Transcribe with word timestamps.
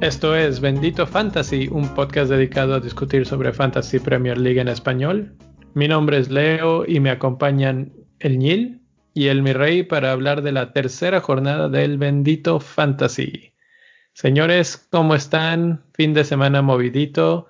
Esto 0.00 0.34
es 0.34 0.60
Bendito 0.60 1.06
Fantasy, 1.06 1.68
un 1.70 1.86
podcast 1.94 2.30
dedicado 2.30 2.74
a 2.74 2.80
discutir 2.80 3.26
sobre 3.26 3.52
Fantasy 3.52 4.00
Premier 4.00 4.38
League 4.38 4.60
en 4.60 4.68
español. 4.68 5.34
Mi 5.74 5.88
nombre 5.88 6.18
es 6.18 6.30
Leo 6.30 6.84
y 6.86 7.00
me 7.00 7.10
acompañan 7.10 7.92
el 8.18 8.38
Nil 8.38 8.80
y 9.14 9.28
el 9.28 9.42
Mi 9.42 9.52
Rey 9.52 9.82
para 9.82 10.12
hablar 10.12 10.42
de 10.42 10.52
la 10.52 10.72
tercera 10.72 11.20
jornada 11.20 11.68
del 11.68 11.96
Bendito 11.96 12.60
Fantasy. 12.60 13.52
Señores, 14.12 14.88
¿cómo 14.90 15.14
están? 15.14 15.84
Fin 15.94 16.12
de 16.12 16.24
semana 16.24 16.60
movidito. 16.60 17.46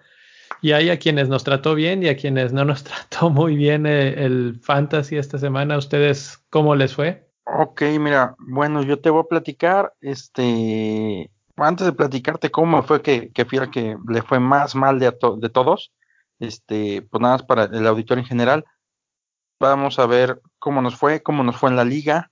Y 0.63 0.73
hay 0.73 0.91
a 0.91 0.99
quienes 0.99 1.29
nos 1.29 1.45
trató 1.45 1.75
bien 1.75 2.03
y 2.03 2.09
a 2.09 2.17
quienes 2.17 2.53
no 2.53 2.65
nos 2.65 2.85
trató 2.85 3.31
muy 3.31 3.57
bien 3.57 3.87
el, 3.87 4.07
eh, 4.09 4.25
el 4.25 4.61
fantasy 4.63 5.17
esta 5.17 5.39
semana. 5.39 5.79
¿Ustedes 5.79 6.43
cómo 6.51 6.75
les 6.75 6.95
fue? 6.95 7.31
Ok, 7.45 7.83
mira, 7.99 8.37
bueno, 8.39 8.83
yo 8.83 9.01
te 9.01 9.11
voy 9.11 9.23
a 9.23 9.29
platicar, 9.29 9.95
este, 10.01 11.31
antes 11.57 11.87
de 11.87 11.93
platicarte 11.93 12.51
cómo 12.51 12.83
fue 12.83 13.03
que, 13.03 13.33
que 13.33 13.45
que 13.45 13.97
le 14.09 14.23
fue 14.23 14.39
más 14.39 14.75
mal 14.77 15.01
de, 15.01 15.13
de 15.39 15.49
todos, 15.49 15.93
este, 16.39 17.03
pues 17.03 17.21
nada 17.21 17.35
más 17.35 17.43
para 17.43 17.65
el 17.65 17.87
auditorio 17.87 18.23
en 18.23 18.29
general, 18.29 18.65
vamos 19.59 19.99
a 19.99 20.07
ver 20.07 20.41
cómo 20.59 20.81
nos 20.81 20.95
fue, 20.97 21.23
cómo 21.23 21.43
nos 21.43 21.57
fue 21.57 21.71
en 21.71 21.77
la 21.77 21.85
liga, 21.85 22.31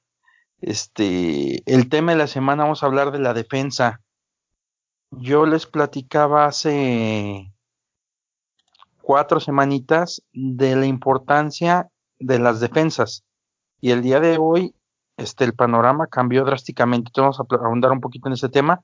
este, 0.60 1.62
el 1.72 1.88
tema 1.88 2.12
de 2.12 2.18
la 2.18 2.26
semana 2.26 2.64
vamos 2.64 2.82
a 2.82 2.86
hablar 2.86 3.12
de 3.12 3.20
la 3.20 3.34
defensa. 3.34 4.00
Yo 5.10 5.46
les 5.46 5.66
platicaba 5.66 6.46
hace 6.46 7.52
cuatro 9.08 9.40
semanitas 9.40 10.22
de 10.34 10.76
la 10.76 10.84
importancia 10.84 11.88
de 12.18 12.38
las 12.38 12.60
defensas 12.60 13.24
y 13.80 13.92
el 13.92 14.02
día 14.02 14.20
de 14.20 14.36
hoy 14.38 14.74
este 15.16 15.46
el 15.46 15.54
panorama 15.54 16.08
cambió 16.08 16.44
drásticamente. 16.44 17.08
Entonces 17.08 17.38
vamos 17.38 17.62
a 17.62 17.66
ahondar 17.66 17.90
un 17.90 18.02
poquito 18.02 18.28
en 18.28 18.34
ese 18.34 18.50
tema 18.50 18.82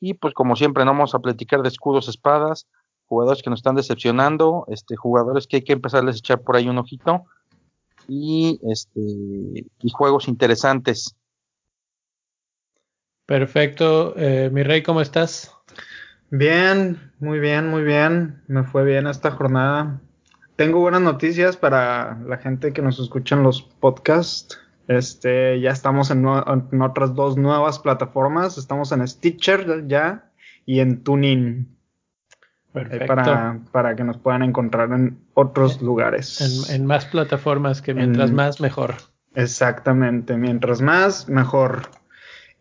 y 0.00 0.14
pues 0.14 0.32
como 0.32 0.56
siempre, 0.56 0.86
no 0.86 0.92
vamos 0.92 1.14
a 1.14 1.18
platicar 1.18 1.60
de 1.60 1.68
escudos, 1.68 2.08
espadas, 2.08 2.66
jugadores 3.04 3.42
que 3.42 3.50
nos 3.50 3.58
están 3.58 3.74
decepcionando, 3.74 4.64
este, 4.68 4.96
jugadores 4.96 5.46
que 5.46 5.56
hay 5.56 5.62
que 5.62 5.74
empezarles 5.74 6.16
a 6.16 6.18
echar 6.20 6.40
por 6.40 6.56
ahí 6.56 6.70
un 6.70 6.78
ojito 6.78 7.26
y 8.08 8.58
este 8.72 8.98
y 8.98 9.90
juegos 9.92 10.26
interesantes. 10.26 11.14
Perfecto, 13.26 14.14
eh, 14.16 14.48
mi 14.50 14.62
rey, 14.62 14.82
¿cómo 14.82 15.02
estás? 15.02 15.54
Bien, 16.30 17.12
muy 17.20 17.38
bien, 17.38 17.68
muy 17.68 17.82
bien. 17.82 18.42
Me 18.48 18.64
fue 18.64 18.84
bien 18.84 19.06
esta 19.06 19.30
jornada. 19.30 20.00
Tengo 20.56 20.80
buenas 20.80 21.02
noticias 21.02 21.56
para 21.56 22.18
la 22.26 22.38
gente 22.38 22.72
que 22.72 22.82
nos 22.82 22.98
escucha 22.98 23.36
en 23.36 23.42
los 23.42 23.62
podcasts. 23.62 24.58
Este, 24.88 25.60
ya 25.60 25.70
estamos 25.70 26.10
en, 26.10 26.24
otras 26.26 27.14
dos 27.14 27.36
nuevas 27.36 27.78
plataformas. 27.78 28.58
Estamos 28.58 28.90
en 28.92 29.06
Stitcher 29.06 29.86
ya 29.86 30.30
y 30.64 30.80
en 30.80 31.02
Tuning. 31.02 31.76
Para, 32.72 33.60
para, 33.72 33.96
que 33.96 34.04
nos 34.04 34.18
puedan 34.18 34.42
encontrar 34.42 34.92
en 34.92 35.18
otros 35.32 35.80
lugares. 35.80 36.68
En, 36.70 36.84
más 36.84 37.06
plataformas 37.06 37.80
que 37.80 37.94
mientras 37.94 38.32
más 38.32 38.60
mejor. 38.60 38.96
Exactamente, 39.34 40.36
mientras 40.36 40.82
más 40.82 41.26
mejor. 41.28 41.82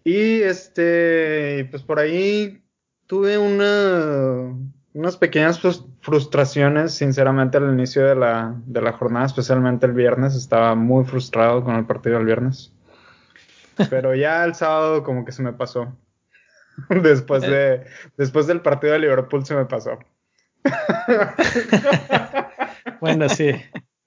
Y 0.05 0.41
este, 0.41 1.67
pues 1.69 1.83
por 1.83 1.99
ahí 1.99 2.64
tuve 3.07 3.37
una, 3.37 4.55
unas 4.93 5.17
pequeñas 5.17 5.59
frustraciones, 6.01 6.93
sinceramente, 6.93 7.57
al 7.57 7.73
inicio 7.73 8.05
de 8.05 8.15
la, 8.15 8.55
de 8.65 8.81
la 8.81 8.93
jornada, 8.93 9.25
especialmente 9.25 9.85
el 9.85 9.93
viernes. 9.93 10.35
Estaba 10.35 10.75
muy 10.75 11.05
frustrado 11.05 11.63
con 11.63 11.75
el 11.75 11.85
partido 11.85 12.17
del 12.17 12.25
viernes. 12.25 12.71
Pero 13.89 14.15
ya 14.15 14.45
el 14.45 14.55
sábado 14.55 15.03
como 15.03 15.25
que 15.25 15.31
se 15.31 15.43
me 15.43 15.53
pasó. 15.53 15.93
después, 16.89 17.41
de, 17.41 17.85
después 18.17 18.47
del 18.47 18.61
partido 18.61 18.93
de 18.93 18.99
Liverpool 18.99 19.45
se 19.45 19.55
me 19.55 19.65
pasó. 19.65 19.99
bueno, 23.01 23.29
sí. 23.29 23.51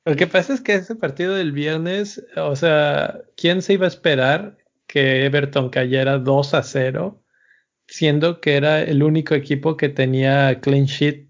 Lo 0.04 0.16
que 0.16 0.26
pasa 0.26 0.54
es 0.54 0.60
que 0.60 0.74
ese 0.74 0.96
partido 0.96 1.34
del 1.34 1.52
viernes, 1.52 2.24
o 2.36 2.56
sea, 2.56 3.20
¿quién 3.36 3.62
se 3.62 3.74
iba 3.74 3.84
a 3.84 3.88
esperar 3.88 4.56
que 4.86 5.26
Everton 5.26 5.68
cayera 5.68 6.18
2 6.18 6.54
a 6.54 6.62
0? 6.62 7.22
Siendo 7.88 8.40
que 8.40 8.56
era 8.56 8.82
el 8.82 9.02
único 9.02 9.34
equipo 9.34 9.76
que 9.76 9.88
tenía 9.88 10.60
clean 10.60 10.84
sheet 10.84 11.26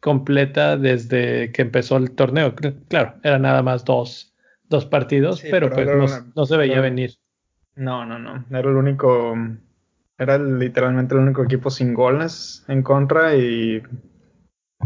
completa 0.00 0.76
desde 0.76 1.52
que 1.52 1.62
empezó 1.62 1.96
el 1.98 2.10
torneo. 2.12 2.54
Claro, 2.88 3.14
era 3.22 3.38
nada 3.38 3.62
más 3.62 3.84
dos, 3.84 4.34
dos 4.68 4.86
partidos, 4.86 5.42
pero, 5.50 5.70
pues 5.70 5.88
no, 6.34 6.46
se 6.46 6.56
veía 6.56 6.80
venir. 6.80 7.14
No, 7.76 8.04
no, 8.04 8.18
no. 8.18 8.44
Era 8.50 8.70
el 8.70 8.76
único, 8.76 9.36
era 10.16 10.38
literalmente 10.38 11.14
el 11.14 11.20
único 11.20 11.44
equipo 11.44 11.70
sin 11.70 11.94
goles 11.94 12.64
en 12.68 12.82
contra 12.82 13.36
y 13.36 13.82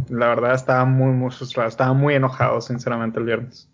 la 0.09 0.29
verdad 0.29 0.55
estaba 0.55 0.85
muy, 0.85 1.13
muy 1.13 1.31
frustrado. 1.31 1.69
Estaba 1.69 1.93
muy 1.93 2.15
enojado, 2.15 2.61
sinceramente, 2.61 3.21
el 3.21 3.27
viernes. 3.27 3.71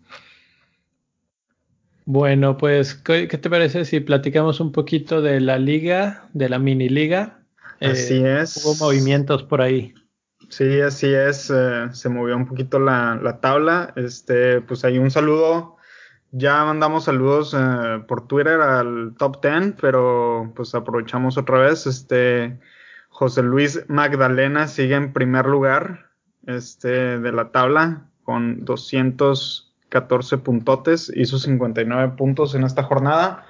Bueno, 2.05 2.57
pues, 2.57 2.95
¿qué 2.95 3.27
te 3.27 3.49
parece 3.49 3.85
si 3.85 3.99
platicamos 3.99 4.59
un 4.59 4.71
poquito 4.71 5.21
de 5.21 5.39
la 5.39 5.57
liga, 5.57 6.27
de 6.33 6.49
la 6.49 6.59
mini 6.59 6.89
liga? 6.89 7.38
Así 7.81 8.23
eh, 8.23 8.41
es. 8.41 8.63
Hubo 8.63 8.75
movimientos 8.85 9.43
por 9.43 9.61
ahí. 9.61 9.93
Sí, 10.49 10.81
así 10.81 11.13
es. 11.13 11.51
Eh, 11.53 11.87
se 11.91 12.09
movió 12.09 12.35
un 12.35 12.47
poquito 12.47 12.79
la, 12.79 13.19
la, 13.21 13.39
tabla. 13.39 13.93
Este, 13.95 14.61
pues 14.61 14.83
hay 14.83 14.97
un 14.97 15.11
saludo. 15.11 15.77
Ya 16.31 16.63
mandamos 16.63 17.05
saludos 17.05 17.55
eh, 17.57 18.03
por 18.07 18.27
Twitter 18.27 18.61
al 18.61 19.15
top 19.17 19.41
10, 19.41 19.75
pero 19.79 20.51
pues 20.55 20.75
aprovechamos 20.75 21.37
otra 21.37 21.59
vez. 21.59 21.87
Este, 21.87 22.59
José 23.09 23.41
Luis 23.43 23.83
Magdalena 23.87 24.67
sigue 24.67 24.95
en 24.95 25.13
primer 25.13 25.45
lugar 25.45 26.11
este, 26.45 27.19
de 27.19 27.31
la 27.31 27.51
tabla 27.51 28.05
con 28.23 28.63
214 28.65 30.37
puntotes. 30.39 31.11
Hizo 31.15 31.39
59 31.39 32.13
puntos 32.15 32.53
en 32.53 32.63
esta 32.63 32.83
jornada. 32.83 33.45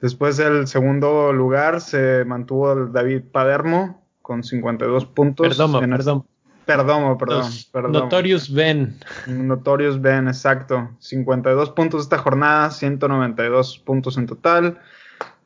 Después 0.00 0.36
del 0.36 0.66
segundo 0.66 1.32
lugar 1.32 1.80
se 1.80 2.24
mantuvo 2.24 2.72
el 2.72 2.92
David 2.92 3.22
Padermo 3.30 4.02
con 4.22 4.42
52 4.42 5.06
puntos. 5.06 5.48
Perdón, 5.48 5.72
perdón. 5.90 6.24
Perdón, 6.64 7.18
perdón, 7.18 7.50
perdón. 7.72 7.92
Notorious 7.92 8.52
Ben. 8.52 8.96
Notorious 9.26 10.00
Ben, 10.00 10.28
exacto. 10.28 10.90
52 11.00 11.70
puntos 11.70 12.02
esta 12.02 12.18
jornada, 12.18 12.70
192 12.70 13.78
puntos 13.78 14.16
en 14.16 14.26
total. 14.26 14.78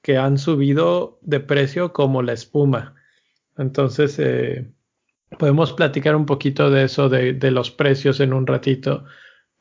que 0.02 0.18
han 0.18 0.38
subido 0.38 1.20
de 1.22 1.40
precio 1.40 1.94
como 1.94 2.22
la 2.22 2.34
espuma. 2.34 2.96
Entonces, 3.58 4.18
eh, 4.20 4.72
podemos 5.38 5.74
platicar 5.74 6.16
un 6.16 6.26
poquito 6.26 6.70
de 6.70 6.86
eso, 6.86 7.10
de, 7.10 7.34
de, 7.34 7.52
los 7.52 7.72
precios 7.72 8.20
en 8.20 8.34
un 8.34 8.48
ratito. 8.48 9.06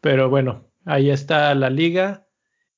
Pero 0.01 0.31
bueno, 0.31 0.71
ahí 0.85 1.11
está 1.11 1.55
la 1.55 1.71
liga. 1.71 2.27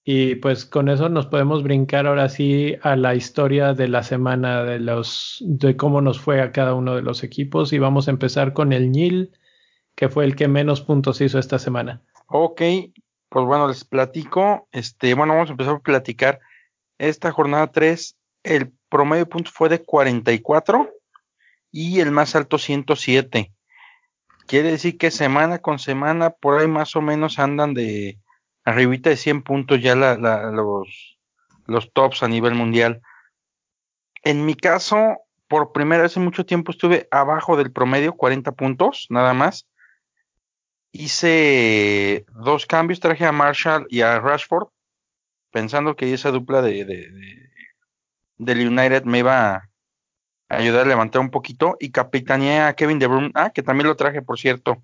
Y 0.06 0.34
pues 0.34 0.66
con 0.66 0.90
eso 0.90 1.08
nos 1.08 1.26
podemos 1.26 1.62
brincar 1.62 2.06
ahora 2.06 2.28
sí 2.28 2.76
a 2.82 2.94
la 2.94 3.14
historia 3.14 3.72
de 3.72 3.88
la 3.88 4.02
semana 4.02 4.62
de 4.62 4.78
los 4.78 5.38
de 5.40 5.76
cómo 5.78 6.02
nos 6.02 6.20
fue 6.20 6.42
a 6.42 6.52
cada 6.52 6.74
uno 6.74 6.94
de 6.94 7.00
los 7.00 7.24
equipos 7.24 7.72
y 7.72 7.78
vamos 7.78 8.06
a 8.06 8.10
empezar 8.10 8.52
con 8.52 8.74
el 8.74 8.92
Nil, 8.92 9.32
que 9.94 10.10
fue 10.10 10.26
el 10.26 10.36
que 10.36 10.46
menos 10.46 10.82
puntos 10.82 11.22
hizo 11.22 11.38
esta 11.38 11.58
semana. 11.58 12.02
Ok, 12.26 12.60
pues 13.30 13.46
bueno, 13.46 13.66
les 13.66 13.84
platico, 13.84 14.68
este, 14.72 15.14
bueno, 15.14 15.32
vamos 15.32 15.48
a 15.48 15.52
empezar 15.52 15.76
a 15.76 15.80
platicar 15.80 16.38
esta 16.98 17.32
jornada 17.32 17.72
3, 17.72 18.16
el 18.42 18.72
promedio 18.90 19.24
de 19.24 19.30
puntos 19.30 19.54
fue 19.54 19.70
de 19.70 19.82
44 19.82 20.90
y 21.72 22.00
el 22.00 22.10
más 22.10 22.36
alto 22.36 22.58
107. 22.58 23.52
Quiere 24.46 24.70
decir 24.70 24.98
que 24.98 25.10
semana 25.10 25.60
con 25.60 25.78
semana 25.78 26.28
por 26.28 26.60
ahí 26.60 26.68
más 26.68 26.94
o 26.94 27.00
menos 27.00 27.38
andan 27.38 27.72
de 27.72 28.18
arribita 28.64 29.10
de 29.10 29.16
100 29.16 29.42
puntos 29.42 29.80
ya 29.80 29.94
la, 29.94 30.16
la, 30.16 30.50
los, 30.50 31.18
los 31.66 31.92
tops 31.92 32.22
a 32.22 32.28
nivel 32.28 32.54
mundial. 32.54 33.02
En 34.22 34.46
mi 34.46 34.54
caso, 34.54 35.18
por 35.48 35.72
primera 35.72 36.02
vez 36.02 36.16
en 36.16 36.24
mucho 36.24 36.46
tiempo 36.46 36.72
estuve 36.72 37.08
abajo 37.10 37.56
del 37.56 37.72
promedio, 37.72 38.14
40 38.14 38.52
puntos, 38.52 39.06
nada 39.10 39.34
más. 39.34 39.66
Hice 40.92 42.24
dos 42.32 42.66
cambios, 42.66 43.00
traje 43.00 43.26
a 43.26 43.32
Marshall 43.32 43.86
y 43.90 44.00
a 44.00 44.20
Rashford, 44.20 44.68
pensando 45.50 45.96
que 45.96 46.12
esa 46.12 46.30
dupla 46.30 46.62
de, 46.62 46.84
de, 46.84 47.10
de 47.10 47.50
del 48.38 48.66
United 48.66 49.04
me 49.04 49.20
iba 49.20 49.54
a 49.54 49.68
ayudar 50.48 50.82
a 50.82 50.88
levantar 50.88 51.20
un 51.20 51.30
poquito 51.30 51.76
y 51.80 51.90
capitaneé 51.90 52.60
a 52.60 52.74
Kevin 52.74 52.98
De 52.98 53.06
Bruyne, 53.06 53.30
ah, 53.34 53.50
que 53.50 53.62
también 53.62 53.88
lo 53.88 53.96
traje, 53.96 54.22
por 54.22 54.38
cierto. 54.38 54.82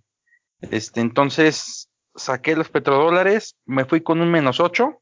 Este, 0.61 1.00
entonces, 1.00 1.90
saqué 2.15 2.57
los 2.57 2.69
petrodólares, 2.69 3.57
me 3.65 3.85
fui 3.85 4.03
con 4.03 4.21
un 4.21 4.31
menos 4.31 4.61
8 4.61 5.01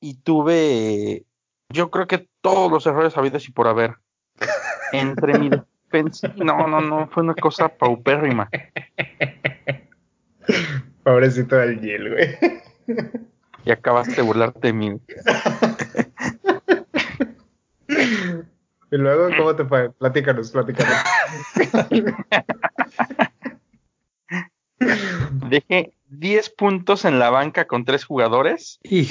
y 0.00 0.20
tuve, 0.22 1.24
yo 1.68 1.90
creo 1.90 2.06
que 2.06 2.28
todos 2.40 2.70
los 2.70 2.86
errores 2.86 3.16
habidos 3.16 3.48
y 3.48 3.52
por 3.52 3.68
haber. 3.68 3.96
Entre 4.92 5.38
mi 5.38 5.48
defensa, 5.48 6.32
no, 6.36 6.66
no, 6.66 6.80
no, 6.80 7.08
fue 7.08 7.22
una 7.22 7.34
cosa 7.34 7.68
paupérrima. 7.68 8.50
Pobrecito 11.04 11.56
del 11.56 11.80
Yel, 11.80 12.10
güey. 12.10 12.36
Y 13.64 13.70
acabaste 13.70 14.16
de 14.16 14.22
burlarte 14.22 14.66
de 14.68 14.72
mí. 14.72 14.88
y 18.90 18.96
luego, 18.96 19.28
¿cómo 19.36 19.54
te 19.54 19.64
fue? 19.64 19.92
Platícanos, 19.92 20.50
platícanos. 20.50 20.96
Dejé 25.52 25.92
10 26.08 26.48
puntos 26.48 27.04
en 27.04 27.18
la 27.18 27.28
banca 27.28 27.66
con 27.66 27.84
tres 27.84 28.06
jugadores. 28.06 28.80
Y 28.82 29.10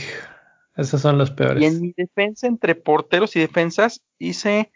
esos 0.76 1.00
son 1.00 1.20
los 1.20 1.30
peores. 1.30 1.62
Y 1.62 1.68
en 1.68 1.80
mi 1.80 1.94
defensa, 1.96 2.48
entre 2.48 2.74
porteros 2.74 3.36
y 3.36 3.40
defensas, 3.40 4.02
hice 4.18 4.72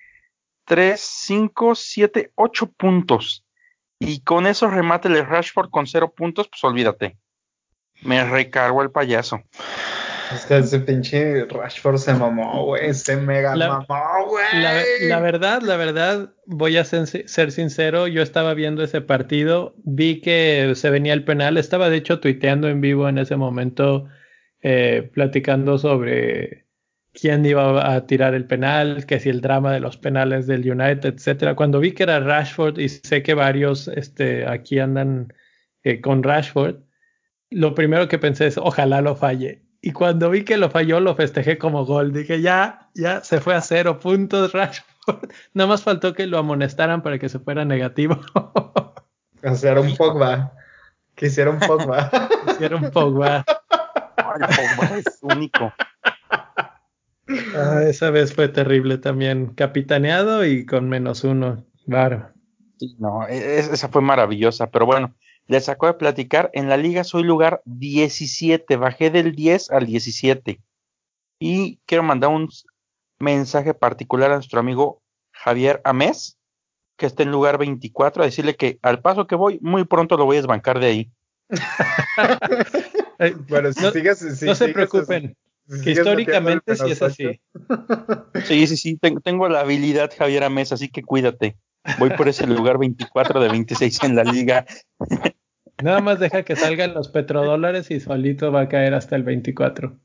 3, 0.66 1.00
5, 1.00 1.74
7, 1.74 2.32
8 2.36 2.68
puntos. 2.68 3.44
Y 3.98 4.20
con 4.20 4.46
esos 4.46 4.72
remates 4.72 5.12
de 5.12 5.24
Rashford 5.24 5.72
con 5.72 5.88
0 5.88 6.14
puntos, 6.16 6.48
pues 6.50 6.64
olvídate. 6.64 7.18
Me 8.04 8.24
recargo 8.24 8.84
el 8.84 8.92
payaso. 8.92 9.42
Es 10.34 10.46
que 10.46 10.58
ese 10.58 10.80
pinche 10.80 11.46
Rashford 11.46 11.98
se 11.98 12.14
mamó, 12.14 12.66
güey. 12.66 12.94
Se 12.94 13.16
mega 13.18 13.56
La- 13.56 13.68
mamó, 13.68 14.28
güey. 14.28 14.46
La, 14.62 14.82
la 15.02 15.20
verdad, 15.20 15.62
la 15.62 15.78
verdad, 15.78 16.34
voy 16.46 16.78
a 16.78 16.86
ser, 16.86 17.08
ser 17.08 17.52
sincero, 17.52 18.08
yo 18.08 18.22
estaba 18.22 18.54
viendo 18.54 18.84
ese 18.84 19.02
partido, 19.02 19.76
vi 19.84 20.22
que 20.22 20.72
se 20.76 20.90
venía 20.90 21.14
el 21.14 21.24
penal, 21.24 21.58
estaba 21.58 21.90
de 21.90 21.98
hecho 21.98 22.20
tuiteando 22.20 22.68
en 22.70 22.82
vivo 22.82 23.08
en 23.08 23.18
ese 23.18 23.36
momento, 23.36 24.08
eh, 24.62 25.10
platicando 25.14 25.78
sobre 25.78 26.66
quién 27.14 27.46
iba 27.46 27.94
a 27.94 28.06
tirar 28.08 28.34
el 28.34 28.46
penal, 28.46 29.06
que 29.06 29.20
si 29.20 29.30
el 29.30 29.42
drama 29.42 29.72
de 29.72 29.80
los 29.80 29.98
penales 29.98 30.48
del 30.48 30.70
United, 30.70 31.14
etcétera. 31.16 31.56
Cuando 31.56 31.80
vi 31.80 31.94
que 31.94 32.04
era 32.04 32.20
Rashford 32.20 32.78
y 32.80 32.90
sé 32.90 33.24
que 33.24 33.34
varios 33.34 33.88
este, 33.88 34.46
aquí 34.48 34.80
andan 34.80 35.34
eh, 35.84 36.02
con 36.02 36.24
Rashford, 36.24 36.78
lo 37.52 37.74
primero 37.76 38.08
que 38.10 38.18
pensé 38.20 38.48
es 38.48 38.58
ojalá 38.58 39.02
lo 39.02 39.16
falle. 39.16 39.62
Y 39.86 39.92
cuando 39.92 40.32
vi 40.32 40.44
que 40.44 40.58
lo 40.58 40.72
falló, 40.72 41.00
lo 41.00 41.16
festejé 41.16 41.60
como 41.60 41.86
gol. 41.86 42.12
Dije, 42.12 42.42
ya, 42.42 42.90
ya 42.96 43.24
se 43.24 43.40
fue 43.40 43.54
a 43.54 43.62
cero 43.62 44.00
puntos 44.00 44.52
Rashford. 44.54 45.30
Nada 45.54 45.70
más 45.70 45.84
faltó 45.84 46.16
que 46.16 46.26
lo 46.26 46.40
amonestaran 46.40 47.04
para 47.04 47.20
que 47.20 47.30
se 47.30 47.38
fuera 47.38 47.66
negativo. 47.66 48.20
O 48.34 49.56
sea, 49.56 49.74
era 49.74 49.82
un 49.82 49.96
Pogba. 49.96 50.54
Quisiera 51.14 51.52
un 51.52 51.60
Pogba. 51.60 52.10
Hicieron 52.52 52.86
un 52.86 52.90
Pogba. 52.92 53.46
Ay, 54.18 54.40
Pogba 54.40 54.98
es 54.98 55.20
único. 55.22 55.72
Ah, 57.56 57.82
esa 57.88 58.10
vez 58.10 58.34
fue 58.34 58.48
terrible 58.50 58.98
también. 58.98 59.54
Capitaneado 59.54 60.46
y 60.46 60.66
con 60.66 60.90
menos 60.90 61.24
uno. 61.24 61.64
Claro. 61.86 62.32
Sí, 62.80 62.96
no, 63.00 63.28
e- 63.28 63.60
es- 63.60 63.70
esa 63.72 63.90
fue 63.90 64.02
maravillosa, 64.02 64.72
pero 64.72 64.86
bueno, 64.88 65.16
les 65.48 65.70
acabo 65.70 65.94
de 65.94 66.00
platicar, 66.00 66.50
en 66.54 66.70
la 66.70 66.78
liga 66.78 67.04
soy 67.04 67.24
lugar 67.24 67.62
17, 67.66 68.78
bajé 68.78 69.10
del 69.12 69.36
10 69.36 69.72
al 69.72 69.86
17. 69.86 70.60
Y 71.40 71.80
quiero 71.86 72.04
mandar 72.04 72.32
un 72.32 72.50
mensaje 73.20 73.74
particular 73.74 74.32
a 74.32 74.36
nuestro 74.36 74.60
amigo 74.60 75.02
Javier 75.32 75.82
Amés, 75.84 76.38
que 76.98 77.06
está 77.06 77.24
en 77.24 77.32
lugar 77.32 77.58
24, 77.58 78.24
a 78.24 78.26
decirle 78.26 78.56
que 78.56 78.80
al 78.82 79.02
paso 79.02 79.28
que 79.28 79.36
voy, 79.36 79.60
muy 79.62 79.84
pronto 79.84 80.18
lo 80.18 80.26
voy 80.26 80.38
a 80.38 80.40
desbancar 80.40 80.80
de 80.80 80.88
ahí. 80.88 81.12
Bueno, 83.48 83.72
si 83.72 83.82
no, 83.82 83.92
sigues. 83.92 84.20
si 84.20 84.46
no 84.46 84.56
se 84.56 84.68
preocupen, 84.70 85.38
si 85.70 85.82
que 85.82 85.92
históricamente 85.92 86.76
sí 86.76 86.92
es 86.92 87.02
así. 87.02 87.40
Sí, 88.44 88.68
sí, 88.68 88.78
sí, 88.78 88.98
tengo, 88.98 89.22
tengo 89.22 89.48
la 89.48 89.62
habilidad 89.62 90.12
Javier 90.16 90.44
Amés, 90.44 90.74
así 90.74 90.90
que 90.90 91.02
cuídate. 91.02 91.56
Voy 92.00 92.10
por 92.12 92.28
ese 92.28 92.48
lugar 92.48 92.78
24 92.78 93.40
de 93.40 93.50
26 93.50 94.04
en 94.04 94.16
la 94.16 94.24
liga. 94.24 94.66
Nada 95.84 96.00
más 96.00 96.20
deja 96.20 96.44
que 96.44 96.56
salgan 96.56 96.94
los 96.94 97.10
petrodólares 97.10 97.92
y 97.92 98.00
solito 98.00 98.52
va 98.52 98.62
a 98.62 98.70
caer 98.70 98.94
hasta 98.94 99.16
el 99.16 99.24
24. 99.24 99.98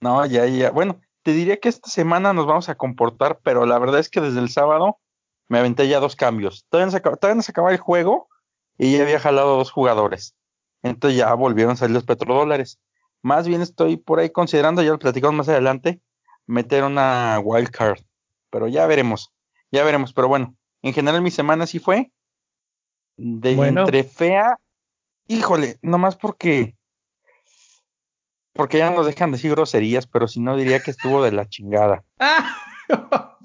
No, 0.00 0.26
ya, 0.26 0.46
ya. 0.46 0.70
Bueno, 0.70 1.00
te 1.22 1.32
diría 1.32 1.58
que 1.58 1.68
esta 1.68 1.88
semana 1.88 2.32
nos 2.32 2.46
vamos 2.46 2.68
a 2.68 2.74
comportar, 2.76 3.40
pero 3.42 3.66
la 3.66 3.78
verdad 3.78 4.00
es 4.00 4.08
que 4.08 4.20
desde 4.20 4.40
el 4.40 4.48
sábado 4.48 4.98
me 5.48 5.58
aventé 5.58 5.88
ya 5.88 6.00
dos 6.00 6.16
cambios. 6.16 6.66
Todavía 6.68 6.86
no 6.86 6.92
se 6.92 6.98
acaba, 6.98 7.16
todavía 7.16 7.36
no 7.36 7.42
se 7.42 7.52
acababa 7.52 7.72
el 7.72 7.80
juego 7.80 8.28
y 8.76 8.96
ya 8.96 9.02
había 9.02 9.20
jalado 9.20 9.56
dos 9.56 9.70
jugadores. 9.70 10.34
Entonces 10.82 11.18
ya 11.18 11.32
volvieron 11.34 11.72
a 11.74 11.76
salir 11.76 11.94
los 11.94 12.04
petrodólares. 12.04 12.78
Más 13.22 13.48
bien 13.48 13.62
estoy 13.62 13.96
por 13.96 14.20
ahí 14.20 14.30
considerando, 14.30 14.82
ya 14.82 14.90
lo 14.90 14.98
platicamos 14.98 15.36
más 15.36 15.48
adelante, 15.48 16.00
meter 16.46 16.84
una 16.84 17.40
wild 17.42 17.70
card. 17.70 18.00
Pero 18.50 18.68
ya 18.68 18.86
veremos, 18.86 19.32
ya 19.70 19.84
veremos. 19.84 20.12
Pero 20.12 20.28
bueno, 20.28 20.54
en 20.88 20.94
general 20.94 21.22
mi 21.22 21.30
semana 21.30 21.66
sí 21.66 21.78
fue 21.78 22.10
de 23.16 23.54
Bueno. 23.54 23.80
entre 23.82 24.04
fea, 24.04 24.58
híjole, 25.26 25.78
nomás 25.82 26.16
porque 26.16 26.74
porque 28.52 28.78
ya 28.78 28.90
nos 28.90 29.06
dejan 29.06 29.30
decir 29.30 29.52
groserías, 29.52 30.06
pero 30.08 30.26
si 30.26 30.40
no 30.40 30.56
diría 30.56 30.80
que 30.80 30.90
estuvo 30.90 31.22
de 31.22 31.30
la 31.30 31.48
chingada. 31.48 32.02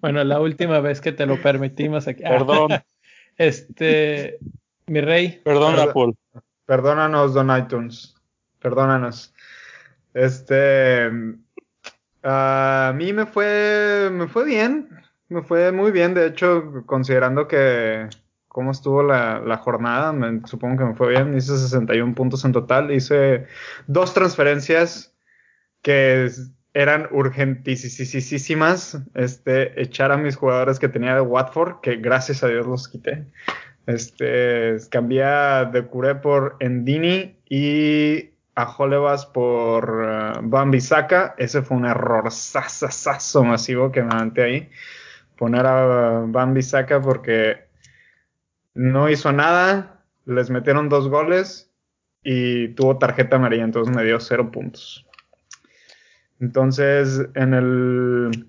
bueno, 0.00 0.22
la 0.24 0.40
última 0.40 0.80
vez 0.80 1.00
que 1.00 1.12
te 1.12 1.24
lo 1.24 1.40
permitimos 1.40 2.06
aquí. 2.06 2.22
Perdón, 2.22 2.68
Este, 3.38 4.38
mi 4.86 5.00
rey, 5.00 5.40
perdón, 5.44 5.74
Perdón. 5.74 5.88
Apple. 5.90 6.44
Perdónanos, 6.64 7.34
Don 7.34 7.56
iTunes. 7.56 8.14
Perdónanos. 8.58 9.34
Este. 10.14 11.10
A 12.22 12.92
mí 12.96 13.12
me 13.12 13.26
fue. 13.26 14.08
Me 14.10 14.26
fue 14.26 14.44
bien. 14.46 14.88
Me 15.28 15.42
fue 15.42 15.72
muy 15.72 15.90
bien. 15.92 16.14
De 16.14 16.26
hecho, 16.26 16.82
considerando 16.86 17.48
que. 17.48 18.08
Cómo 18.48 18.70
estuvo 18.70 19.02
la, 19.02 19.38
la 19.40 19.58
jornada, 19.58 20.14
me- 20.14 20.40
supongo 20.46 20.78
que 20.78 20.84
me 20.84 20.94
fue 20.94 21.10
bien. 21.10 21.36
Hice 21.36 21.58
61 21.58 22.14
puntos 22.14 22.42
en 22.46 22.52
total. 22.52 22.90
Hice 22.90 23.44
dos 23.86 24.14
transferencias 24.14 25.14
que 25.82 26.30
eran 26.72 27.06
urgentísimas. 27.10 28.98
Este, 29.14 29.80
echar 29.82 30.10
a 30.10 30.16
mis 30.16 30.36
jugadores 30.36 30.78
que 30.78 30.88
tenía 30.88 31.14
de 31.14 31.20
Watford, 31.20 31.80
que 31.82 31.96
gracias 31.96 32.42
a 32.42 32.48
Dios 32.48 32.66
los 32.66 32.88
quité. 32.88 33.26
Este, 33.86 34.76
cambié 34.90 35.24
de 35.70 35.84
Curé 35.86 36.14
por 36.14 36.56
Endini 36.60 37.36
y 37.48 38.30
a 38.54 38.74
Holebas 38.74 39.26
por 39.26 40.40
Bambi 40.42 40.80
Saka. 40.80 41.34
Ese 41.36 41.60
fue 41.60 41.76
un 41.76 41.84
error 41.84 42.32
sasasazo 42.32 43.44
masivo 43.44 43.92
que 43.92 44.02
me 44.02 44.14
aventé 44.14 44.42
ahí. 44.42 44.70
Poner 45.36 45.66
a 45.66 46.24
Bambi 46.26 46.62
Saka 46.62 47.00
porque 47.00 47.68
no 48.74 49.08
hizo 49.08 49.32
nada. 49.32 50.04
Les 50.24 50.50
metieron 50.50 50.88
dos 50.88 51.08
goles 51.08 51.70
y 52.22 52.68
tuvo 52.68 52.98
tarjeta 52.98 53.36
amarilla, 53.36 53.64
entonces 53.64 53.94
me 53.94 54.02
dio 54.04 54.18
cero 54.18 54.50
puntos. 54.50 55.06
Entonces, 56.40 57.28
en 57.34 57.54
el, 57.54 58.48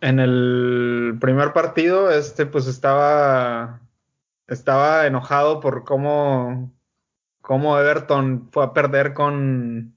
en 0.00 0.20
el 0.20 1.18
primer 1.20 1.52
partido, 1.52 2.10
este 2.10 2.46
pues 2.46 2.66
estaba 2.66 3.80
estaba 4.50 5.06
enojado 5.06 5.60
por 5.60 5.84
cómo, 5.84 6.72
cómo 7.40 7.78
Everton 7.78 8.48
fue 8.50 8.64
a 8.64 8.72
perder 8.72 9.14
con 9.14 9.94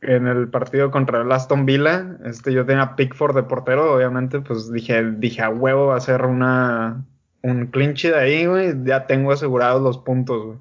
en 0.00 0.26
el 0.26 0.48
partido 0.48 0.90
contra 0.90 1.22
el 1.22 1.32
Aston 1.32 1.66
Villa. 1.66 2.16
Este, 2.24 2.52
yo 2.52 2.64
tenía 2.66 2.96
Pickford 2.96 3.34
de 3.34 3.42
portero, 3.42 3.94
obviamente, 3.94 4.40
pues 4.40 4.70
dije, 4.72 5.02
dije 5.12 5.42
a 5.42 5.50
huevo 5.50 5.88
va 5.88 5.96
a 5.96 6.00
ser 6.00 6.24
una 6.24 7.04
un 7.42 7.66
clinch 7.66 8.04
de 8.04 8.18
ahí, 8.18 8.46
güey. 8.46 8.74
Ya 8.84 9.06
tengo 9.06 9.32
asegurados 9.32 9.82
los 9.82 9.98
puntos, 9.98 10.44
güey. 10.44 10.58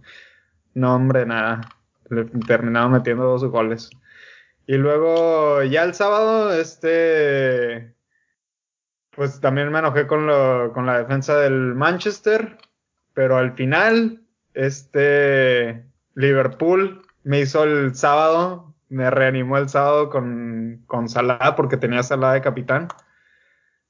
No, 0.73 0.95
hombre, 0.95 1.25
nada. 1.25 1.61
Le 2.09 2.25
terminaba 2.47 2.89
metiendo 2.89 3.23
dos 3.23 3.43
goles. 3.45 3.89
Y 4.67 4.75
luego, 4.75 5.63
ya 5.63 5.83
el 5.83 5.93
sábado, 5.93 6.53
este. 6.53 7.93
Pues 9.11 9.39
también 9.39 9.71
me 9.71 9.79
enojé 9.79 10.05
con, 10.05 10.27
lo, 10.27 10.71
con 10.73 10.85
la 10.85 10.99
defensa 10.99 11.37
del 11.37 11.73
Manchester. 11.75 12.57
Pero 13.13 13.37
al 13.37 13.53
final, 13.53 14.21
este. 14.53 15.85
Liverpool 16.15 17.01
me 17.23 17.41
hizo 17.41 17.63
el 17.63 17.95
sábado. 17.95 18.66
Me 18.89 19.09
reanimó 19.09 19.57
el 19.57 19.69
sábado 19.69 20.09
con, 20.09 20.83
con 20.87 21.09
Salah 21.09 21.55
porque 21.55 21.77
tenía 21.77 22.03
Salah 22.03 22.33
de 22.33 22.41
capitán. 22.41 22.87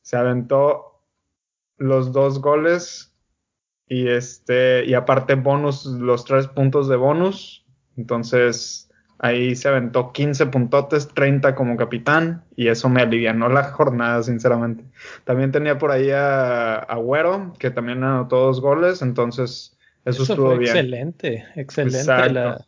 Se 0.01 0.17
aventó 0.17 1.03
los 1.77 2.11
dos 2.11 2.41
goles 2.41 3.13
y 3.87 4.07
este 4.07 4.85
y 4.85 4.93
aparte 4.93 5.35
bonus 5.35 5.85
los 5.85 6.25
tres 6.25 6.47
puntos 6.47 6.87
de 6.87 6.95
bonus. 6.95 7.65
Entonces 7.95 8.89
ahí 9.19 9.55
se 9.55 9.67
aventó 9.67 10.11
15 10.11 10.47
puntotes 10.47 11.07
30 11.07 11.55
como 11.55 11.75
capitán 11.77 12.43
y 12.55 12.67
eso 12.67 12.89
me 12.89 13.01
alivianó 13.01 13.49
la 13.49 13.63
jornada 13.63 14.21
sinceramente. 14.23 14.83
También 15.23 15.51
tenía 15.51 15.77
por 15.77 15.91
ahí 15.91 16.11
a 16.11 16.75
Agüero 16.75 17.53
que 17.57 17.71
también 17.71 18.03
anotó 18.03 18.37
dos 18.45 18.61
goles 18.61 19.01
entonces 19.01 19.75
eso, 20.05 20.23
estuvo 20.23 20.57
bien. 20.57 20.69
excelente 20.69 21.45
excelente 21.55 22.29
la, 22.29 22.65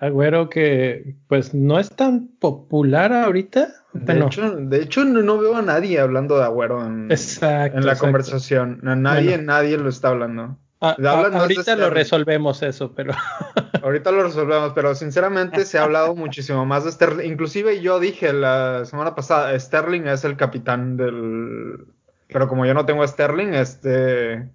Agüero 0.00 0.48
que 0.48 1.14
pues 1.28 1.54
no 1.54 1.78
es 1.78 1.90
tan 1.90 2.28
popular 2.38 3.12
ahorita. 3.12 3.68
De, 3.92 4.18
hecho, 4.18 4.56
de 4.56 4.82
hecho, 4.82 5.04
no 5.04 5.38
veo 5.38 5.56
a 5.56 5.62
nadie 5.62 6.00
hablando 6.00 6.38
de 6.38 6.44
Agüero 6.44 6.86
en, 6.86 7.10
en 7.10 7.86
la 7.86 7.96
conversación. 7.96 8.80
nadie, 8.82 9.36
nadie 9.36 9.76
lo 9.76 9.90
está 9.90 10.08
hablando. 10.08 10.56
Ah, 10.80 10.96
ahorita 11.34 11.76
lo 11.76 11.90
resolvemos 11.90 12.62
eso, 12.62 12.94
pero... 12.94 13.12
ahorita 13.82 14.10
lo 14.10 14.22
resolvemos, 14.22 14.72
pero 14.74 14.94
sinceramente 14.94 15.66
se 15.66 15.78
ha 15.78 15.82
hablado 15.82 16.14
muchísimo 16.16 16.64
más 16.64 16.84
de 16.84 16.92
Sterling. 16.92 17.30
Inclusive 17.30 17.82
yo 17.82 18.00
dije 18.00 18.32
la 18.32 18.86
semana 18.86 19.14
pasada, 19.14 19.58
Sterling 19.58 20.06
es 20.06 20.24
el 20.24 20.38
capitán 20.38 20.96
del... 20.96 21.84
Pero 22.28 22.48
como 22.48 22.64
yo 22.64 22.72
no 22.72 22.86
tengo 22.86 23.02
a 23.02 23.08
Sterling, 23.08 23.52
este 23.52 24.48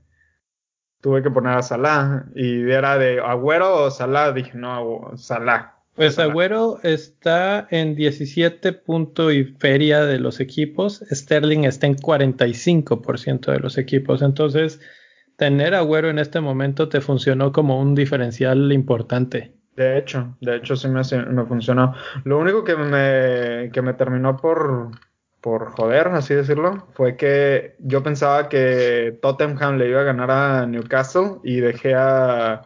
tuve 1.06 1.22
que 1.22 1.30
poner 1.30 1.56
a 1.56 1.62
Salah 1.62 2.26
y 2.34 2.68
era 2.72 2.98
de 2.98 3.20
Agüero 3.20 3.84
o 3.84 3.92
Salah, 3.92 4.32
dije 4.32 4.54
no, 4.56 5.12
Salah. 5.18 5.76
Pues 5.94 6.18
Agüero 6.18 6.80
está 6.82 7.68
en 7.70 7.94
17 7.96 8.74
puntos 8.74 9.32
y 9.32 9.44
feria 9.44 10.04
de 10.04 10.18
los 10.18 10.40
equipos, 10.40 11.04
Sterling 11.12 11.66
está 11.66 11.86
en 11.86 11.96
45% 11.96 13.52
de 13.52 13.60
los 13.60 13.78
equipos, 13.78 14.24
entonces 14.24 14.82
tener 15.38 15.76
Agüero 15.76 16.10
en 16.10 16.18
este 16.18 16.42
momento 16.42 16.90
te 16.90 17.02
funcionó 17.02 17.52
como 17.52 17.80
un 17.80 17.94
diferencial 17.94 18.72
importante. 18.72 19.54
De 19.76 20.00
hecho, 20.00 20.36
de 20.42 20.56
hecho 20.56 20.76
sí 20.76 20.88
me, 20.88 21.02
me 21.30 21.46
funcionó. 21.46 21.94
Lo 22.24 22.40
único 22.40 22.64
que 22.64 22.76
me, 22.76 23.70
que 23.72 23.84
me 23.84 23.94
terminó 23.94 24.38
por, 24.38 24.90
por 25.46 25.70
joder, 25.74 26.08
así 26.08 26.34
decirlo, 26.34 26.88
fue 26.96 27.18
que 27.18 27.76
yo 27.78 28.02
pensaba 28.02 28.50
que 28.50 29.16
Tottenham 29.22 29.78
le 29.78 29.90
iba 29.90 30.02
a 30.02 30.04
ganar 30.04 30.32
a 30.32 30.66
Newcastle 30.66 31.36
y 31.44 31.60
dejé 31.60 31.94
a, 31.94 32.64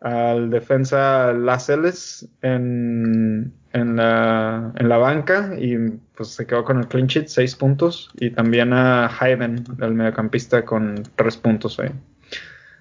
al 0.00 0.48
defensa 0.48 1.34
Lascelles 1.34 2.26
en, 2.40 3.52
en, 3.74 3.96
la, 3.96 4.72
en 4.76 4.88
la 4.88 4.96
banca 4.96 5.50
y 5.58 5.76
pues 6.16 6.28
se 6.30 6.46
quedó 6.46 6.64
con 6.64 6.78
el 6.78 6.88
clean 6.88 7.06
sheet, 7.06 7.26
seis 7.26 7.54
puntos, 7.54 8.10
y 8.14 8.30
también 8.30 8.72
a 8.72 9.10
Hayden, 9.20 9.62
el 9.82 9.92
mediocampista, 9.92 10.64
con 10.64 11.02
tres 11.16 11.36
puntos. 11.36 11.78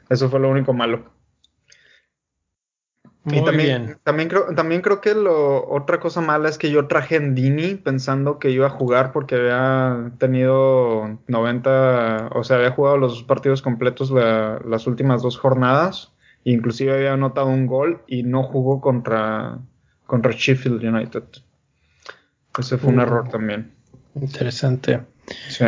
Eso 0.10 0.30
fue 0.30 0.40
lo 0.40 0.50
único 0.50 0.72
malo 0.72 1.19
y 3.32 3.44
también, 3.44 3.98
también 4.04 4.30
creo, 4.30 4.54
también 4.56 4.82
creo 4.82 5.02
que 5.02 5.14
lo, 5.14 5.68
otra 5.70 6.00
cosa 6.00 6.22
mala 6.22 6.50
es 6.50 6.58
que 6.58 6.72
yo 6.72 6.88
traje 6.88 7.16
en 7.16 7.36
Dini 7.36 7.76
pensando 7.76 8.40
que 8.40 8.52
iba 8.52 8.68
a 8.68 8.72
jugar 8.72 9.12
porque 9.12 9.36
había 9.36 10.12
tenido 10.18 11.20
90, 11.28 12.30
o 12.34 12.44
sea, 12.44 12.58
había 12.58 12.72
jugado 12.72 12.98
los 12.98 13.24
partidos 13.24 13.62
completos 13.62 14.12
las 14.12 14.88
últimas 14.88 15.22
dos 15.22 15.38
jornadas, 15.38 16.14
inclusive 16.44 16.94
había 16.94 17.14
anotado 17.14 17.48
un 17.48 17.68
gol 17.68 18.02
y 18.08 18.24
no 18.24 18.44
jugó 18.44 18.82
contra, 18.82 19.60
contra 20.06 20.32
Sheffield 20.32 20.84
United. 20.84 21.24
Ese 22.58 22.78
fue 22.78 22.90
un 22.90 22.98
mm. 22.98 23.02
error 23.02 23.30
también. 23.30 23.72
Interesante. 24.16 25.02
Sí. 25.50 25.66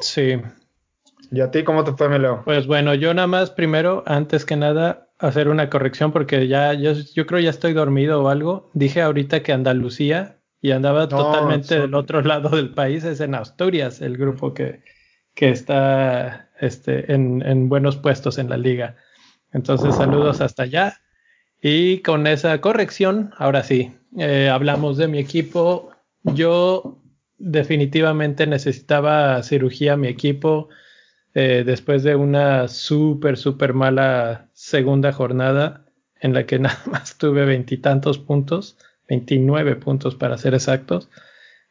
Sí. 0.00 0.40
¿Y 1.30 1.40
a 1.40 1.50
ti 1.50 1.62
cómo 1.62 1.84
te 1.84 1.92
fue, 1.92 2.08
Meleo? 2.08 2.42
Pues 2.44 2.66
bueno, 2.66 2.94
yo 2.94 3.14
nada 3.14 3.28
más 3.28 3.50
primero, 3.50 4.02
antes 4.06 4.44
que 4.44 4.56
nada, 4.56 5.09
hacer 5.20 5.48
una 5.48 5.68
corrección 5.68 6.12
porque 6.12 6.48
ya 6.48 6.72
yo, 6.72 6.92
yo 6.92 7.26
creo 7.26 7.40
ya 7.40 7.50
estoy 7.50 7.72
dormido 7.72 8.22
o 8.22 8.28
algo. 8.28 8.70
Dije 8.74 9.02
ahorita 9.02 9.42
que 9.42 9.52
Andalucía 9.52 10.38
y 10.60 10.72
andaba 10.72 11.08
totalmente 11.08 11.78
del 11.78 11.94
otro 11.94 12.22
lado 12.22 12.48
del 12.50 12.70
país, 12.70 13.04
es 13.04 13.20
en 13.20 13.34
Asturias 13.34 14.00
el 14.00 14.16
grupo 14.16 14.54
que, 14.54 14.82
que 15.34 15.50
está 15.50 16.50
este, 16.58 17.12
en, 17.12 17.42
en, 17.42 17.68
buenos 17.68 17.96
puestos 17.96 18.38
en 18.38 18.48
la 18.48 18.56
liga. 18.56 18.96
Entonces 19.52 19.94
saludos 19.94 20.40
hasta 20.40 20.64
allá. 20.64 21.00
Y 21.62 21.98
con 21.98 22.26
esa 22.26 22.58
corrección, 22.60 23.32
ahora 23.36 23.62
sí, 23.62 23.94
eh, 24.18 24.48
hablamos 24.50 24.96
de 24.96 25.08
mi 25.08 25.18
equipo. 25.18 25.90
Yo 26.22 27.02
definitivamente 27.38 28.46
necesitaba 28.46 29.42
cirugía 29.42 29.96
mi 29.96 30.08
equipo 30.08 30.68
eh, 31.34 31.62
después 31.64 32.02
de 32.02 32.16
una 32.16 32.66
súper, 32.66 33.36
súper 33.36 33.72
mala 33.72 34.48
segunda 34.52 35.12
jornada 35.12 35.86
en 36.20 36.34
la 36.34 36.44
que 36.46 36.58
nada 36.60 36.80
más 36.90 37.18
tuve 37.18 37.44
veintitantos 37.44 38.18
puntos, 38.18 38.76
29 39.08 39.76
puntos 39.76 40.14
para 40.16 40.38
ser 40.38 40.54
exactos. 40.54 41.08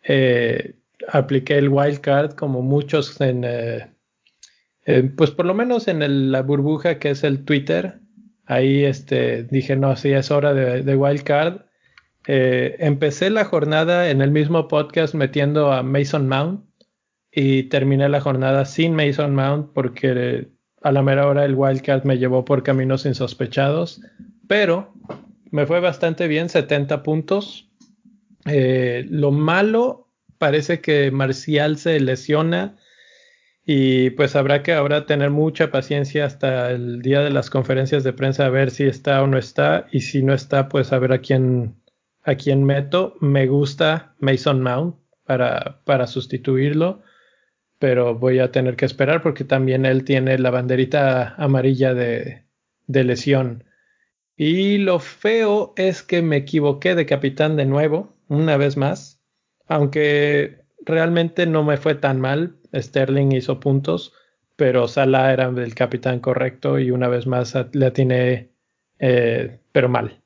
Eh, 0.04 0.76
apliqué 1.08 1.58
el 1.58 1.70
wildcard 1.70 2.34
como 2.34 2.62
muchos 2.62 3.20
en, 3.22 3.44
eh, 3.46 3.90
pues 5.16 5.32
por 5.32 5.46
lo 5.46 5.54
menos 5.54 5.88
en 5.88 6.32
la 6.32 6.42
burbuja 6.42 7.00
que 7.00 7.12
es 7.12 7.24
el 7.24 7.44
Twitter. 7.44 8.00
Ahí 8.46 8.84
este, 8.84 9.44
dije, 9.44 9.76
no, 9.76 9.96
sí, 9.96 10.12
es 10.12 10.32
hora 10.32 10.54
de, 10.54 10.84
de 10.84 10.96
wildcard. 10.96 11.66
empecé 12.26 13.30
la 13.30 13.46
jornada 13.46 14.10
en 14.10 14.22
el 14.22 14.32
mismo 14.32 14.68
podcast 14.68 15.14
metiendo 15.14 15.72
a 15.72 15.84
Mason 15.84 16.28
Mount 16.28 16.69
y 17.42 17.64
terminé 17.64 18.10
la 18.10 18.20
jornada 18.20 18.66
sin 18.66 18.94
Mason 18.94 19.34
Mount 19.34 19.72
porque 19.74 20.50
a 20.82 20.92
la 20.92 21.02
mera 21.02 21.26
hora 21.26 21.46
el 21.46 21.56
Wildcat 21.56 22.04
me 22.04 22.18
llevó 22.18 22.44
por 22.44 22.64
caminos 22.64 23.06
insospechados, 23.06 24.02
pero 24.50 24.94
me 25.50 25.66
fue 25.66 25.80
bastante 25.80 26.28
bien, 26.28 26.50
70 26.50 27.02
puntos. 27.02 27.70
Eh, 28.46 29.06
lo 29.10 29.32
malo 29.32 30.10
parece 30.38 30.82
que 30.82 31.12
Marcial 31.12 31.78
se 31.78 32.02
lesiona 32.02 32.76
y 33.66 34.10
pues 34.10 34.36
habrá 34.36 34.62
que 34.62 34.74
ahora 34.74 35.06
tener 35.06 35.30
mucha 35.30 35.72
paciencia 35.72 36.26
hasta 36.26 36.72
el 36.72 37.02
día 37.02 37.22
de 37.22 37.30
las 37.30 37.50
conferencias 37.50 38.04
de 38.04 38.12
prensa 38.12 38.48
a 38.48 38.50
ver 38.50 38.70
si 38.70 38.84
está 38.84 39.24
o 39.24 39.28
no 39.28 39.38
está 39.38 39.88
y 39.94 40.02
si 40.02 40.24
no 40.24 40.34
está 40.34 40.68
pues 40.68 40.92
a 40.92 41.00
ver 41.00 41.14
a 41.14 41.20
quién 41.20 41.76
a 42.24 42.36
quién 42.36 42.66
meto. 42.66 43.16
Me 43.22 43.48
gusta 43.48 44.14
Mason 44.20 44.62
Mount 44.62 44.98
para, 45.24 45.80
para 45.86 46.06
sustituirlo 46.06 47.02
pero 47.80 48.14
voy 48.14 48.40
a 48.40 48.52
tener 48.52 48.76
que 48.76 48.86
esperar 48.86 49.24
porque 49.24 49.46
también 49.46 49.86
él 49.86 50.04
tiene 50.04 50.38
la 50.38 50.52
banderita 50.52 51.34
amarilla 51.38 51.94
de, 51.94 52.44
lesión. 52.88 53.64
Y 54.36 54.78
lo 54.78 55.00
feo 55.00 55.74
es 55.78 56.04
que 56.04 56.22
me 56.22 56.38
equivoqué 56.38 56.96
de 56.96 57.06
capitán 57.06 57.56
de 57.56 57.66
nuevo, 57.66 58.14
una 58.28 58.58
vez 58.58 58.78
más, 58.78 59.22
aunque 59.68 60.60
realmente 60.86 61.46
no 61.46 61.64
me 61.64 61.78
fue 61.78 61.96
tan 61.96 62.20
mal. 62.20 62.58
Sterling 62.74 63.32
hizo 63.32 63.60
puntos, 63.60 64.14
pero 64.56 64.88
Salah 64.88 65.34
era 65.34 65.48
el 65.48 65.76
capitán 65.76 66.20
correcto 66.20 66.80
y 66.80 66.92
una 66.92 67.08
vez 67.08 67.28
más 67.28 67.56
le 67.74 67.86
atiné, 67.86 68.52
eh, 69.00 69.60
pero 69.72 69.90
mal. 69.90 70.22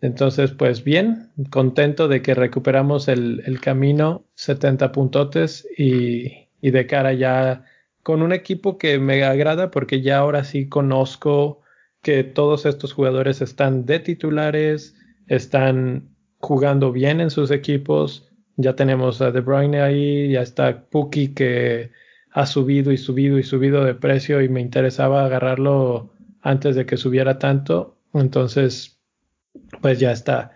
Entonces, 0.00 0.50
pues 0.50 0.82
bien, 0.82 1.30
contento 1.50 2.08
de 2.08 2.22
que 2.22 2.34
recuperamos 2.34 3.06
el, 3.06 3.42
el 3.46 3.60
camino, 3.60 4.24
70 4.34 4.90
puntotes 4.90 5.66
y, 5.78 6.41
y 6.62 6.70
de 6.70 6.86
cara 6.86 7.12
ya 7.12 7.66
con 8.02 8.22
un 8.22 8.32
equipo 8.32 8.78
que 8.78 8.98
me 8.98 9.22
agrada 9.24 9.70
porque 9.70 10.00
ya 10.00 10.18
ahora 10.18 10.44
sí 10.44 10.68
conozco 10.68 11.60
que 12.02 12.24
todos 12.24 12.64
estos 12.66 12.92
jugadores 12.94 13.42
están 13.42 13.84
de 13.84 14.00
titulares, 14.00 14.96
están 15.26 16.08
jugando 16.38 16.92
bien 16.92 17.20
en 17.20 17.30
sus 17.30 17.50
equipos. 17.50 18.28
Ya 18.56 18.74
tenemos 18.74 19.20
a 19.20 19.30
De 19.30 19.40
Bruyne 19.40 19.80
ahí, 19.82 20.32
ya 20.32 20.42
está 20.42 20.84
Puki 20.88 21.34
que 21.34 21.90
ha 22.32 22.46
subido 22.46 22.92
y 22.92 22.96
subido 22.96 23.38
y 23.38 23.42
subido 23.42 23.84
de 23.84 23.94
precio 23.94 24.40
y 24.40 24.48
me 24.48 24.60
interesaba 24.60 25.24
agarrarlo 25.24 26.12
antes 26.40 26.76
de 26.76 26.86
que 26.86 26.96
subiera 26.96 27.38
tanto. 27.38 27.98
Entonces, 28.14 29.00
pues 29.80 30.00
ya 30.00 30.12
está. 30.12 30.52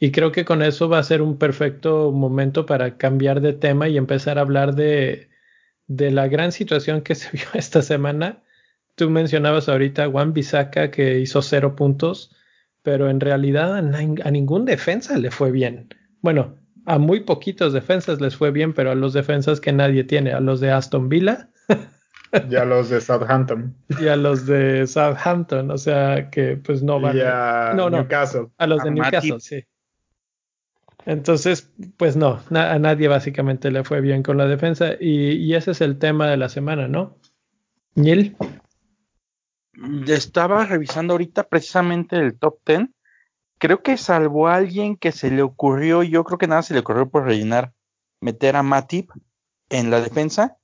Y 0.00 0.10
creo 0.12 0.32
que 0.32 0.44
con 0.44 0.62
eso 0.62 0.88
va 0.88 0.98
a 0.98 1.02
ser 1.02 1.22
un 1.22 1.38
perfecto 1.38 2.12
momento 2.12 2.66
para 2.66 2.96
cambiar 2.96 3.40
de 3.40 3.52
tema 3.52 3.88
y 3.88 3.96
empezar 3.96 4.38
a 4.38 4.42
hablar 4.42 4.74
de, 4.74 5.28
de 5.88 6.10
la 6.10 6.28
gran 6.28 6.52
situación 6.52 7.00
que 7.00 7.14
se 7.16 7.30
vio 7.32 7.46
esta 7.54 7.82
semana. 7.82 8.42
Tú 8.94 9.10
mencionabas 9.10 9.68
ahorita 9.68 10.04
a 10.04 10.10
Juan 10.10 10.32
Bisaca 10.32 10.90
que 10.90 11.18
hizo 11.18 11.42
cero 11.42 11.74
puntos, 11.76 12.34
pero 12.82 13.10
en 13.10 13.20
realidad 13.20 13.74
a, 13.74 13.78
a 13.78 14.30
ningún 14.30 14.64
defensa 14.64 15.18
le 15.18 15.30
fue 15.30 15.50
bien. 15.50 15.88
Bueno, 16.20 16.56
a 16.88 16.98
muy 16.98 17.20
poquitos 17.20 17.72
defensas 17.72 18.20
les 18.20 18.36
fue 18.36 18.50
bien, 18.50 18.72
pero 18.72 18.90
a 18.90 18.94
los 18.94 19.12
defensas 19.12 19.60
que 19.60 19.72
nadie 19.72 20.04
tiene, 20.04 20.32
a 20.32 20.40
los 20.40 20.60
de 20.60 20.70
Aston 20.70 21.08
Villa. 21.08 21.50
y 22.50 22.56
a 22.56 22.64
los 22.64 22.88
de 22.88 23.00
Southampton. 23.00 23.74
Y 24.00 24.08
a 24.08 24.16
los 24.16 24.46
de 24.46 24.86
Southampton, 24.86 25.70
o 25.70 25.78
sea 25.78 26.30
que 26.30 26.56
pues 26.56 26.82
no 26.82 26.98
van. 26.98 27.16
Y 27.16 27.20
a 27.20 27.72
no, 27.76 27.90
Newcastle. 27.90 28.48
A 28.56 28.66
los 28.66 28.82
de 28.82 28.90
Newcastle, 28.90 29.40
sí. 29.40 29.64
Entonces, 31.08 31.72
pues 31.96 32.16
no, 32.16 32.40
a 32.50 32.78
nadie 32.78 33.08
básicamente 33.08 33.70
le 33.70 33.82
fue 33.82 34.02
bien 34.02 34.22
con 34.22 34.36
la 34.36 34.46
defensa 34.46 34.92
y, 35.00 35.36
y 35.36 35.54
ese 35.54 35.70
es 35.70 35.80
el 35.80 35.98
tema 35.98 36.28
de 36.28 36.36
la 36.36 36.50
semana, 36.50 36.86
¿no? 36.86 37.16
Neil. 37.94 38.36
Estaba 40.06 40.66
revisando 40.66 41.14
ahorita 41.14 41.44
precisamente 41.44 42.16
el 42.16 42.38
top 42.38 42.58
10 42.66 42.90
creo 43.56 43.82
que 43.82 43.96
salvo 43.96 44.48
a 44.48 44.56
alguien 44.56 44.98
que 44.98 45.10
se 45.10 45.30
le 45.30 45.40
ocurrió, 45.40 46.02
yo 46.02 46.24
creo 46.24 46.36
que 46.36 46.46
nada 46.46 46.62
se 46.62 46.74
le 46.74 46.80
ocurrió 46.80 47.08
por 47.08 47.24
rellenar, 47.24 47.72
meter 48.20 48.56
a 48.56 48.62
Matip 48.62 49.10
en 49.70 49.90
la 49.90 50.02
defensa. 50.02 50.58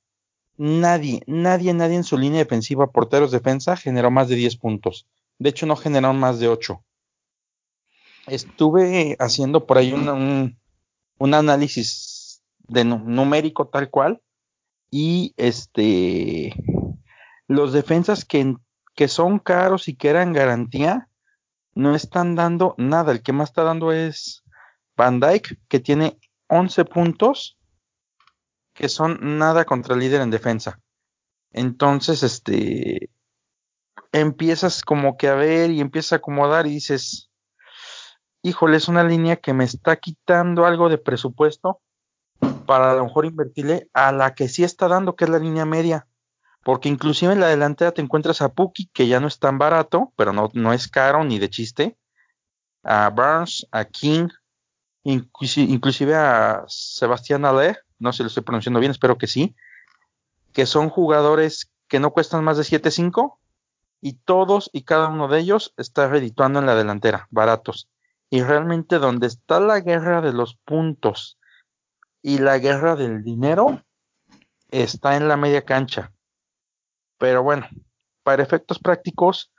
Nadie, 0.59 1.23
nadie, 1.27 1.73
nadie 1.73 1.97
en 1.97 2.05
su 2.05 2.19
línea 2.19 2.41
defensiva, 2.41 2.93
porteros 2.93 3.33
defensa, 3.33 3.77
generó 3.79 4.11
más 4.11 4.29
de 4.29 4.37
10 4.37 4.59
puntos. 4.59 5.09
De 5.39 5.49
hecho, 5.49 5.65
no 5.65 5.75
generaron 5.75 6.21
más 6.21 6.39
de 6.39 6.49
8. 6.49 6.85
Estuve 8.26 9.16
haciendo 9.19 9.66
por 9.66 9.78
ahí 9.78 9.93
un, 9.93 10.59
un, 11.19 11.35
análisis 11.35 12.43
de 12.69 12.85
numérico 12.85 13.69
tal 13.69 13.90
cual. 13.90 14.23
Y 14.90 15.35
este 15.37 16.54
los 17.47 17.73
defensas 17.73 18.25
que, 18.25 18.57
que 18.95 19.09
son 19.09 19.38
caros 19.38 19.88
y 19.88 19.97
que 19.97 20.09
eran 20.09 20.33
garantía, 20.33 21.09
no 21.75 21.95
están 21.95 22.35
dando 22.35 22.75
nada. 22.78 23.12
El 23.12 23.23
que 23.23 23.33
más 23.33 23.50
está 23.50 23.62
dando 23.62 23.93
es 23.93 24.45
Van 24.97 25.21
Dyke, 25.21 25.59
que 25.69 25.81
tiene 25.81 26.19
11 26.49 26.85
puntos, 26.85 27.59
que 28.73 28.88
son 28.88 29.38
nada 29.38 29.64
contra 29.64 29.95
el 29.95 30.00
líder 30.00 30.21
en 30.23 30.31
defensa. 30.31 30.81
Entonces, 31.52 32.23
este, 32.23 33.11
empiezas 34.12 34.83
como 34.83 35.16
que 35.16 35.28
a 35.28 35.35
ver 35.35 35.71
y 35.71 35.81
empiezas 35.81 36.14
a 36.14 36.16
acomodar 36.16 36.66
y 36.66 36.71
dices, 36.71 37.31
híjole, 38.45 38.77
es 38.77 38.87
una 38.87 39.03
línea 39.03 39.37
que 39.37 39.53
me 39.53 39.65
está 39.65 39.97
quitando 39.97 40.65
algo 40.65 40.89
de 40.89 40.99
presupuesto 40.99 41.81
para 42.67 42.93
a 42.93 42.95
lo 42.95 43.05
mejor 43.05 43.27
invertirle 43.27 43.89
a 43.93 44.13
la 44.13 44.35
que 44.35 44.49
sí 44.49 44.63
está 44.63 44.87
dando, 44.87 45.17
que 45.17 45.25
es 45.25 45.31
la 45.31 45.41
línea 45.41 45.65
media 45.65 46.07
porque 46.65 46.89
inclusive 46.89 47.33
en 47.33 47.41
la 47.41 47.49
delantera 47.49 47.93
te 47.93 48.01
encuentras 48.01 48.41
a 48.41 48.53
Puki, 48.53 48.87
que 48.87 49.07
ya 49.07 49.21
no 49.21 49.29
es 49.29 49.39
tan 49.39 49.59
barato, 49.59 50.13
pero 50.17 50.33
no, 50.33 50.51
no 50.55 50.73
es 50.73 50.89
caro 50.89 51.23
ni 51.23 51.39
de 51.39 51.51
chiste, 51.51 51.97
a 52.83 53.11
Burns, 53.11 53.69
a 53.71 53.85
King, 53.85 54.29
inclusive, 55.05 56.15
a 56.15 56.65
Sebastián 56.67 57.45
Ale, 57.45 57.77
no 57.99 58.13
sé 58.13 58.19
si 58.19 58.23
lo 58.25 58.29
estoy 58.29 58.43
pronunciando 58.43 58.81
bien, 58.81 58.91
espero 58.91 59.19
que 59.19 59.27
sí, 59.27 59.55
que 60.53 60.65
son 60.65 60.89
jugadores 60.89 61.71
que 61.87 62.01
no 62.01 62.13
cuestan 62.13 62.43
más 62.43 62.57
de 62.57 62.65
7.5 62.65 63.37
y 64.01 64.15
todos 64.15 64.71
y 64.73 64.83
cada 64.83 65.09
uno 65.09 65.29
de 65.29 65.41
ellos 65.41 65.75
está 65.77 66.09
redituando 66.09 66.61
en 66.61 66.67
la 66.67 66.75
delantera, 66.75 67.29
baratos. 67.31 67.89
Y 68.35 68.43
realmente 68.43 68.99
donde 68.99 69.29
está 69.29 69.61
la 69.61 69.79
guerra 69.79 70.20
de 70.20 70.33
los 70.33 70.57
puntos 70.57 71.38
y 72.20 72.38
la 72.38 72.59
guerra 72.59 72.97
del 72.97 73.23
dinero, 73.23 73.85
está 74.73 75.16
en 75.16 75.29
la 75.29 75.37
media 75.37 75.64
cancha. 75.64 76.12
Pero 77.16 77.44
bueno, 77.44 77.68
para 78.25 78.42
efectos 78.42 78.81
prácticos, 78.81 79.53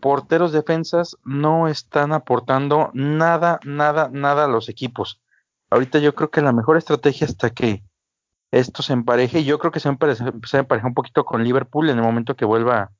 porteros 0.00 0.52
defensas 0.52 1.16
no 1.24 1.66
están 1.66 2.12
aportando 2.12 2.92
nada, 2.94 3.58
nada, 3.64 4.08
nada 4.12 4.44
a 4.44 4.48
los 4.48 4.68
equipos. 4.68 5.20
Ahorita 5.68 5.98
yo 5.98 6.14
creo 6.14 6.30
que 6.30 6.42
la 6.42 6.52
mejor 6.52 6.76
estrategia 6.76 7.26
hasta 7.26 7.50
que 7.50 7.82
esto 8.52 8.84
se 8.84 8.92
empareje, 8.92 9.42
yo 9.42 9.58
creo 9.58 9.72
que 9.72 9.80
se, 9.80 9.90
se 10.44 10.58
empareja 10.58 10.86
un 10.86 10.94
poquito 10.94 11.24
con 11.24 11.42
Liverpool 11.42 11.90
en 11.90 11.98
el 11.98 12.04
momento 12.04 12.36
que 12.36 12.44
vuelva 12.44 12.92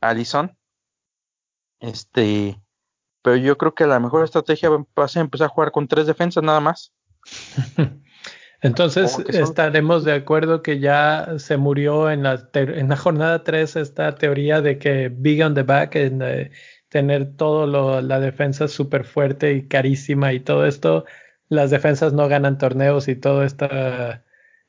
Allison. 0.00 0.56
Este, 1.80 2.63
pero 3.24 3.36
yo 3.36 3.56
creo 3.56 3.74
que 3.74 3.86
la 3.86 3.98
mejor 3.98 4.22
estrategia 4.22 4.68
va 4.68 4.84
a 4.96 5.08
ser 5.08 5.22
empezar 5.22 5.46
a 5.46 5.48
jugar 5.48 5.72
con 5.72 5.88
tres 5.88 6.06
defensas 6.06 6.44
nada 6.44 6.60
más. 6.60 6.92
Entonces 8.60 9.18
estaremos 9.28 10.04
de 10.04 10.12
acuerdo 10.12 10.62
que 10.62 10.78
ya 10.78 11.34
se 11.38 11.56
murió 11.56 12.10
en 12.10 12.22
la, 12.22 12.50
en 12.52 12.90
la 12.90 12.96
jornada 12.96 13.42
3 13.42 13.76
esta 13.76 14.14
teoría 14.14 14.60
de 14.60 14.78
que 14.78 15.08
big 15.08 15.42
on 15.42 15.54
the 15.54 15.62
back, 15.62 15.94
en, 15.96 16.20
eh, 16.20 16.50
tener 16.90 17.34
todo 17.34 17.66
lo, 17.66 18.02
la 18.02 18.20
defensa 18.20 18.68
súper 18.68 19.06
fuerte 19.06 19.54
y 19.54 19.68
carísima 19.68 20.34
y 20.34 20.40
todo 20.40 20.66
esto, 20.66 21.06
las 21.48 21.70
defensas 21.70 22.12
no 22.12 22.28
ganan 22.28 22.58
torneos 22.58 23.08
y 23.08 23.16
todo 23.16 23.42
esta 23.42 24.22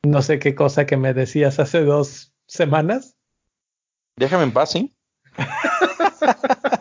no 0.03 0.21
sé 0.21 0.39
qué 0.39 0.55
cosa 0.55 0.85
que 0.85 0.95
me 0.95 1.13
decías 1.13 1.59
hace 1.59 1.83
dos 1.83 2.33
semanas. 2.47 3.17
Déjame 4.15 4.43
en 4.43 4.53
paz, 4.53 4.71
¿sí? 4.71 4.95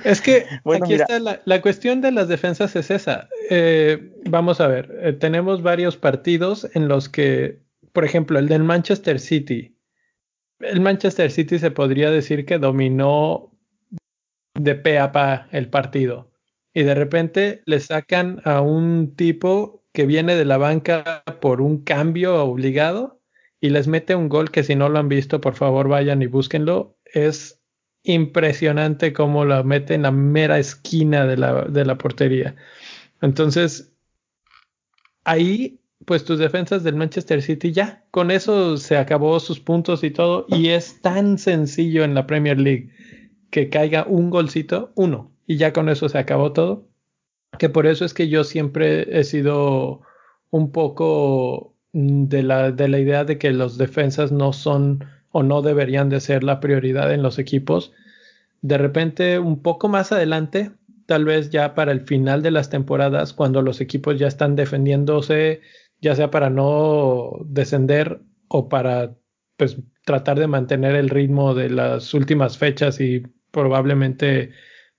Es 0.04 0.20
que 0.20 0.44
aquí 0.74 0.94
está 0.94 1.18
la, 1.18 1.62
cuestión 1.62 2.02
de 2.02 2.12
las 2.12 2.28
defensas 2.28 2.76
es 2.76 2.90
esa. 2.90 3.28
Eh, 3.50 4.12
vamos 4.26 4.60
a 4.60 4.68
ver, 4.68 4.94
eh, 5.00 5.12
tenemos 5.14 5.62
varios 5.62 5.96
partidos 5.96 6.68
en 6.74 6.88
los 6.88 7.08
que, 7.08 7.60
por 7.92 8.04
ejemplo, 8.04 8.38
el 8.38 8.46
del 8.46 8.64
Manchester 8.64 9.18
City. 9.18 9.76
El 10.60 10.80
Manchester 10.80 11.30
City 11.30 11.58
se 11.58 11.70
podría 11.70 12.10
decir 12.10 12.44
que 12.44 12.58
dominó 12.58 13.50
de 14.54 14.74
pe 14.74 14.98
a 14.98 15.10
pa 15.10 15.48
el 15.52 15.70
partido. 15.70 16.30
Y 16.74 16.82
de 16.82 16.94
repente 16.94 17.62
le 17.64 17.80
sacan 17.80 18.42
a 18.44 18.60
un 18.60 19.14
tipo 19.16 19.84
que 19.92 20.04
viene 20.06 20.36
de 20.36 20.44
la 20.44 20.58
banca 20.58 21.22
por 21.40 21.62
un 21.62 21.82
cambio 21.82 22.44
obligado 22.44 23.22
y 23.64 23.70
les 23.70 23.88
mete 23.88 24.14
un 24.14 24.28
gol 24.28 24.50
que 24.50 24.62
si 24.62 24.74
no 24.74 24.90
lo 24.90 24.98
han 24.98 25.08
visto, 25.08 25.40
por 25.40 25.54
favor 25.54 25.88
vayan 25.88 26.20
y 26.20 26.26
búsquenlo. 26.26 26.98
Es 27.06 27.62
impresionante 28.02 29.14
cómo 29.14 29.46
la 29.46 29.62
mete 29.62 29.94
en 29.94 30.02
la 30.02 30.10
mera 30.10 30.58
esquina 30.58 31.24
de 31.24 31.38
la, 31.38 31.62
de 31.62 31.86
la 31.86 31.96
portería. 31.96 32.56
Entonces, 33.22 33.90
ahí, 35.24 35.80
pues 36.04 36.26
tus 36.26 36.38
defensas 36.38 36.84
del 36.84 36.96
Manchester 36.96 37.40
City 37.40 37.72
ya, 37.72 38.04
con 38.10 38.30
eso 38.30 38.76
se 38.76 38.98
acabó 38.98 39.40
sus 39.40 39.60
puntos 39.60 40.04
y 40.04 40.10
todo, 40.10 40.44
y 40.50 40.68
es 40.68 41.00
tan 41.00 41.38
sencillo 41.38 42.04
en 42.04 42.14
la 42.14 42.26
Premier 42.26 42.60
League 42.60 42.90
que 43.50 43.70
caiga 43.70 44.04
un 44.06 44.28
golcito, 44.28 44.92
uno, 44.94 45.32
y 45.46 45.56
ya 45.56 45.72
con 45.72 45.88
eso 45.88 46.10
se 46.10 46.18
acabó 46.18 46.52
todo, 46.52 46.86
que 47.58 47.70
por 47.70 47.86
eso 47.86 48.04
es 48.04 48.12
que 48.12 48.28
yo 48.28 48.44
siempre 48.44 49.18
he 49.18 49.24
sido 49.24 50.02
un 50.50 50.70
poco 50.70 51.73
de 51.94 52.42
la, 52.42 52.72
de 52.72 52.88
la 52.88 52.98
idea 52.98 53.24
de 53.24 53.38
que 53.38 53.52
los 53.52 53.78
defensas 53.78 54.32
no 54.32 54.52
son 54.52 55.04
o 55.30 55.42
no 55.42 55.62
deberían 55.62 56.08
de 56.10 56.20
ser 56.20 56.42
la 56.44 56.60
prioridad 56.60 57.12
en 57.12 57.22
los 57.22 57.38
equipos. 57.38 57.92
De 58.62 58.78
repente, 58.78 59.38
un 59.38 59.62
poco 59.62 59.88
más 59.88 60.10
adelante, 60.10 60.72
tal 61.06 61.24
vez 61.24 61.50
ya 61.50 61.74
para 61.74 61.92
el 61.92 62.00
final 62.00 62.42
de 62.42 62.50
las 62.50 62.68
temporadas, 62.68 63.32
cuando 63.32 63.62
los 63.62 63.80
equipos 63.80 64.18
ya 64.18 64.26
están 64.26 64.56
defendiéndose, 64.56 65.60
ya 66.00 66.16
sea 66.16 66.30
para 66.30 66.50
no 66.50 67.38
descender 67.46 68.20
o 68.48 68.68
para 68.68 69.14
pues, 69.56 69.76
tratar 70.04 70.38
de 70.38 70.48
mantener 70.48 70.96
el 70.96 71.08
ritmo 71.08 71.54
de 71.54 71.70
las 71.70 72.12
últimas 72.12 72.58
fechas 72.58 73.00
y 73.00 73.22
probablemente 73.52 74.50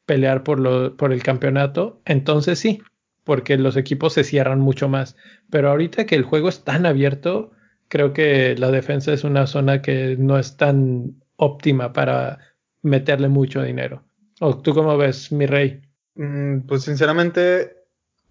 pelear 0.06 0.44
por, 0.44 0.60
lo, 0.60 0.96
por 0.96 1.12
el 1.12 1.24
campeonato, 1.24 2.02
entonces 2.06 2.60
sí, 2.60 2.82
porque 3.26 3.58
los 3.58 3.76
equipos 3.76 4.14
se 4.14 4.24
cierran 4.24 4.62
mucho 4.62 4.88
más. 4.88 5.18
Pero 5.50 5.70
ahorita 5.70 6.06
que 6.06 6.16
el 6.16 6.24
juego 6.24 6.48
es 6.48 6.64
tan 6.64 6.86
abierto, 6.86 7.52
creo 7.90 8.14
que 8.14 8.56
la 8.58 8.72
defensa 8.72 9.12
es 9.12 9.26
una 9.26 9.48
zona 9.48 9.82
que 9.82 10.16
no 10.18 10.40
es 10.40 10.56
tan 10.56 11.22
óptima 11.36 11.92
para 11.92 12.40
meterle 12.82 13.28
mucho 13.28 13.62
dinero. 13.62 14.04
¿O 14.40 14.58
tú 14.58 14.74
cómo 14.74 14.96
ves, 14.98 15.32
mi 15.32 15.46
rey? 15.48 15.82
Mm, 16.16 16.62
pues 16.62 16.84
sinceramente, 16.84 17.76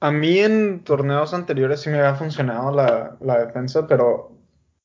a 0.01 0.11
mí 0.11 0.39
en 0.39 0.85
torneos 0.85 1.35
anteriores 1.35 1.81
sí 1.81 1.91
me 1.91 1.99
había 1.99 2.15
funcionado 2.15 2.75
la, 2.75 3.17
la 3.21 3.45
defensa, 3.45 3.87
pero 3.87 4.33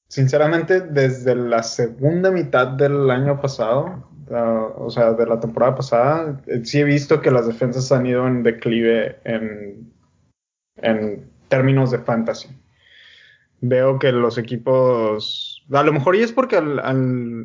sinceramente 0.08 0.82
desde 0.82 1.36
la 1.36 1.62
segunda 1.64 2.32
mitad 2.32 2.68
del 2.68 3.10
año 3.12 3.40
pasado, 3.40 4.10
uh, 4.30 4.84
o 4.84 4.90
sea, 4.90 5.14
de 5.14 5.26
la 5.26 5.40
temporada 5.40 5.76
pasada, 5.76 6.42
eh, 6.48 6.62
sí 6.64 6.80
he 6.80 6.84
visto 6.84 7.22
que 7.22 7.32
las 7.32 7.48
defensas 7.48 7.92
han 7.92 8.06
ido 8.06 8.28
en 8.28 8.44
declive 8.44 9.20
en, 9.24 9.94
en 10.82 11.30
términos 11.48 11.92
de 11.92 12.00
fantasy 12.00 12.50
veo 13.62 14.00
que 14.00 14.12
los 14.12 14.38
equipos 14.38 15.60
a 15.72 15.84
lo 15.84 15.94
mejor 15.94 16.16
y 16.16 16.22
es 16.22 16.32
porque 16.32 16.62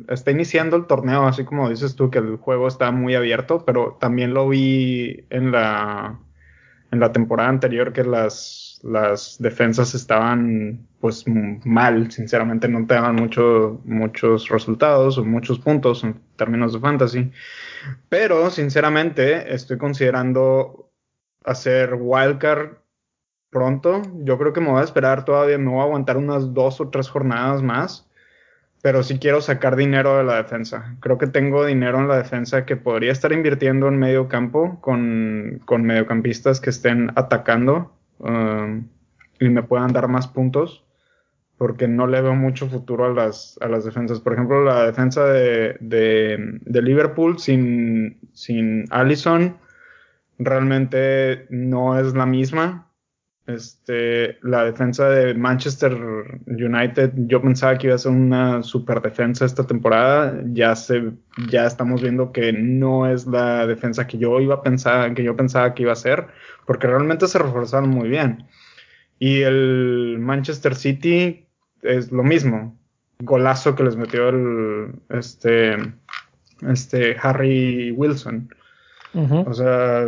está 0.09 0.31
iniciando 0.31 0.77
el 0.77 0.87
torneo, 0.87 1.27
así 1.27 1.45
como 1.45 1.69
dices 1.69 1.95
tú, 1.95 2.09
que 2.09 2.19
el 2.19 2.37
juego 2.37 2.67
está 2.67 2.89
muy 2.91 3.13
abierto, 3.13 3.63
pero 3.65 3.97
también 3.99 4.33
lo 4.33 4.49
vi 4.49 5.25
en 5.29 5.51
la, 5.51 6.19
en 6.91 6.99
la 6.99 7.11
temporada 7.11 7.49
anterior 7.49 7.93
que 7.93 8.03
las, 8.03 8.79
las 8.83 9.37
defensas 9.39 9.93
estaban 9.93 10.87
pues 10.99 11.25
mal, 11.27 12.11
sinceramente 12.11 12.67
no 12.67 12.87
te 12.87 12.95
daban 12.95 13.15
mucho, 13.15 13.79
muchos 13.85 14.49
resultados 14.49 15.19
o 15.19 15.23
muchos 15.23 15.59
puntos 15.59 16.03
en 16.03 16.19
términos 16.35 16.73
de 16.73 16.79
fantasy. 16.79 17.31
Pero 18.09 18.49
sinceramente 18.49 19.53
estoy 19.53 19.77
considerando 19.77 20.89
hacer 21.43 21.93
wildcard 21.99 22.84
pronto. 23.55 24.01
Yo 24.25 24.37
creo 24.37 24.51
que 24.51 24.59
me 24.59 24.69
voy 24.69 24.81
a 24.81 24.83
esperar 24.83 25.23
todavía, 25.23 25.57
me 25.57 25.69
voy 25.69 25.79
a 25.79 25.83
aguantar 25.83 26.17
unas 26.17 26.53
dos 26.53 26.81
o 26.81 26.89
tres 26.89 27.07
jornadas 27.07 27.63
más. 27.63 28.05
Pero 28.81 29.01
sí 29.01 29.17
quiero 29.17 29.39
sacar 29.39 29.77
dinero 29.77 30.17
de 30.17 30.25
la 30.25 30.35
defensa. 30.35 30.97
Creo 30.99 31.17
que 31.17 31.27
tengo 31.27 31.65
dinero 31.65 31.97
en 31.99 32.09
la 32.09 32.17
defensa 32.17 32.65
que 32.65 32.75
podría 32.75 33.13
estar 33.13 33.31
invirtiendo 33.31 33.87
en 33.87 33.97
medio 33.97 34.27
campo 34.27 34.81
con, 34.81 35.61
con 35.63 35.83
mediocampistas 35.83 36.59
que 36.59 36.69
estén 36.69 37.11
atacando 37.15 37.93
um, 38.19 38.89
y 39.39 39.47
me 39.47 39.63
puedan 39.63 39.93
dar 39.93 40.09
más 40.09 40.27
puntos. 40.27 40.83
Porque 41.57 41.87
no 41.87 42.07
le 42.07 42.21
veo 42.21 42.35
mucho 42.35 42.67
futuro 42.67 43.05
a 43.05 43.13
las, 43.13 43.57
a 43.61 43.69
las 43.69 43.85
defensas. 43.85 44.19
Por 44.19 44.33
ejemplo, 44.33 44.65
la 44.65 44.85
defensa 44.85 45.23
de, 45.23 45.77
de, 45.79 46.81
Liverpool 46.81 47.39
sin, 47.39 48.19
sin 48.33 48.83
Allison 48.89 49.55
realmente 50.37 51.47
no 51.49 51.97
es 51.97 52.13
la 52.13 52.25
misma 52.25 52.85
este, 53.47 54.39
la 54.41 54.63
defensa 54.65 55.07
de 55.09 55.35
Manchester 55.35 55.93
United, 56.47 57.11
yo 57.15 57.41
pensaba 57.41 57.77
que 57.77 57.87
iba 57.87 57.95
a 57.95 57.99
ser 57.99 58.11
una 58.11 58.63
super 58.63 59.01
defensa 59.01 59.45
esta 59.45 59.67
temporada. 59.67 60.41
Ya 60.47 60.75
se, 60.75 61.11
ya 61.49 61.65
estamos 61.65 62.01
viendo 62.01 62.31
que 62.31 62.53
no 62.53 63.07
es 63.07 63.27
la 63.27 63.67
defensa 63.67 64.07
que 64.07 64.17
yo 64.17 64.39
iba 64.39 64.55
a 64.55 64.61
pensar, 64.61 65.13
que 65.13 65.23
yo 65.23 65.35
pensaba 65.35 65.73
que 65.73 65.83
iba 65.83 65.93
a 65.93 65.97
ser, 65.97 66.27
porque 66.65 66.87
realmente 66.87 67.27
se 67.27 67.37
reforzaron 67.37 67.89
muy 67.89 68.09
bien. 68.09 68.47
Y 69.19 69.41
el 69.41 70.17
Manchester 70.19 70.75
City 70.75 71.47
es 71.83 72.11
lo 72.11 72.23
mismo. 72.23 72.77
Golazo 73.19 73.75
que 73.75 73.83
les 73.83 73.95
metió 73.95 74.29
el 74.29 74.95
este, 75.09 75.77
este 76.67 77.15
Harry 77.21 77.91
Wilson. 77.91 78.49
O 79.45 79.53
sea, 79.53 80.07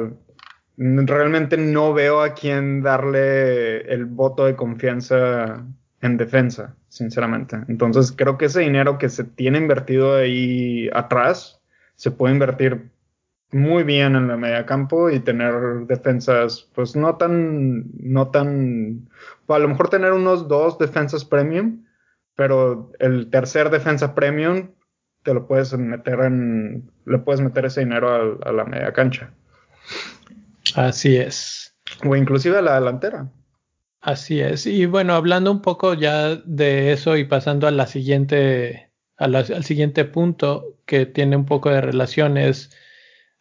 realmente 0.78 1.58
no 1.58 1.94
veo 1.94 2.22
a 2.22 2.34
quién 2.34 2.82
darle 2.84 3.82
el 3.92 4.06
voto 4.06 4.46
de 4.46 4.56
confianza 4.56 5.66
en 6.02 6.18
defensa, 6.18 6.76
sinceramente. 6.88 7.58
Entonces 7.68 8.14
creo 8.16 8.38
que 8.38 8.46
ese 8.46 8.62
dinero 8.62 8.98
que 8.98 9.10
se 9.10 9.24
tiene 9.24 9.58
invertido 9.58 10.16
ahí 10.16 10.90
atrás 10.94 11.60
se 11.96 12.12
puede 12.12 12.36
invertir 12.36 12.92
muy 13.52 13.84
bien 13.84 14.16
en 14.16 14.28
la 14.28 14.38
media 14.38 14.66
campo 14.66 15.10
y 15.10 15.20
tener 15.20 15.54
defensas, 15.88 16.70
pues 16.76 16.96
no 16.96 17.16
tan, 17.16 17.86
no 17.98 18.30
tan, 18.30 19.10
a 19.48 19.60
lo 19.60 19.70
mejor 19.70 19.90
tener 19.90 20.12
unos 20.12 20.48
dos 20.48 20.78
defensas 20.78 21.26
premium, 21.26 21.86
pero 22.36 22.92
el 23.00 23.30
tercer 23.30 23.70
defensa 23.70 24.14
premium 24.14 24.72
te 25.24 25.34
lo 25.34 25.48
puedes 25.48 25.76
meter 25.78 26.20
en, 26.20 26.92
le 27.06 27.18
puedes 27.20 27.42
meter 27.42 27.66
ese 27.66 27.82
dinero 27.82 28.38
a 28.46 28.52
la 28.52 28.66
media 28.66 28.94
cancha. 28.94 29.32
Así 30.76 31.18
es. 31.18 31.76
O 32.04 32.16
inclusive 32.16 32.58
a 32.58 32.62
la 32.62 32.76
delantera. 32.76 33.32
Así 34.02 34.40
es. 34.40 34.66
Y 34.66 34.86
bueno, 34.86 35.16
hablando 35.16 35.52
un 35.52 35.62
poco 35.62 35.94
ya 35.94 36.36
de 36.36 36.92
eso 36.92 37.18
y 37.18 37.26
pasando 37.26 37.68
a 37.68 37.72
la 37.72 37.88
siguiente, 37.88 38.92
al 39.18 39.64
siguiente 39.64 40.06
punto 40.06 40.78
que 40.86 41.06
tiene 41.06 41.36
un 41.36 41.46
poco 41.46 41.70
de 41.70 41.82
relaciones. 41.82 42.72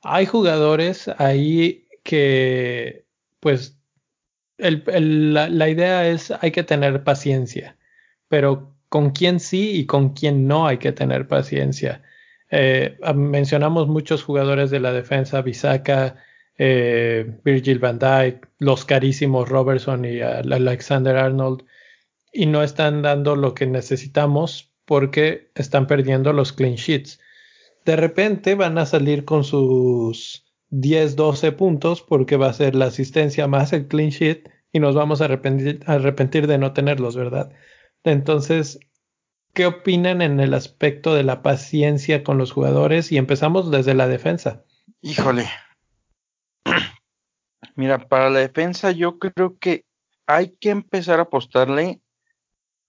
Hay 0.03 0.27
jugadores 0.27 1.09
ahí 1.19 1.87
que, 2.03 3.07
pues, 3.41 3.79
la, 4.59 5.69
idea 5.69 6.09
es 6.09 6.33
hay 6.41 6.51
que 6.51 6.63
tener 6.63 7.05
paciencia, 7.05 7.77
pero 8.29 8.75
con 8.89 9.11
quién 9.11 9.41
sí 9.41 9.73
y 9.77 9.87
con 9.87 10.15
quién 10.15 10.47
no 10.47 10.67
hay 10.67 10.79
que 10.79 10.93
tener 10.93 11.29
paciencia. 11.29 12.03
Eh, 12.51 12.99
mencionamos 13.15 13.89
muchos 13.89 14.23
jugadores 14.23 14.71
de 14.71 14.81
la 14.81 14.93
defensa, 14.93 15.43
Bisaca, 15.43 16.17
eh, 16.59 17.39
Virgil 17.45 17.79
van 17.79 17.99
Dijk, 17.99 18.49
los 18.59 18.85
carísimos 18.85 19.49
Robertson 19.49 20.05
y 20.05 20.21
Alexander 20.21 21.17
Arnold, 21.17 21.65
y 22.33 22.47
no 22.47 22.63
están 22.63 23.03
dando 23.03 23.37
lo 23.37 23.55
que 23.55 23.67
necesitamos 23.67 24.73
porque 24.85 25.51
están 25.55 25.87
perdiendo 25.87 26.33
los 26.33 26.53
clean 26.53 26.77
sheets. 26.77 27.21
De 27.85 27.97
repente 27.97 28.55
van 28.55 28.79
a 28.79 28.87
salir 28.87 29.25
con 29.25 29.45
sus 29.45 30.45
10, 30.71 31.17
12 31.17 31.53
puntos 31.53 32.03
porque 32.03 32.37
va 32.37 32.49
a 32.49 32.53
ser 32.53 32.75
la 32.75 32.87
asistencia 32.87 33.47
más 33.47 33.73
el 33.73 33.87
clean 33.89 34.11
sheet 34.11 34.49
y 34.73 34.81
nos 34.81 34.95
vamos 34.95 35.21
a 35.21 35.27
arrepentir, 35.27 35.81
a 35.87 35.95
arrepentir 35.95 36.47
de 36.47 36.59
no 36.59 36.73
tenerlos, 36.73 37.17
¿verdad? 37.17 37.53
Entonces, 38.05 38.79
¿qué 39.55 39.67
opinan 39.67 40.23
en 40.23 40.41
el 40.41 40.55
aspecto 40.55 41.15
de 41.15 41.25
la 41.25 41.43
paciencia 41.43 42.23
con 42.23 42.39
los 42.39 42.53
jugadores? 42.53 43.11
Y 43.13 43.17
empezamos 43.17 43.71
desde 43.71 43.95
la 43.95 44.09
defensa. 44.09 44.65
Híjole, 45.01 45.47
Mira, 47.77 48.09
para 48.09 48.31
la 48.31 48.41
defensa 48.41 48.91
yo 48.91 49.19
creo 49.19 49.59
que 49.59 49.85
hay 50.27 50.57
que 50.57 50.71
empezar 50.71 51.19
a 51.19 51.25
apostarle. 51.25 52.01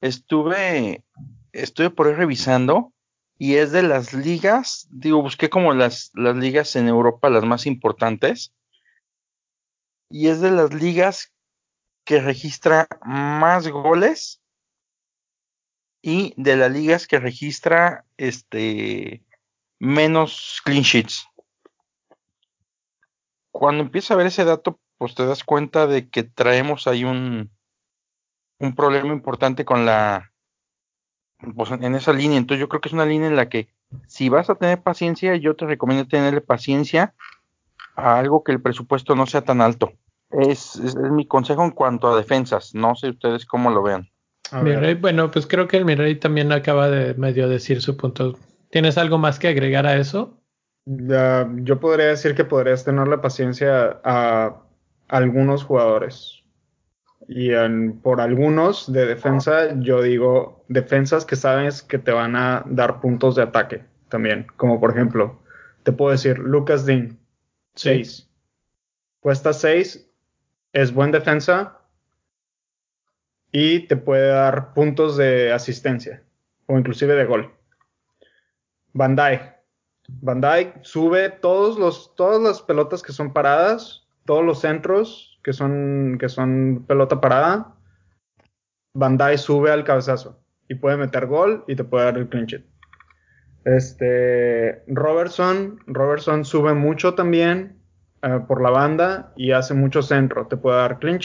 Estuve, 0.02 1.04
estuve 1.52 1.90
por 1.90 2.08
ahí 2.08 2.14
revisando 2.14 2.94
y 3.38 3.56
es 3.56 3.72
de 3.72 3.84
las 3.84 4.14
ligas, 4.14 4.88
digo, 4.90 5.22
busqué 5.22 5.50
como 5.50 5.74
las, 5.74 6.12
las 6.14 6.36
ligas 6.36 6.76
en 6.76 6.88
Europa 6.88 7.30
las 7.30 7.44
más 7.44 7.66
importantes 7.66 8.54
y 10.10 10.30
es 10.30 10.40
de 10.40 10.52
las 10.52 10.74
ligas 10.74 11.34
que 12.06 12.22
registra 12.22 12.88
más 13.06 13.68
goles 13.68 14.42
y 16.02 16.34
de 16.38 16.56
las 16.56 16.72
ligas 16.72 17.08
que 17.08 17.20
registra 17.20 18.06
este 18.16 19.22
menos 19.80 20.62
clean 20.64 20.84
sheets 20.84 21.28
cuando 23.58 23.82
empieza 23.82 24.14
a 24.14 24.18
ver 24.18 24.28
ese 24.28 24.46
dato, 24.46 24.80
pues 25.00 25.16
te 25.16 25.26
das 25.26 25.44
cuenta 25.44 25.88
de 25.88 26.10
que 26.10 26.22
traemos 26.22 26.86
ahí 26.86 27.04
un, 27.04 27.50
un 28.60 28.76
problema 28.76 29.12
importante 29.12 29.66
con 29.66 29.84
la, 29.84 30.32
pues 31.56 31.72
en 31.72 31.96
esa 31.96 32.14
línea. 32.14 32.38
Entonces 32.38 32.62
yo 32.62 32.70
creo 32.70 32.82
que 32.82 32.90
es 32.90 32.94
una 32.94 33.06
línea 33.06 33.28
en 33.28 33.36
la 33.36 33.50
que 33.50 33.68
si 34.06 34.30
vas 34.30 34.52
a 34.52 34.56
tener 34.56 34.84
paciencia, 34.84 35.36
yo 35.38 35.56
te 35.56 35.66
recomiendo 35.66 36.08
tenerle 36.08 36.42
paciencia 36.42 37.16
a 37.96 38.20
algo 38.20 38.44
que 38.44 38.52
el 38.52 38.62
presupuesto 38.62 39.16
no 39.16 39.26
sea 39.26 39.42
tan 39.42 39.60
alto. 39.60 39.92
Es, 40.30 40.76
es, 40.76 40.96
mi 40.96 41.26
consejo 41.26 41.64
en 41.64 41.72
cuanto 41.72 42.10
a 42.10 42.16
defensas. 42.16 42.76
No 42.76 42.94
sé 42.94 43.10
ustedes 43.10 43.48
cómo 43.48 43.72
lo 43.72 43.82
vean. 43.82 44.08
bueno, 45.02 45.32
pues 45.32 45.48
creo 45.48 45.68
que 45.68 45.78
el 45.78 45.86
Mirrey 45.86 46.20
también 46.20 46.52
acaba 46.52 46.90
de 46.90 47.16
medio 47.16 47.50
decir 47.50 47.82
su 47.82 47.98
punto. 47.98 48.38
¿Tienes 48.70 49.00
algo 49.00 49.18
más 49.18 49.40
que 49.40 49.48
agregar 49.48 49.88
a 49.88 49.96
eso? 49.96 50.37
Yo 50.88 51.80
podría 51.80 52.08
decir 52.08 52.34
que 52.34 52.46
podrías 52.46 52.86
tener 52.86 53.08
la 53.08 53.22
paciencia 53.22 54.00
a 54.04 54.62
algunos 55.10 55.64
jugadores. 55.64 56.44
Y 57.28 57.52
por 58.02 58.22
algunos 58.22 58.92
de 58.92 59.06
defensa, 59.06 59.78
yo 59.80 60.02
digo 60.02 60.64
defensas 60.70 61.26
que 61.26 61.36
sabes 61.36 61.84
que 61.84 61.98
te 61.98 62.12
van 62.12 62.38
a 62.38 62.64
dar 62.66 63.02
puntos 63.02 63.36
de 63.36 63.44
ataque 63.44 63.84
también. 64.08 64.48
Como 64.56 64.80
por 64.80 64.92
ejemplo, 64.92 65.42
te 65.84 65.92
puedo 65.92 66.12
decir 66.12 66.40
Lucas 66.40 66.86
Dean, 66.86 67.20
6. 67.76 68.30
Cuesta 69.20 69.52
6, 69.52 70.10
es 70.72 70.94
buen 70.94 71.12
defensa 71.12 71.82
y 73.52 73.88
te 73.88 73.98
puede 73.98 74.30
dar 74.30 74.74
puntos 74.74 75.18
de 75.18 75.52
asistencia 75.52 76.24
o 76.66 76.78
inclusive 76.78 77.14
de 77.16 77.26
gol. 77.26 77.54
Van 78.94 79.18
Van 80.08 80.42
Dyke 80.42 80.80
sube 80.82 81.30
todos 81.30 81.78
los, 81.78 82.16
todas 82.16 82.42
las 82.42 82.62
pelotas 82.62 83.04
que 83.04 83.12
son 83.12 83.34
paradas, 83.34 84.08
todos 84.26 84.44
los 84.44 84.62
centros 84.62 85.40
que 85.44 85.54
son, 85.54 86.18
que 86.20 86.30
son 86.30 86.86
pelota 86.88 87.22
parada. 87.22 87.76
Van 88.94 89.18
Dyke 89.18 89.38
sube 89.38 89.72
al 89.72 89.84
cabezazo 89.84 90.42
y 90.70 90.76
puede 90.76 90.98
meter 90.98 91.28
gol 91.28 91.64
y 91.68 91.76
te 91.76 91.84
puede 91.84 92.06
dar 92.06 92.18
el 92.18 92.30
clean 92.30 92.48
Este, 93.66 94.84
Robertson, 94.88 95.80
Robertson 95.88 96.46
sube 96.46 96.74
mucho 96.74 97.14
también 97.14 97.78
eh, 98.22 98.40
por 98.48 98.62
la 98.62 98.72
banda 98.72 99.34
y 99.36 99.52
hace 99.52 99.74
mucho 99.74 100.02
centro. 100.02 100.48
Te 100.48 100.58
puede 100.58 100.78
dar 100.78 101.00
clean 101.00 101.20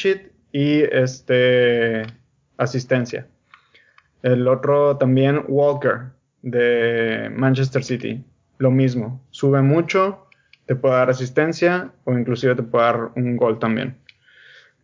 y 0.53 0.83
este, 0.83 2.03
asistencia. 2.59 3.29
El 4.23 4.47
otro 4.47 4.99
también, 4.99 5.45
Walker, 5.49 6.13
de 6.43 7.33
Manchester 7.35 7.83
City 7.83 8.25
lo 8.63 8.71
mismo, 8.71 9.21
sube 9.31 9.61
mucho, 9.61 10.29
te 10.67 10.77
puede 10.77 10.95
dar 10.95 11.11
asistencia 11.11 11.93
o 12.05 12.13
inclusive 12.13 12.55
te 12.55 12.63
puede 12.63 12.85
dar 12.85 13.11
un 13.17 13.37
gol 13.37 13.59
también. 13.59 13.99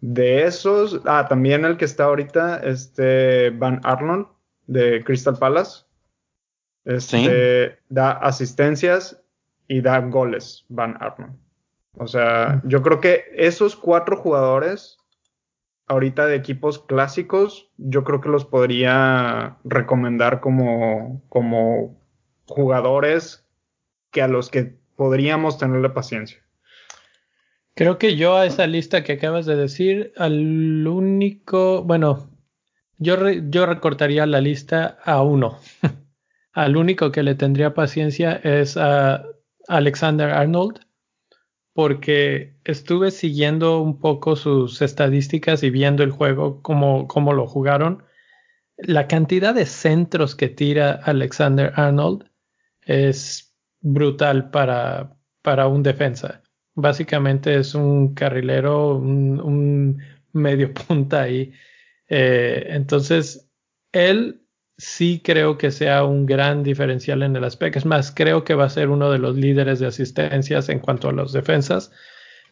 De 0.01 0.43
esos, 0.43 1.01
ah, 1.05 1.27
también 1.29 1.64
el 1.64 1.77
que 1.77 1.85
está 1.85 2.05
ahorita, 2.05 2.57
este 2.59 3.51
Van 3.51 3.81
Arnold, 3.85 4.27
de 4.67 5.05
Crystal 5.05 5.38
Palace. 5.38 5.85
Este, 6.85 7.79
Da 7.88 8.11
asistencias 8.11 9.23
y 9.69 9.81
da 9.81 10.01
goles, 10.01 10.64
Van 10.69 10.97
Arnold. 11.01 11.37
O 11.99 12.09
sea, 12.09 12.61
yo 12.64 12.83
creo 12.83 13.01
que 13.01 13.27
esos 13.37 13.77
cuatro 13.77 14.17
jugadores, 14.17 14.99
ahorita 15.87 16.27
de 16.27 16.35
equipos 16.35 16.81
clásicos, 16.81 17.71
yo 17.77 18.03
creo 18.03 18.21
que 18.21 18.29
los 18.29 18.45
podría 18.45 19.57
recomendar 19.62 20.41
como, 20.41 21.23
como 21.29 21.97
jugadores 22.47 23.48
que 24.11 24.23
a 24.23 24.29
los 24.29 24.51
que 24.51 24.77
podríamos 24.97 25.59
tenerle 25.59 25.90
paciencia. 25.90 26.38
Creo 27.75 27.99
que 27.99 28.16
yo 28.16 28.37
a 28.37 28.47
esa 28.47 28.66
lista 28.66 29.05
que 29.05 29.12
acabas 29.12 29.47
de 29.47 29.55
decir, 29.55 30.12
al 30.16 30.87
único, 30.87 31.85
bueno, 31.85 32.29
yo, 32.99 33.16
yo 33.31 33.66
recortaría 33.66 34.27
la 34.27 34.40
lista 34.40 34.99
a 35.05 35.23
uno. 35.23 35.59
al 36.53 36.77
único 36.77 37.12
que 37.12 37.23
le 37.23 37.37
tendría 37.37 37.75
paciencia 37.75 38.40
es 38.42 38.77
a 38.77 39.25
Alexander 39.68 40.31
Arnold, 40.31 40.81
porque 41.73 42.57
estuve 42.64 43.12
siguiendo 43.12 43.81
un 43.81 44.01
poco 44.01 44.35
sus 44.35 44.83
estadísticas 44.83 45.62
y 45.62 45.71
viendo 45.71 46.03
el 46.03 46.11
juego, 46.11 46.61
cómo, 46.62 47.07
cómo 47.07 47.33
lo 47.33 47.47
jugaron. 47.47 48.03
La 48.77 49.07
cantidad 49.07 49.55
de 49.55 49.66
centros 49.66 50.35
que 50.35 50.49
tira 50.49 51.01
Alexander 51.05 51.73
Arnold 51.77 52.29
es 52.83 53.48
brutal 53.81 54.51
para, 54.51 55.17
para 55.43 55.67
un 55.69 55.83
defensa. 55.83 56.43
Básicamente 56.75 57.57
es 57.57 57.75
un 57.75 58.14
carrilero, 58.14 58.97
un, 58.97 59.99
medio 60.33 60.73
punta 60.88 61.23
ahí. 61.23 61.53
Eh, 62.09 62.67
entonces, 62.71 63.51
él 63.93 64.43
sí 64.77 65.21
creo 65.25 65.59
que 65.59 65.71
sea 65.73 66.05
un 66.05 66.25
gran 66.25 66.62
diferencial 66.62 67.23
en 67.23 67.37
el 67.37 67.45
aspecto. 67.45 67.79
Es 67.79 67.87
más, 67.87 68.12
creo 68.12 68.45
que 68.45 68.55
va 68.55 68.64
a 68.64 68.71
ser 68.71 68.88
uno 68.91 69.11
de 69.11 69.19
los 69.19 69.37
líderes 69.37 69.81
de 69.81 69.87
asistencias 69.88 70.69
en 70.69 70.79
cuanto 70.79 71.09
a 71.09 71.12
las 71.12 71.33
defensas. 71.33 71.91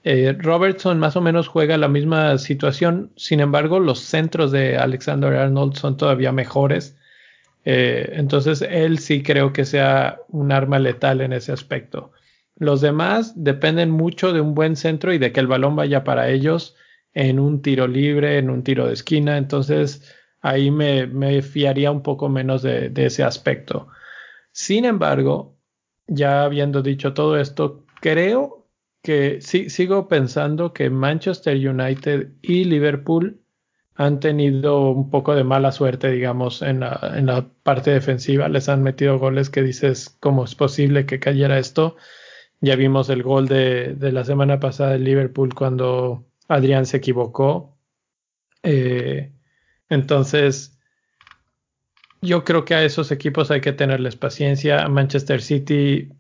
Eh, 0.03 0.37
Robertson 0.39 0.99
más 0.99 1.17
o 1.17 1.21
menos 1.21 1.49
juega 1.49 1.77
la 1.77 1.89
misma 1.89 2.39
situación, 2.39 3.12
sin 3.17 3.41
embargo, 3.41 3.81
los 3.81 4.01
centros 4.01 4.53
de 4.53 4.77
Alexander 4.77 5.35
Arnold 5.35 5.75
son 5.77 5.97
todavía 5.97 6.33
mejores. 6.33 6.97
Eh, 7.69 8.13
entonces, 8.13 8.63
él 8.63 9.01
sí 9.01 9.25
creo 9.25 9.53
que 9.53 9.65
sea 9.65 10.21
un 10.29 10.53
arma 10.53 10.79
letal 10.79 11.21
en 11.21 11.33
ese 11.33 11.51
aspecto. 11.51 12.13
Los 12.55 12.81
demás 12.81 13.35
dependen 13.37 13.91
mucho 13.91 14.33
de 14.33 14.41
un 14.41 14.55
buen 14.55 14.77
centro 14.77 15.13
y 15.13 15.19
de 15.19 15.33
que 15.33 15.41
el 15.41 15.49
balón 15.49 15.75
vaya 15.75 16.05
para 16.05 16.31
ellos 16.31 16.77
en 17.13 17.41
un 17.41 17.63
tiro 17.63 17.89
libre, 17.89 18.39
en 18.39 18.51
un 18.51 18.63
tiro 18.63 18.87
de 18.87 18.95
esquina. 18.95 19.37
Entonces, 19.37 20.15
ahí 20.43 20.71
me, 20.71 21.43
fiaría 21.43 21.91
un 21.91 22.03
poco 22.03 22.29
menos 22.29 22.63
de, 22.63 22.93
ese 22.95 23.25
aspecto. 23.25 23.89
Sin 24.53 24.85
embargo, 24.85 25.57
ya 26.07 26.45
habiendo 26.45 26.83
dicho 26.83 27.15
todo 27.15 27.37
esto, 27.37 27.85
creo 28.01 28.69
que 29.03 29.41
sí, 29.41 29.71
sigo 29.71 30.07
pensando 30.07 30.73
que 30.73 30.89
Manchester 30.89 31.57
United 31.57 32.29
y 32.43 32.65
Liverpool 32.65 33.41
han 33.97 34.21
tenido 34.21 34.91
un 34.91 35.11
poco 35.11 35.35
de 35.35 35.45
mala 35.45 35.73
suerte, 35.73 36.11
digamos, 36.11 36.63
en 36.63 36.81
la, 36.81 37.15
en 37.17 37.27
la 37.27 37.47
parte 37.63 37.91
defensiva. 37.91 38.49
Les 38.49 38.69
han 38.69 38.83
metido 38.83 39.19
goles 39.19 39.49
que 39.49 39.63
dices, 39.63 40.17
¿cómo 40.21 40.45
es 40.45 40.55
posible 40.55 41.07
que 41.07 41.19
cayera 41.19 41.59
esto? 41.59 41.97
Ya 42.61 42.77
vimos 42.77 43.09
el 43.09 43.23
gol 43.23 43.49
de, 43.49 43.95
de 43.95 44.13
la 44.13 44.25
semana 44.25 44.61
pasada 44.61 44.93
de 44.93 44.99
Liverpool 44.99 45.55
cuando 45.55 46.27
Adrián 46.49 46.85
se 46.85 46.99
equivocó. 46.99 47.79
Eh, 48.63 49.33
entonces, 49.89 50.79
yo 52.21 52.45
creo 52.45 52.65
que 52.65 52.75
a 52.75 52.85
esos 52.85 53.11
equipos 53.13 53.51
hay 53.51 53.63
que 53.63 53.73
tenerles 53.73 54.17
paciencia. 54.17 54.85
A 54.85 54.89
Manchester 54.89 55.41
City, 55.41 56.13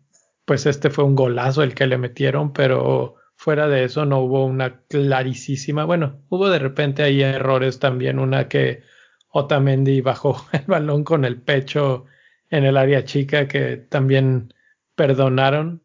pues 0.46 0.64
este 0.64 0.88
fue 0.88 1.04
un 1.04 1.14
golazo 1.14 1.62
el 1.62 1.74
que 1.74 1.86
le 1.86 1.98
metieron, 1.98 2.54
pero 2.54 3.16
fuera 3.36 3.68
de 3.68 3.84
eso 3.84 4.04
no 4.04 4.20
hubo 4.20 4.44
una 4.44 4.80
clarísima. 4.88 5.84
Bueno, 5.84 6.22
hubo 6.28 6.48
de 6.48 6.58
repente 6.58 7.02
ahí 7.02 7.22
errores 7.22 7.78
también. 7.78 8.18
Una 8.18 8.48
que 8.48 8.82
Otamendi 9.30 10.00
bajó 10.00 10.44
el 10.52 10.64
balón 10.66 11.04
con 11.04 11.24
el 11.24 11.40
pecho 11.40 12.06
en 12.50 12.64
el 12.64 12.76
área 12.76 13.04
chica 13.04 13.46
que 13.46 13.76
también 13.76 14.52
perdonaron. 14.94 15.82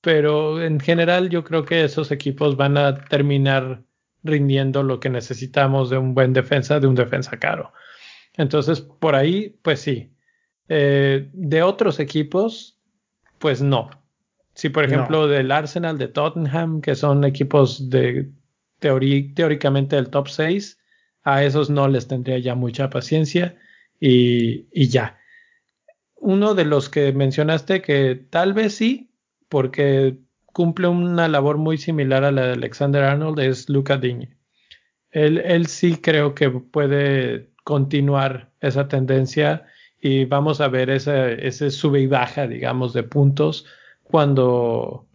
Pero 0.00 0.62
en 0.62 0.78
general 0.80 1.28
yo 1.30 1.42
creo 1.44 1.64
que 1.64 1.84
esos 1.84 2.12
equipos 2.12 2.56
van 2.56 2.78
a 2.78 3.04
terminar 3.04 3.82
rindiendo 4.22 4.82
lo 4.82 5.00
que 5.00 5.10
necesitamos 5.10 5.90
de 5.90 5.98
un 5.98 6.14
buen 6.14 6.32
defensa, 6.32 6.80
de 6.80 6.86
un 6.86 6.94
defensa 6.94 7.38
caro. 7.38 7.72
Entonces, 8.34 8.80
por 8.80 9.14
ahí, 9.14 9.58
pues 9.62 9.80
sí. 9.80 10.12
Eh, 10.68 11.30
de 11.32 11.62
otros 11.62 11.98
equipos, 12.00 12.78
pues 13.38 13.62
no. 13.62 13.90
Si, 14.56 14.70
por 14.70 14.84
ejemplo, 14.84 15.28
del 15.28 15.52
Arsenal, 15.52 15.98
de 15.98 16.08
Tottenham, 16.08 16.80
que 16.80 16.94
son 16.94 17.24
equipos 17.24 17.90
de 17.90 18.30
teóricamente 18.78 19.96
del 19.96 20.08
top 20.08 20.28
6, 20.28 20.78
a 21.24 21.44
esos 21.44 21.68
no 21.68 21.88
les 21.88 22.08
tendría 22.08 22.38
ya 22.38 22.54
mucha 22.54 22.88
paciencia 22.88 23.54
y, 24.00 24.66
y 24.72 24.88
ya. 24.88 25.18
Uno 26.14 26.54
de 26.54 26.64
los 26.64 26.88
que 26.88 27.12
mencionaste 27.12 27.82
que 27.82 28.14
tal 28.30 28.54
vez 28.54 28.74
sí, 28.74 29.10
porque 29.50 30.16
cumple 30.46 30.88
una 30.88 31.28
labor 31.28 31.58
muy 31.58 31.76
similar 31.76 32.24
a 32.24 32.32
la 32.32 32.46
de 32.46 32.52
Alexander 32.54 33.02
Arnold 33.02 33.38
es 33.40 33.68
Luca 33.68 33.98
Digne. 33.98 34.38
Él, 35.10 35.36
él 35.36 35.66
sí 35.66 35.98
creo 35.98 36.34
que 36.34 36.48
puede 36.48 37.50
continuar 37.62 38.52
esa 38.62 38.88
tendencia 38.88 39.66
y 40.00 40.24
vamos 40.24 40.62
a 40.62 40.68
ver 40.68 40.88
ese, 40.88 41.46
ese 41.46 41.70
sube 41.70 42.00
y 42.00 42.06
baja, 42.06 42.46
digamos, 42.46 42.94
de 42.94 43.02
puntos 43.02 43.66
cuando, 44.10 45.08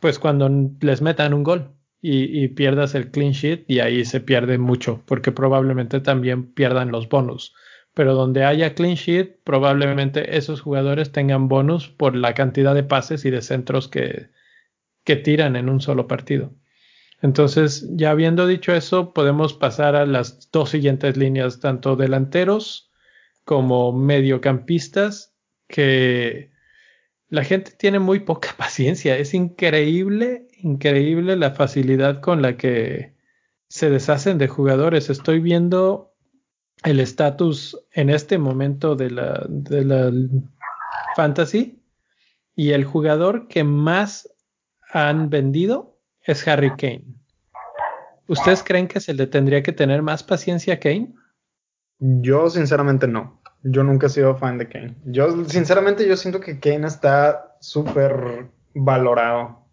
pues 0.00 0.18
cuando 0.18 0.50
les 0.80 1.02
metan 1.02 1.34
un 1.34 1.42
gol 1.42 1.72
y, 2.00 2.48
pierdas 2.48 2.94
el 2.94 3.10
clean 3.10 3.32
sheet 3.32 3.64
y 3.66 3.80
ahí 3.80 4.04
se 4.04 4.20
pierde 4.20 4.58
mucho 4.58 5.02
porque 5.06 5.32
probablemente 5.32 6.00
también 6.00 6.52
pierdan 6.52 6.92
los 6.92 7.08
bonus. 7.08 7.54
Pero 7.94 8.14
donde 8.14 8.44
haya 8.44 8.74
clean 8.74 8.94
sheet, 8.94 9.40
probablemente 9.42 10.36
esos 10.36 10.60
jugadores 10.60 11.10
tengan 11.10 11.48
bonus 11.48 11.88
por 11.88 12.14
la 12.14 12.34
cantidad 12.34 12.74
de 12.74 12.84
pases 12.84 13.24
y 13.24 13.30
de 13.30 13.42
centros 13.42 13.88
que, 13.88 14.28
que 15.04 15.16
tiran 15.16 15.56
en 15.56 15.68
un 15.68 15.80
solo 15.80 16.06
partido. 16.06 16.54
Entonces, 17.20 17.88
ya 17.96 18.10
habiendo 18.10 18.46
dicho 18.46 18.72
eso, 18.72 19.12
podemos 19.12 19.52
pasar 19.52 19.96
a 19.96 20.06
las 20.06 20.50
dos 20.52 20.70
siguientes 20.70 21.16
líneas, 21.16 21.58
tanto 21.58 21.96
delanteros 21.96 22.92
como 23.44 23.92
mediocampistas, 23.92 25.34
que 25.66 26.50
la 27.28 27.44
gente 27.44 27.72
tiene 27.72 27.98
muy 27.98 28.20
poca 28.20 28.50
paciencia. 28.56 29.16
Es 29.16 29.34
increíble, 29.34 30.48
increíble 30.58 31.36
la 31.36 31.52
facilidad 31.52 32.20
con 32.20 32.42
la 32.42 32.56
que 32.56 33.14
se 33.68 33.90
deshacen 33.90 34.38
de 34.38 34.48
jugadores. 34.48 35.10
Estoy 35.10 35.40
viendo 35.40 36.14
el 36.84 37.00
estatus 37.00 37.78
en 37.92 38.10
este 38.10 38.38
momento 38.38 38.94
de 38.94 39.10
la, 39.10 39.44
de 39.48 39.84
la 39.84 40.12
fantasy 41.16 41.82
y 42.54 42.70
el 42.70 42.84
jugador 42.84 43.48
que 43.48 43.64
más 43.64 44.28
han 44.90 45.28
vendido 45.28 45.98
es 46.22 46.46
Harry 46.46 46.70
Kane. 46.76 47.04
¿Ustedes 48.26 48.62
creen 48.62 48.88
que 48.88 49.00
se 49.00 49.14
le 49.14 49.26
tendría 49.26 49.62
que 49.62 49.72
tener 49.72 50.02
más 50.02 50.22
paciencia 50.22 50.74
a 50.74 50.80
Kane? 50.80 51.14
Yo 51.98 52.48
sinceramente 52.50 53.08
no. 53.08 53.37
Yo 53.62 53.82
nunca 53.82 54.06
he 54.06 54.10
sido 54.10 54.36
fan 54.36 54.58
de 54.58 54.68
Kane. 54.68 54.96
Yo 55.04 55.44
sinceramente 55.44 56.06
yo 56.06 56.16
siento 56.16 56.40
que 56.40 56.60
Kane 56.60 56.86
está 56.86 57.56
súper 57.60 58.48
valorado. 58.74 59.66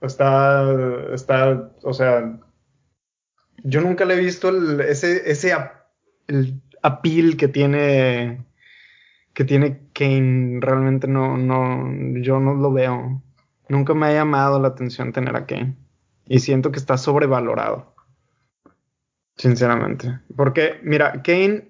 Está, 0.00 0.64
está, 1.12 1.72
o 1.82 1.92
sea, 1.92 2.38
yo 3.64 3.80
nunca 3.80 4.04
le 4.04 4.14
he 4.14 4.18
visto 4.18 4.50
ese, 4.80 5.30
ese 5.30 5.54
el 6.26 6.60
appeal 6.82 7.36
que 7.36 7.48
tiene 7.48 8.44
que 9.38 9.44
tiene 9.44 9.88
Kane. 9.92 10.58
Realmente 10.60 11.06
no, 11.06 11.36
no, 11.36 12.20
yo 12.20 12.40
no 12.40 12.54
lo 12.54 12.72
veo. 12.72 13.22
Nunca 13.68 13.94
me 13.94 14.06
ha 14.06 14.12
llamado 14.12 14.60
la 14.60 14.68
atención 14.68 15.12
tener 15.12 15.36
a 15.36 15.46
Kane. 15.46 15.76
Y 16.26 16.40
siento 16.40 16.72
que 16.72 16.78
está 16.78 16.98
sobrevalorado. 16.98 17.94
Sinceramente. 19.36 20.18
Porque, 20.36 20.80
mira, 20.82 21.22
Kane. 21.22 21.67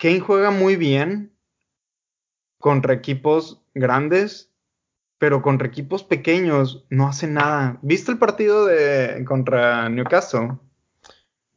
Kane 0.00 0.20
juega 0.20 0.50
muy 0.50 0.76
bien 0.76 1.32
contra 2.58 2.94
equipos 2.94 3.62
grandes, 3.74 4.50
pero 5.18 5.42
contra 5.42 5.68
equipos 5.68 6.02
pequeños 6.02 6.86
no 6.88 7.06
hace 7.06 7.26
nada. 7.26 7.78
¿Viste 7.82 8.10
el 8.10 8.18
partido 8.18 8.64
de 8.64 9.22
contra 9.26 9.90
Newcastle? 9.90 10.52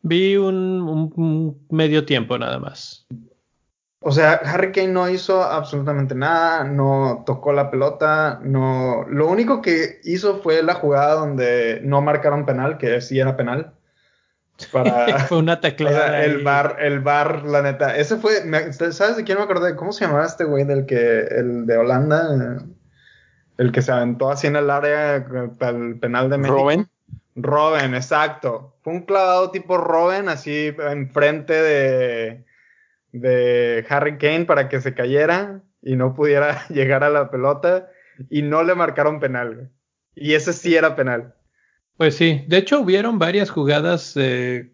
Vi 0.02 0.36
un 0.36 1.66
medio 1.70 2.06
tiempo 2.06 2.38
nada 2.38 2.60
más. 2.60 3.08
O 4.02 4.12
sea, 4.12 4.34
Harry 4.34 4.74
Kane 4.74 4.90
no 4.90 5.08
hizo 5.08 5.42
absolutamente 5.42 6.14
nada, 6.14 6.66
no 6.66 7.24
tocó 7.26 7.54
la 7.54 7.72
pelota, 7.72 8.42
no. 8.44 9.06
Lo 9.08 9.30
único 9.30 9.62
que 9.62 10.02
hizo 10.04 10.42
fue 10.42 10.62
la 10.62 10.74
jugada 10.74 11.14
donde 11.14 11.80
no 11.86 12.02
marcaron 12.02 12.46
penal, 12.46 12.78
que 12.78 13.00
sí 13.00 13.18
era 13.18 13.38
penal. 13.38 13.74
Para, 14.72 15.20
fue 15.28 15.38
una 15.38 15.60
teclada. 15.62 16.24
el 16.24 16.44
bar, 16.44 16.78
el 16.80 17.00
bar, 17.00 17.44
la 17.44 17.62
neta. 17.62 17.96
Ese 17.98 18.18
fue, 18.18 18.34
¿sabes 18.72 19.18
de 19.18 19.24
quién 19.24 19.38
me 19.38 19.44
acordé? 19.44 19.76
¿Cómo 19.76 19.92
se 19.92 20.06
llamaba 20.06 20.26
este 20.26 20.44
güey 20.44 20.64
del 20.64 20.86
que, 20.86 21.22
el 21.22 21.66
de 21.66 21.78
Holanda? 21.78 22.64
El 23.58 23.72
que 23.72 23.82
se 23.82 23.92
aventó 23.92 24.32
así 24.32 24.48
en 24.48 24.56
el 24.56 24.70
área 24.70 25.26
para 25.58 25.78
el 25.78 26.00
penal 26.00 26.30
de 26.30 26.38
México. 26.38 26.58
Robin. 26.58 26.88
Robin, 27.36 27.96
exacto. 27.96 28.76
Fue 28.84 28.94
un 28.94 29.06
clavado 29.06 29.52
tipo 29.52 29.78
Robin, 29.78 30.30
así 30.30 30.76
enfrente 30.90 31.54
de, 31.54 32.46
de 33.12 33.86
Harry 33.90 34.18
Kane 34.18 34.46
para 34.46 34.70
que 34.70 34.82
se 34.82 34.94
cayera 34.94 35.62
y 35.82 35.96
no 35.96 36.14
pudiera 36.14 36.68
llegar 36.70 37.04
a 37.04 37.10
la 37.10 37.30
pelota 37.30 37.90
y 38.30 38.42
no 38.42 38.64
le 38.64 38.76
marcaron 38.76 39.20
penal. 39.20 39.72
Y 40.16 40.34
ese 40.34 40.54
sí 40.54 40.76
era 40.76 40.96
penal. 40.96 41.34
Pues 42.04 42.18
sí, 42.18 42.44
de 42.48 42.58
hecho 42.58 42.82
hubieron 42.82 43.18
varias 43.18 43.50
jugadas 43.50 44.18
eh, 44.18 44.74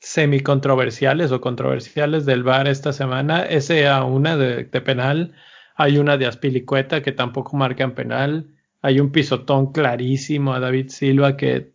semi-controversiales 0.00 1.30
o 1.30 1.40
controversiales 1.40 2.26
del 2.26 2.42
VAR 2.42 2.66
esta 2.66 2.92
semana. 2.92 3.44
Esa 3.44 4.02
una 4.02 4.36
de, 4.36 4.64
penal, 4.64 5.34
hay 5.76 5.98
una 5.98 6.16
de 6.16 6.26
Aspilicueta 6.26 7.00
que 7.00 7.12
tampoco 7.12 7.56
marcan 7.56 7.94
penal, 7.94 8.48
hay 8.82 8.98
un 8.98 9.12
pisotón 9.12 9.70
clarísimo 9.70 10.52
a 10.52 10.58
David 10.58 10.88
Silva 10.88 11.36
que 11.36 11.74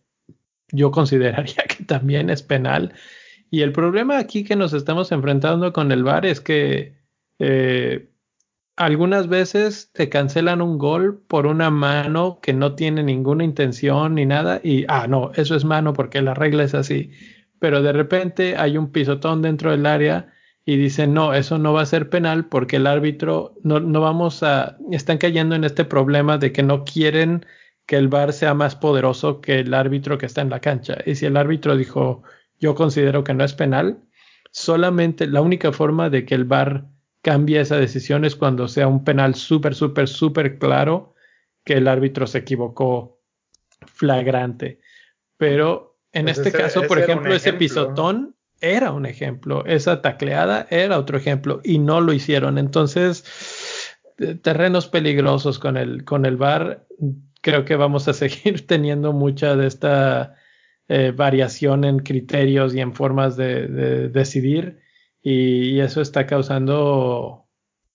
yo 0.70 0.90
consideraría 0.90 1.64
que 1.66 1.82
también 1.84 2.28
es 2.28 2.42
penal. 2.42 2.92
Y 3.50 3.62
el 3.62 3.72
problema 3.72 4.18
aquí 4.18 4.44
que 4.44 4.54
nos 4.54 4.74
estamos 4.74 5.12
enfrentando 5.12 5.72
con 5.72 5.92
el 5.92 6.04
VAR 6.04 6.26
es 6.26 6.42
que 6.42 6.98
eh, 7.38 8.09
algunas 8.80 9.28
veces 9.28 9.90
te 9.92 10.08
cancelan 10.08 10.62
un 10.62 10.78
gol 10.78 11.22
por 11.28 11.46
una 11.46 11.68
mano 11.68 12.38
que 12.40 12.54
no 12.54 12.76
tiene 12.76 13.02
ninguna 13.02 13.44
intención 13.44 14.14
ni 14.14 14.24
nada 14.24 14.58
y, 14.64 14.86
ah, 14.88 15.06
no, 15.06 15.32
eso 15.34 15.54
es 15.54 15.66
mano 15.66 15.92
porque 15.92 16.22
la 16.22 16.32
regla 16.32 16.64
es 16.64 16.74
así. 16.74 17.10
Pero 17.58 17.82
de 17.82 17.92
repente 17.92 18.56
hay 18.56 18.78
un 18.78 18.90
pisotón 18.90 19.42
dentro 19.42 19.70
del 19.70 19.84
área 19.84 20.32
y 20.64 20.78
dicen, 20.78 21.12
no, 21.12 21.34
eso 21.34 21.58
no 21.58 21.74
va 21.74 21.82
a 21.82 21.86
ser 21.86 22.08
penal 22.08 22.46
porque 22.46 22.76
el 22.76 22.86
árbitro, 22.86 23.54
no, 23.62 23.80
no 23.80 24.00
vamos 24.00 24.42
a, 24.42 24.78
están 24.90 25.18
cayendo 25.18 25.54
en 25.54 25.64
este 25.64 25.84
problema 25.84 26.38
de 26.38 26.50
que 26.50 26.62
no 26.62 26.84
quieren 26.84 27.44
que 27.84 27.96
el 27.96 28.08
VAR 28.08 28.32
sea 28.32 28.54
más 28.54 28.76
poderoso 28.76 29.42
que 29.42 29.58
el 29.58 29.74
árbitro 29.74 30.16
que 30.16 30.24
está 30.24 30.40
en 30.40 30.48
la 30.48 30.60
cancha. 30.60 30.96
Y 31.04 31.16
si 31.16 31.26
el 31.26 31.36
árbitro 31.36 31.76
dijo, 31.76 32.22
yo 32.58 32.74
considero 32.74 33.24
que 33.24 33.34
no 33.34 33.44
es 33.44 33.52
penal, 33.52 33.98
solamente 34.52 35.26
la 35.26 35.42
única 35.42 35.70
forma 35.70 36.08
de 36.08 36.24
que 36.24 36.34
el 36.34 36.44
VAR 36.44 36.86
cambia 37.22 37.60
esa 37.60 37.76
decisión 37.76 38.24
es 38.24 38.36
cuando 38.36 38.68
sea 38.68 38.88
un 38.88 39.04
penal 39.04 39.34
súper, 39.34 39.74
súper, 39.74 40.08
súper 40.08 40.58
claro 40.58 41.14
que 41.64 41.74
el 41.74 41.88
árbitro 41.88 42.26
se 42.26 42.38
equivocó 42.38 43.20
flagrante. 43.86 44.80
Pero 45.36 45.98
en 46.12 46.24
pues 46.24 46.38
este 46.38 46.52
caso, 46.52 46.82
por 46.82 46.98
ejemplo, 46.98 47.34
ese 47.34 47.52
pisotón 47.52 48.34
era 48.60 48.92
un 48.92 49.06
ejemplo, 49.06 49.64
esa 49.64 50.02
tacleada 50.02 50.66
era 50.70 50.98
otro 50.98 51.16
ejemplo 51.16 51.60
y 51.64 51.78
no 51.78 52.00
lo 52.00 52.12
hicieron. 52.12 52.58
Entonces, 52.58 53.24
terrenos 54.42 54.88
peligrosos 54.88 55.58
con 55.58 55.76
el, 55.76 56.04
con 56.04 56.26
el 56.26 56.36
VAR, 56.36 56.86
creo 57.40 57.64
que 57.64 57.76
vamos 57.76 58.08
a 58.08 58.12
seguir 58.14 58.66
teniendo 58.66 59.12
mucha 59.12 59.56
de 59.56 59.66
esta 59.66 60.34
eh, 60.88 61.12
variación 61.14 61.84
en 61.84 62.00
criterios 62.00 62.74
y 62.74 62.80
en 62.80 62.94
formas 62.94 63.36
de 63.36 64.08
decidir 64.08 64.80
y, 65.22 65.80
eso 65.80 66.00
está 66.00 66.26
causando, 66.26 67.46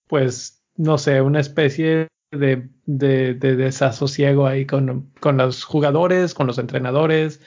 pues, 0.08 0.64
no 0.76 0.98
sé, 0.98 1.22
una 1.22 1.40
especie 1.40 2.08
de, 2.32 2.70
de, 2.86 3.34
desasosiego 3.36 4.48
ahí 4.48 4.66
con, 4.66 5.12
con, 5.20 5.38
los 5.38 5.64
jugadores, 5.64 6.34
con 6.34 6.48
los 6.48 6.58
entrenadores. 6.58 7.42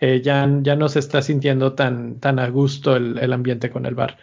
Eh, 0.00 0.20
ya, 0.20 0.48
ya 0.62 0.74
no 0.74 0.88
se 0.88 0.98
está 0.98 1.22
sintiendo 1.22 1.74
tan, 1.74 2.18
tan 2.18 2.40
a 2.40 2.48
gusto 2.48 2.96
el, 2.96 3.18
el, 3.18 3.32
ambiente 3.32 3.70
con 3.70 3.86
el 3.86 3.94
bar. 3.94 4.18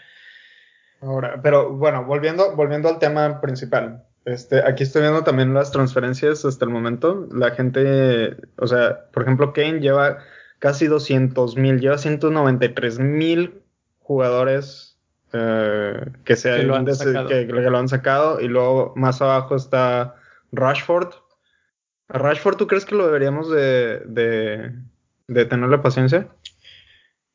Ahora, 1.01 1.39
pero 1.41 1.73
bueno, 1.73 2.03
volviendo, 2.03 2.55
volviendo 2.55 2.89
al 2.89 2.99
tema 2.99 3.39
principal. 3.39 4.03
Este, 4.25 4.61
aquí 4.61 4.83
estoy 4.83 5.03
viendo 5.03 5.23
también 5.23 5.53
las 5.53 5.71
transferencias 5.71 6.43
hasta 6.43 6.65
el 6.65 6.71
momento. 6.71 7.27
La 7.31 7.51
gente, 7.51 8.35
o 8.57 8.67
sea, 8.67 9.09
por 9.13 9.23
ejemplo, 9.23 9.53
Kane 9.53 9.79
lleva 9.79 10.19
casi 10.59 10.87
200 10.87 11.55
mil, 11.55 11.79
lleva 11.79 11.97
193 11.97 12.99
mil 12.99 13.61
jugadores 13.99 14.88
eh, 15.33 16.05
que, 16.23 16.35
sea 16.35 16.57
que, 16.57 16.63
lo 16.63 16.75
han 16.75 16.85
que, 16.85 17.45
lo 17.45 17.77
han 17.77 17.89
sacado. 17.89 18.41
Y 18.41 18.47
luego 18.47 18.93
más 18.95 19.21
abajo 19.21 19.55
está 19.55 20.15
Rashford. 20.51 21.13
¿A 22.09 22.17
Rashford 22.17 22.57
tú 22.57 22.67
crees 22.67 22.85
que 22.85 22.95
lo 22.95 23.05
deberíamos 23.05 23.49
de, 23.51 23.99
de, 24.05 24.71
de 25.27 25.45
tenerle 25.45 25.77
paciencia? 25.77 26.27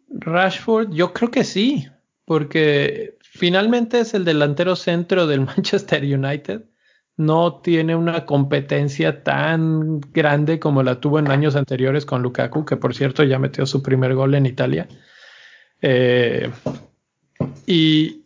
Rashford, 0.09 0.91
yo 0.93 1.13
creo 1.13 1.31
que 1.31 1.45
sí, 1.45 1.89
porque 2.25 3.19
finalmente 3.23 4.01
es 4.01 4.15
el 4.15 4.25
delantero 4.25 4.77
centro 4.77 5.27
del 5.27 5.41
Manchester 5.47 6.03
United. 6.03 6.65
No 7.17 7.61
tiene 7.61 7.95
una 7.95 8.27
competencia 8.27 9.23
tan 9.23 10.01
grande 10.01 10.59
como 10.59 10.83
la 10.83 10.99
tuvo 11.01 11.21
en 11.21 11.31
años 11.31 11.55
anteriores 11.55 12.05
con 12.05 12.23
Lukaku, 12.23 12.65
que 12.65 12.77
por 12.77 12.93
cierto 12.93 13.23
ya 13.23 13.39
metió 13.39 13.67
su 13.67 13.85
primer 13.85 14.17
gol 14.17 14.35
en 14.35 14.47
Italia. 14.47 14.89
Eh, 15.81 16.51
y, 17.67 18.23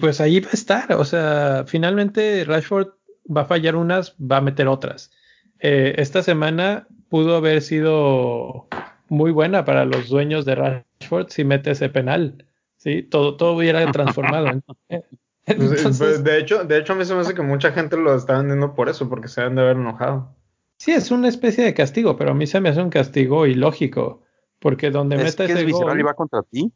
pues 0.00 0.20
ahí 0.20 0.40
va 0.40 0.50
a 0.50 0.52
estar. 0.52 0.92
O 0.92 1.04
sea, 1.04 1.64
finalmente 1.66 2.44
Rashford 2.44 2.88
va 3.34 3.42
a 3.42 3.46
fallar 3.46 3.76
unas, 3.76 4.14
va 4.20 4.38
a 4.38 4.42
meter 4.42 4.68
otras. 4.68 5.10
Eh, 5.58 5.94
esta 5.96 6.22
semana 6.22 6.86
pudo 7.08 7.36
haber 7.36 7.62
sido 7.62 8.68
muy 9.08 9.30
buena 9.30 9.64
para 9.64 9.86
los 9.86 10.08
dueños 10.08 10.44
de 10.44 10.54
Rashford 10.54 11.28
si 11.30 11.44
mete 11.44 11.70
ese 11.70 11.88
penal. 11.88 12.44
¿sí? 12.76 13.02
Todo, 13.02 13.36
todo 13.36 13.54
hubiera 13.54 13.90
transformado. 13.90 14.62
Pues, 15.46 15.96
pues, 15.96 16.24
de, 16.24 16.40
hecho, 16.40 16.64
de 16.64 16.76
hecho, 16.76 16.94
a 16.94 16.96
mí 16.96 17.04
se 17.04 17.14
me 17.14 17.20
hace 17.20 17.32
que 17.32 17.42
mucha 17.42 17.70
gente 17.70 17.96
lo 17.96 18.16
está 18.16 18.36
vendiendo 18.36 18.74
por 18.74 18.88
eso, 18.88 19.08
porque 19.08 19.28
se 19.28 19.42
han 19.42 19.54
de 19.54 19.62
haber 19.62 19.76
enojado. 19.76 20.34
Sí, 20.76 20.90
es 20.90 21.12
una 21.12 21.28
especie 21.28 21.62
de 21.62 21.72
castigo, 21.72 22.16
pero 22.16 22.32
a 22.32 22.34
mí 22.34 22.48
se 22.48 22.60
me 22.60 22.68
hace 22.68 22.82
un 22.82 22.90
castigo 22.90 23.46
ilógico. 23.46 24.24
Porque 24.58 24.90
donde 24.90 25.14
es 25.14 25.22
mete 25.22 25.46
que 25.46 25.52
ese 25.52 25.70
gol. 25.70 26.00
iba 26.00 26.14
contra 26.14 26.42
ti. 26.42 26.72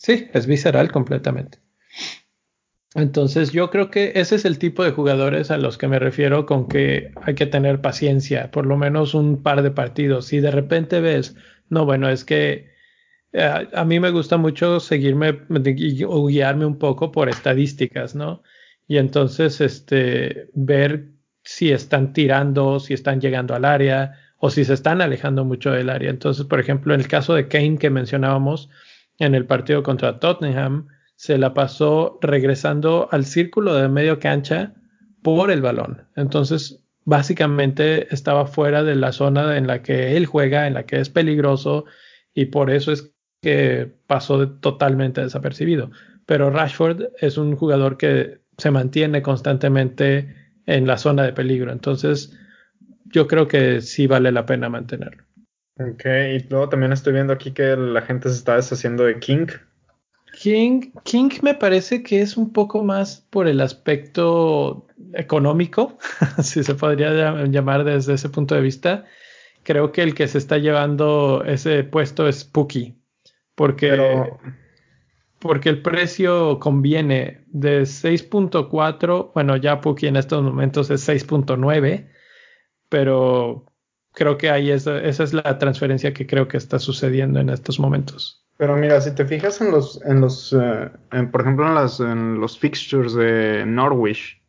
Sí, 0.00 0.30
es 0.32 0.46
visceral 0.46 0.90
completamente. 0.90 1.58
Entonces 2.94 3.52
yo 3.52 3.70
creo 3.70 3.90
que 3.90 4.12
ese 4.16 4.36
es 4.36 4.46
el 4.46 4.58
tipo 4.58 4.82
de 4.82 4.92
jugadores 4.92 5.50
a 5.50 5.58
los 5.58 5.76
que 5.76 5.88
me 5.88 5.98
refiero 5.98 6.46
con 6.46 6.68
que 6.68 7.12
hay 7.22 7.34
que 7.34 7.46
tener 7.46 7.82
paciencia, 7.82 8.50
por 8.50 8.64
lo 8.64 8.78
menos 8.78 9.12
un 9.14 9.42
par 9.42 9.62
de 9.62 9.70
partidos. 9.70 10.24
Si 10.26 10.40
de 10.40 10.50
repente 10.50 11.00
ves, 11.00 11.36
no, 11.68 11.84
bueno, 11.84 12.08
es 12.08 12.24
que 12.24 12.70
eh, 13.32 13.68
a 13.74 13.84
mí 13.84 14.00
me 14.00 14.10
gusta 14.10 14.38
mucho 14.38 14.80
seguirme 14.80 15.42
o 16.08 16.26
guiarme 16.26 16.64
un 16.64 16.78
poco 16.78 17.12
por 17.12 17.28
estadísticas, 17.28 18.14
¿no? 18.14 18.42
Y 18.88 18.96
entonces, 18.96 19.60
este, 19.60 20.48
ver 20.54 21.10
si 21.44 21.72
están 21.72 22.14
tirando, 22.14 22.80
si 22.80 22.94
están 22.94 23.20
llegando 23.20 23.54
al 23.54 23.66
área 23.66 24.18
o 24.38 24.48
si 24.50 24.64
se 24.64 24.72
están 24.74 25.02
alejando 25.02 25.44
mucho 25.44 25.70
del 25.72 25.90
área. 25.90 26.10
Entonces, 26.10 26.46
por 26.46 26.58
ejemplo, 26.58 26.94
en 26.94 27.00
el 27.00 27.08
caso 27.08 27.34
de 27.34 27.48
Kane 27.48 27.78
que 27.78 27.90
mencionábamos, 27.90 28.70
en 29.20 29.36
el 29.36 29.46
partido 29.46 29.84
contra 29.84 30.18
Tottenham, 30.18 30.88
se 31.14 31.38
la 31.38 31.54
pasó 31.54 32.18
regresando 32.22 33.08
al 33.12 33.24
círculo 33.24 33.74
de 33.74 33.88
medio 33.88 34.18
cancha 34.18 34.74
por 35.22 35.50
el 35.50 35.60
balón. 35.60 36.08
Entonces, 36.16 36.82
básicamente 37.04 38.12
estaba 38.12 38.46
fuera 38.46 38.82
de 38.82 38.96
la 38.96 39.12
zona 39.12 39.56
en 39.56 39.66
la 39.66 39.82
que 39.82 40.16
él 40.16 40.26
juega, 40.26 40.66
en 40.66 40.74
la 40.74 40.86
que 40.86 40.98
es 40.98 41.10
peligroso, 41.10 41.84
y 42.34 42.46
por 42.46 42.70
eso 42.70 42.90
es 42.90 43.12
que 43.42 43.90
pasó 44.06 44.48
totalmente 44.48 45.20
desapercibido. 45.20 45.90
Pero 46.26 46.50
Rashford 46.50 47.08
es 47.20 47.36
un 47.36 47.54
jugador 47.54 47.96
que 47.96 48.40
se 48.56 48.70
mantiene 48.70 49.22
constantemente 49.22 50.34
en 50.66 50.86
la 50.86 50.96
zona 50.96 51.24
de 51.24 51.32
peligro. 51.32 51.72
Entonces, 51.72 52.38
yo 53.06 53.26
creo 53.26 53.48
que 53.48 53.80
sí 53.80 54.06
vale 54.06 54.32
la 54.32 54.46
pena 54.46 54.68
mantenerlo. 54.68 55.24
Ok, 55.80 56.04
y 56.04 56.40
luego 56.50 56.68
también 56.68 56.92
estoy 56.92 57.14
viendo 57.14 57.32
aquí 57.32 57.52
que 57.52 57.74
la 57.74 58.02
gente 58.02 58.28
se 58.28 58.34
está 58.34 58.56
deshaciendo 58.56 59.04
de 59.04 59.18
King. 59.18 59.46
King, 60.32 60.92
King 61.04 61.30
me 61.42 61.54
parece 61.54 62.02
que 62.02 62.20
es 62.20 62.36
un 62.36 62.52
poco 62.52 62.84
más 62.84 63.26
por 63.30 63.48
el 63.48 63.62
aspecto 63.62 64.86
económico, 65.14 65.96
si 66.42 66.62
se 66.62 66.74
podría 66.74 67.44
llamar 67.46 67.84
desde 67.84 68.14
ese 68.14 68.28
punto 68.28 68.54
de 68.54 68.60
vista. 68.60 69.06
Creo 69.62 69.90
que 69.90 70.02
el 70.02 70.14
que 70.14 70.28
se 70.28 70.36
está 70.36 70.58
llevando 70.58 71.44
ese 71.44 71.82
puesto 71.84 72.28
es 72.28 72.44
Puki, 72.44 72.98
porque, 73.54 74.30
porque 75.38 75.70
el 75.70 75.80
precio 75.80 76.58
conviene 76.58 77.44
de 77.46 77.82
6.4, 77.82 79.32
bueno, 79.32 79.56
ya 79.56 79.80
Puki 79.80 80.06
en 80.08 80.16
estos 80.16 80.42
momentos 80.42 80.90
es 80.90 81.08
6.9, 81.08 82.08
pero 82.88 83.66
creo 84.12 84.38
que 84.38 84.50
ahí 84.50 84.70
es, 84.70 84.86
esa 84.86 85.24
es 85.24 85.32
la 85.32 85.58
transferencia 85.58 86.12
que 86.12 86.26
creo 86.26 86.48
que 86.48 86.56
está 86.56 86.78
sucediendo 86.78 87.40
en 87.40 87.50
estos 87.50 87.78
momentos. 87.78 88.44
Pero 88.56 88.76
mira, 88.76 89.00
si 89.00 89.14
te 89.14 89.24
fijas 89.24 89.60
en 89.60 89.70
los, 89.70 90.02
en 90.04 90.20
los, 90.20 90.52
eh, 90.52 90.90
por 91.32 91.40
ejemplo, 91.40 91.66
en, 91.66 91.74
las, 91.74 91.98
en 92.00 92.40
los 92.40 92.58
fixtures 92.58 93.14
de 93.14 93.64
Norwich, 93.66 94.40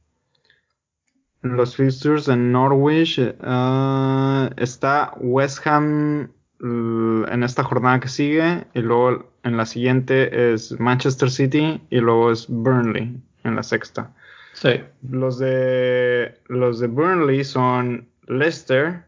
en 1.44 1.56
los 1.56 1.76
fixtures 1.76 2.26
de 2.26 2.36
Norwich 2.36 3.18
uh, 3.20 4.50
está 4.58 5.14
West 5.20 5.66
Ham 5.66 6.32
en 6.62 7.44
esta 7.44 7.64
jornada 7.64 8.00
que 8.00 8.08
sigue 8.08 8.66
y 8.76 8.82
luego 8.82 9.32
en 9.44 9.58
la 9.58 9.66
siguiente 9.66 10.54
es 10.54 10.80
Manchester 10.80 11.32
City 11.32 11.82
y 11.90 11.98
luego 11.98 12.32
es 12.32 12.46
Burnley 12.48 13.20
en 13.44 13.56
la 13.56 13.64
sexta. 13.64 14.14
Sí. 14.54 14.82
Los 15.10 15.40
de 15.40 16.38
los 16.48 16.80
de 16.80 16.88
Burnley 16.88 17.44
son 17.44 18.08
Leicester 18.28 19.04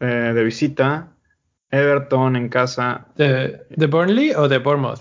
eh, 0.00 0.32
de 0.34 0.44
visita, 0.44 1.12
Everton 1.70 2.36
en 2.36 2.48
casa. 2.48 3.06
¿De, 3.16 3.62
¿De, 3.70 3.86
Burnley 3.86 4.32
o 4.34 4.48
de 4.48 4.58
Bournemouth? 4.58 5.00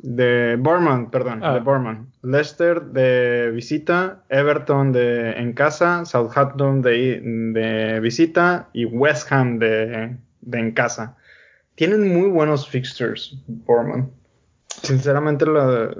De 0.00 0.56
Bournemouth, 0.56 1.10
perdón, 1.10 1.40
Ah. 1.42 1.54
de 1.54 1.60
Bournemouth. 1.60 2.06
Leicester 2.22 2.80
de 2.82 3.50
visita, 3.52 4.24
Everton 4.28 4.92
de 4.92 5.32
en 5.32 5.52
casa, 5.52 6.04
Southampton 6.04 6.82
de, 6.82 7.20
de 7.52 8.00
visita 8.00 8.68
y 8.72 8.84
West 8.84 9.30
Ham 9.32 9.58
de, 9.58 10.16
de 10.40 10.58
en 10.58 10.72
casa. 10.72 11.16
Tienen 11.74 12.08
muy 12.08 12.28
buenos 12.28 12.68
fixtures, 12.68 13.36
Bournemouth. 13.46 14.10
Sinceramente, 14.82 15.46
la, 15.46 15.90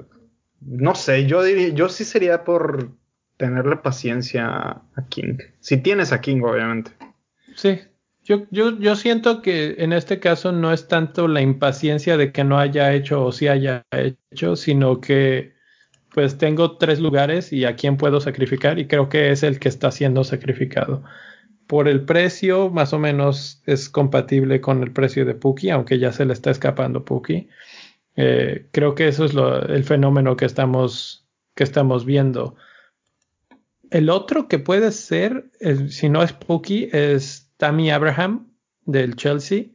no 0.61 0.95
sé, 0.95 1.25
yo 1.25 1.43
diría, 1.43 1.69
yo 1.69 1.89
sí 1.89 2.03
sería 2.03 2.43
por 2.43 2.89
tenerle 3.37 3.77
paciencia 3.77 4.47
a, 4.47 4.81
a 4.95 5.05
King. 5.09 5.37
Si 5.59 5.77
tienes 5.77 6.11
a 6.11 6.19
King, 6.21 6.41
obviamente. 6.43 6.91
Sí. 7.55 7.79
Yo, 8.29 8.45
yo, 8.51 8.77
yo 8.77 8.95
siento 8.95 9.41
que 9.41 9.77
en 9.79 9.91
este 9.91 10.19
caso 10.19 10.51
no 10.51 10.71
es 10.71 10.87
tanto 10.87 11.27
la 11.27 11.41
impaciencia 11.41 12.15
de 12.15 12.31
que 12.31 12.43
no 12.43 12.59
haya 12.59 12.93
hecho 12.93 13.25
o 13.25 13.31
sí 13.31 13.47
haya 13.47 13.87
hecho, 13.91 14.55
sino 14.55 15.01
que 15.01 15.55
pues 16.13 16.37
tengo 16.37 16.77
tres 16.77 16.99
lugares 16.99 17.51
y 17.51 17.65
a 17.65 17.75
quién 17.75 17.97
puedo 17.97 18.21
sacrificar 18.21 18.77
y 18.77 18.85
creo 18.85 19.09
que 19.09 19.31
es 19.31 19.41
el 19.41 19.57
que 19.59 19.67
está 19.67 19.89
siendo 19.89 20.23
sacrificado. 20.23 21.03
Por 21.65 21.87
el 21.87 22.05
precio, 22.05 22.69
más 22.69 22.93
o 22.93 22.99
menos 22.99 23.63
es 23.65 23.89
compatible 23.89 24.61
con 24.61 24.83
el 24.83 24.91
precio 24.91 25.25
de 25.25 25.33
Puki, 25.33 25.71
aunque 25.71 25.97
ya 25.97 26.11
se 26.11 26.25
le 26.25 26.33
está 26.33 26.51
escapando 26.51 27.03
Puki. 27.05 27.49
Eh, 28.15 28.67
creo 28.71 28.93
que 28.93 29.07
eso 29.07 29.25
es 29.25 29.33
el 29.69 29.83
fenómeno 29.83 30.37
que 30.37 30.45
estamos, 30.45 31.25
que 31.55 31.63
estamos 31.63 32.05
viendo. 32.05 32.55
El 33.89 34.11
otro 34.11 34.47
que 34.47 34.59
puede 34.59 34.91
ser, 34.91 35.49
si 35.89 36.09
no 36.09 36.21
es 36.21 36.33
Puki, 36.33 36.89
es 36.91 37.48
Tammy 37.59 37.91
Abraham 37.91 38.53
del 38.85 39.17
Chelsea, 39.17 39.65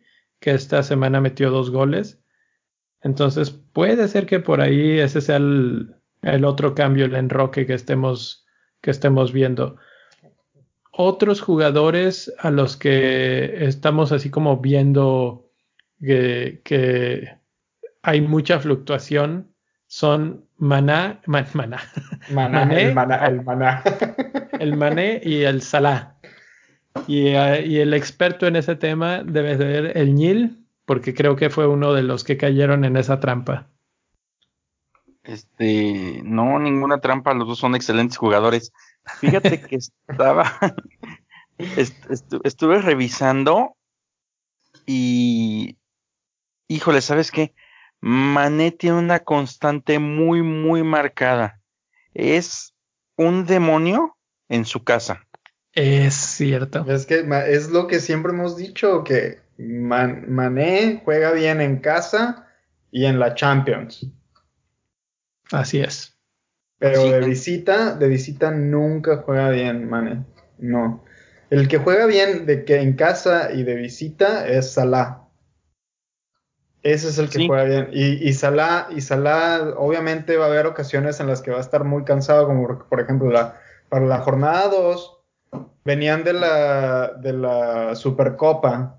que 0.40 0.52
esta 0.52 0.82
semana 0.82 1.20
metió 1.20 1.50
dos 1.50 1.70
goles. 1.70 2.18
Entonces 3.02 3.50
puede 3.50 4.08
ser 4.08 4.24
que 4.24 4.40
por 4.40 4.62
ahí 4.62 4.98
ese 4.98 5.20
sea 5.20 5.36
el, 5.36 5.94
el 6.22 6.46
otro 6.46 6.74
cambio, 6.74 7.04
el 7.04 7.14
enroque 7.14 7.66
que 7.66 7.74
estemos, 7.74 8.46
que 8.80 8.90
estemos 8.90 9.32
viendo. 9.32 9.76
Otros 10.92 11.42
jugadores 11.42 12.32
a 12.38 12.50
los 12.50 12.78
que 12.78 13.66
estamos 13.66 14.12
así 14.12 14.30
como 14.30 14.56
viendo 14.62 15.50
que, 16.00 16.62
que 16.64 17.36
hay 18.00 18.22
mucha 18.22 18.60
fluctuación 18.60 19.54
son 19.86 20.48
Maná, 20.56 21.20
man, 21.26 21.46
Maná, 21.52 21.80
Maná, 22.30 22.64
Mané. 22.64 22.82
el 22.84 22.94
maná, 22.94 23.26
el 23.26 23.42
maná. 23.42 23.82
el 24.58 24.76
Mané 24.76 25.20
y 25.22 25.42
el 25.42 25.60
Salah. 25.60 26.13
Y, 27.06 27.34
uh, 27.34 27.60
y, 27.64 27.78
el 27.78 27.92
experto 27.92 28.46
en 28.46 28.56
ese 28.56 28.76
tema 28.76 29.22
debe 29.22 29.56
ser 29.56 29.96
el 29.96 30.14
Nil, 30.14 30.64
porque 30.84 31.14
creo 31.14 31.36
que 31.36 31.50
fue 31.50 31.66
uno 31.66 31.92
de 31.92 32.02
los 32.02 32.24
que 32.24 32.36
cayeron 32.36 32.84
en 32.84 32.96
esa 32.96 33.20
trampa. 33.20 33.68
Este, 35.24 36.20
no, 36.22 36.58
ninguna 36.58 37.00
trampa, 37.00 37.34
los 37.34 37.48
dos 37.48 37.58
son 37.58 37.74
excelentes 37.74 38.18
jugadores. 38.18 38.72
Fíjate 39.20 39.60
que 39.60 39.76
estaba, 39.76 40.52
est 41.58 42.10
estu 42.10 42.40
estuve 42.44 42.80
revisando 42.80 43.76
y, 44.86 45.78
híjole, 46.68 47.00
¿sabes 47.00 47.30
qué? 47.30 47.54
Mané 48.00 48.70
tiene 48.70 48.98
una 48.98 49.20
constante 49.20 49.98
muy, 49.98 50.42
muy 50.42 50.82
marcada. 50.82 51.60
Es 52.12 52.74
un 53.16 53.46
demonio 53.46 54.16
en 54.48 54.66
su 54.66 54.84
casa. 54.84 55.23
Es 55.74 56.14
cierto. 56.14 56.84
Es 56.88 57.06
que 57.06 57.26
es 57.48 57.70
lo 57.70 57.86
que 57.86 58.00
siempre 58.00 58.32
hemos 58.32 58.56
dicho, 58.56 59.02
que 59.04 59.40
Man 59.58 60.26
Mané 60.28 61.02
juega 61.04 61.32
bien 61.32 61.60
en 61.60 61.78
casa 61.78 62.46
y 62.90 63.06
en 63.06 63.18
la 63.18 63.34
Champions. 63.34 64.06
Así 65.50 65.80
es. 65.80 66.16
Pero 66.78 67.02
Sí. 67.02 67.10
de 67.10 67.20
visita, 67.20 67.94
de 67.94 68.08
visita 68.08 68.50
nunca 68.50 69.18
juega 69.18 69.50
bien, 69.50 69.88
Mané. 69.88 70.24
No. 70.58 71.04
El 71.50 71.68
que 71.68 71.78
juega 71.78 72.06
bien 72.06 72.46
de 72.46 72.64
que 72.64 72.76
en 72.80 72.94
casa 72.94 73.52
y 73.52 73.62
de 73.64 73.74
visita 73.74 74.46
es 74.46 74.72
Salah. 74.72 75.22
Ese 76.82 77.08
es 77.08 77.18
el 77.18 77.28
que 77.30 77.38
Sí. 77.38 77.46
juega 77.46 77.64
bien. 77.64 77.88
Y, 77.92 78.28
y 78.28 78.32
Salah, 78.34 78.88
y 78.94 79.00
Salah, 79.00 79.74
obviamente 79.76 80.36
va 80.36 80.46
a 80.46 80.48
haber 80.48 80.66
ocasiones 80.66 81.18
en 81.20 81.26
las 81.28 81.42
que 81.42 81.50
va 81.50 81.58
a 81.58 81.62
estar 81.62 81.84
muy 81.84 82.04
cansado, 82.04 82.46
como 82.46 82.66
por, 82.66 82.88
por 82.88 83.00
ejemplo 83.00 83.30
la, 83.30 83.58
para 83.88 84.04
la 84.06 84.18
jornada 84.20 84.68
2, 84.68 85.13
venían 85.84 86.24
de 86.24 86.32
la, 86.32 87.08
de 87.14 87.32
la 87.32 87.94
Supercopa 87.94 88.98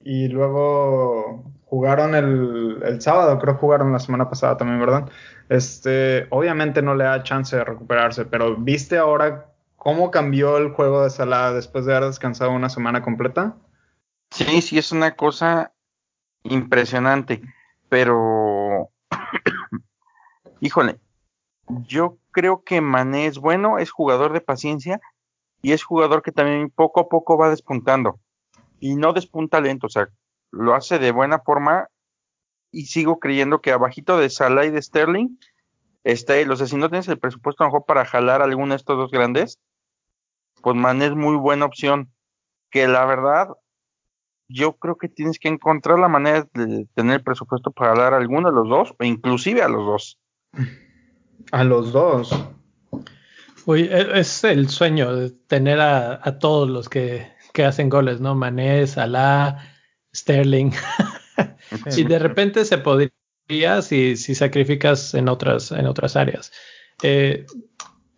y 0.00 0.28
luego 0.28 1.52
jugaron 1.64 2.14
el, 2.14 2.82
el 2.84 3.00
sábado, 3.00 3.38
creo 3.38 3.54
jugaron 3.54 3.92
la 3.92 3.98
semana 3.98 4.28
pasada 4.28 4.56
también, 4.56 4.78
¿verdad? 4.78 5.10
Este, 5.48 6.26
obviamente 6.30 6.82
no 6.82 6.94
le 6.94 7.04
da 7.04 7.22
chance 7.22 7.56
de 7.56 7.64
recuperarse, 7.64 8.24
pero 8.26 8.56
¿viste 8.56 8.98
ahora 8.98 9.46
cómo 9.76 10.10
cambió 10.10 10.58
el 10.58 10.70
juego 10.70 11.02
de 11.02 11.10
Salah 11.10 11.52
después 11.52 11.86
de 11.86 11.94
haber 11.94 12.08
descansado 12.08 12.50
una 12.52 12.68
semana 12.68 13.02
completa? 13.02 13.56
Sí, 14.30 14.62
sí, 14.62 14.78
es 14.78 14.92
una 14.92 15.16
cosa 15.16 15.72
impresionante, 16.42 17.42
pero 17.88 18.90
híjole, 20.60 20.98
yo 21.86 22.18
creo 22.30 22.62
que 22.62 22.80
Mané 22.80 23.26
es 23.26 23.38
bueno, 23.38 23.78
es 23.78 23.90
jugador 23.90 24.32
de 24.32 24.40
paciencia 24.40 25.00
y 25.64 25.72
es 25.72 25.82
jugador 25.82 26.22
que 26.22 26.30
también 26.30 26.70
poco 26.70 27.00
a 27.00 27.08
poco 27.08 27.38
va 27.38 27.48
despuntando 27.48 28.20
y 28.80 28.96
no 28.96 29.14
despunta 29.14 29.62
lento, 29.62 29.86
o 29.86 29.90
sea, 29.90 30.10
lo 30.50 30.74
hace 30.74 30.98
de 30.98 31.10
buena 31.10 31.38
forma 31.38 31.88
y 32.70 32.84
sigo 32.84 33.18
creyendo 33.18 33.62
que 33.62 33.72
abajito 33.72 34.18
de 34.18 34.28
Salah 34.28 34.66
y 34.66 34.70
de 34.70 34.82
Sterling 34.82 35.38
está 36.04 36.36
él, 36.36 36.50
o 36.50 36.56
sea, 36.56 36.66
si 36.66 36.76
no 36.76 36.90
tienes 36.90 37.08
el 37.08 37.18
presupuesto 37.18 37.64
a 37.64 37.66
lo 37.66 37.72
mejor 37.72 37.86
para 37.86 38.04
jalar 38.04 38.42
alguno 38.42 38.74
de 38.74 38.76
estos 38.76 38.98
dos 38.98 39.10
grandes, 39.10 39.58
pues 40.60 40.76
Mané 40.76 41.06
es 41.06 41.14
muy 41.14 41.36
buena 41.36 41.64
opción, 41.64 42.12
que 42.70 42.86
la 42.86 43.06
verdad 43.06 43.48
yo 44.48 44.74
creo 44.74 44.96
que 44.96 45.08
tienes 45.08 45.38
que 45.38 45.48
encontrar 45.48 45.98
la 45.98 46.08
manera 46.08 46.46
de 46.52 46.86
tener 46.92 47.22
presupuesto 47.22 47.70
para 47.70 47.94
dar 47.94 48.12
a 48.12 48.18
alguno 48.18 48.50
de 48.50 48.54
los 48.54 48.68
dos, 48.68 48.94
o 48.98 49.04
inclusive 49.04 49.62
a 49.62 49.68
los 49.68 49.86
dos. 49.86 50.18
A 51.52 51.64
los 51.64 51.92
dos. 51.92 52.50
Uy, 53.66 53.88
e, 53.90 54.18
es 54.18 54.44
el 54.44 54.68
sueño 54.68 55.14
de 55.14 55.30
tener 55.30 55.80
a, 55.80 56.20
a 56.22 56.38
todos 56.38 56.68
los 56.68 56.88
que, 56.88 57.32
hacen 57.64 57.88
goles, 57.88 58.20
¿no? 58.20 58.34
Mané, 58.34 58.86
Salah, 58.86 59.58
Sterling. 60.14 60.72
y 61.96 62.04
de 62.04 62.18
repente 62.18 62.64
se 62.64 62.78
podría 62.78 63.82
si, 63.82 64.16
si 64.16 64.34
sacrificas 64.34 65.14
en 65.14 65.28
otras, 65.28 65.70
en 65.72 65.86
otras 65.86 66.16
áreas. 66.16 66.52
Eh, 67.02 67.46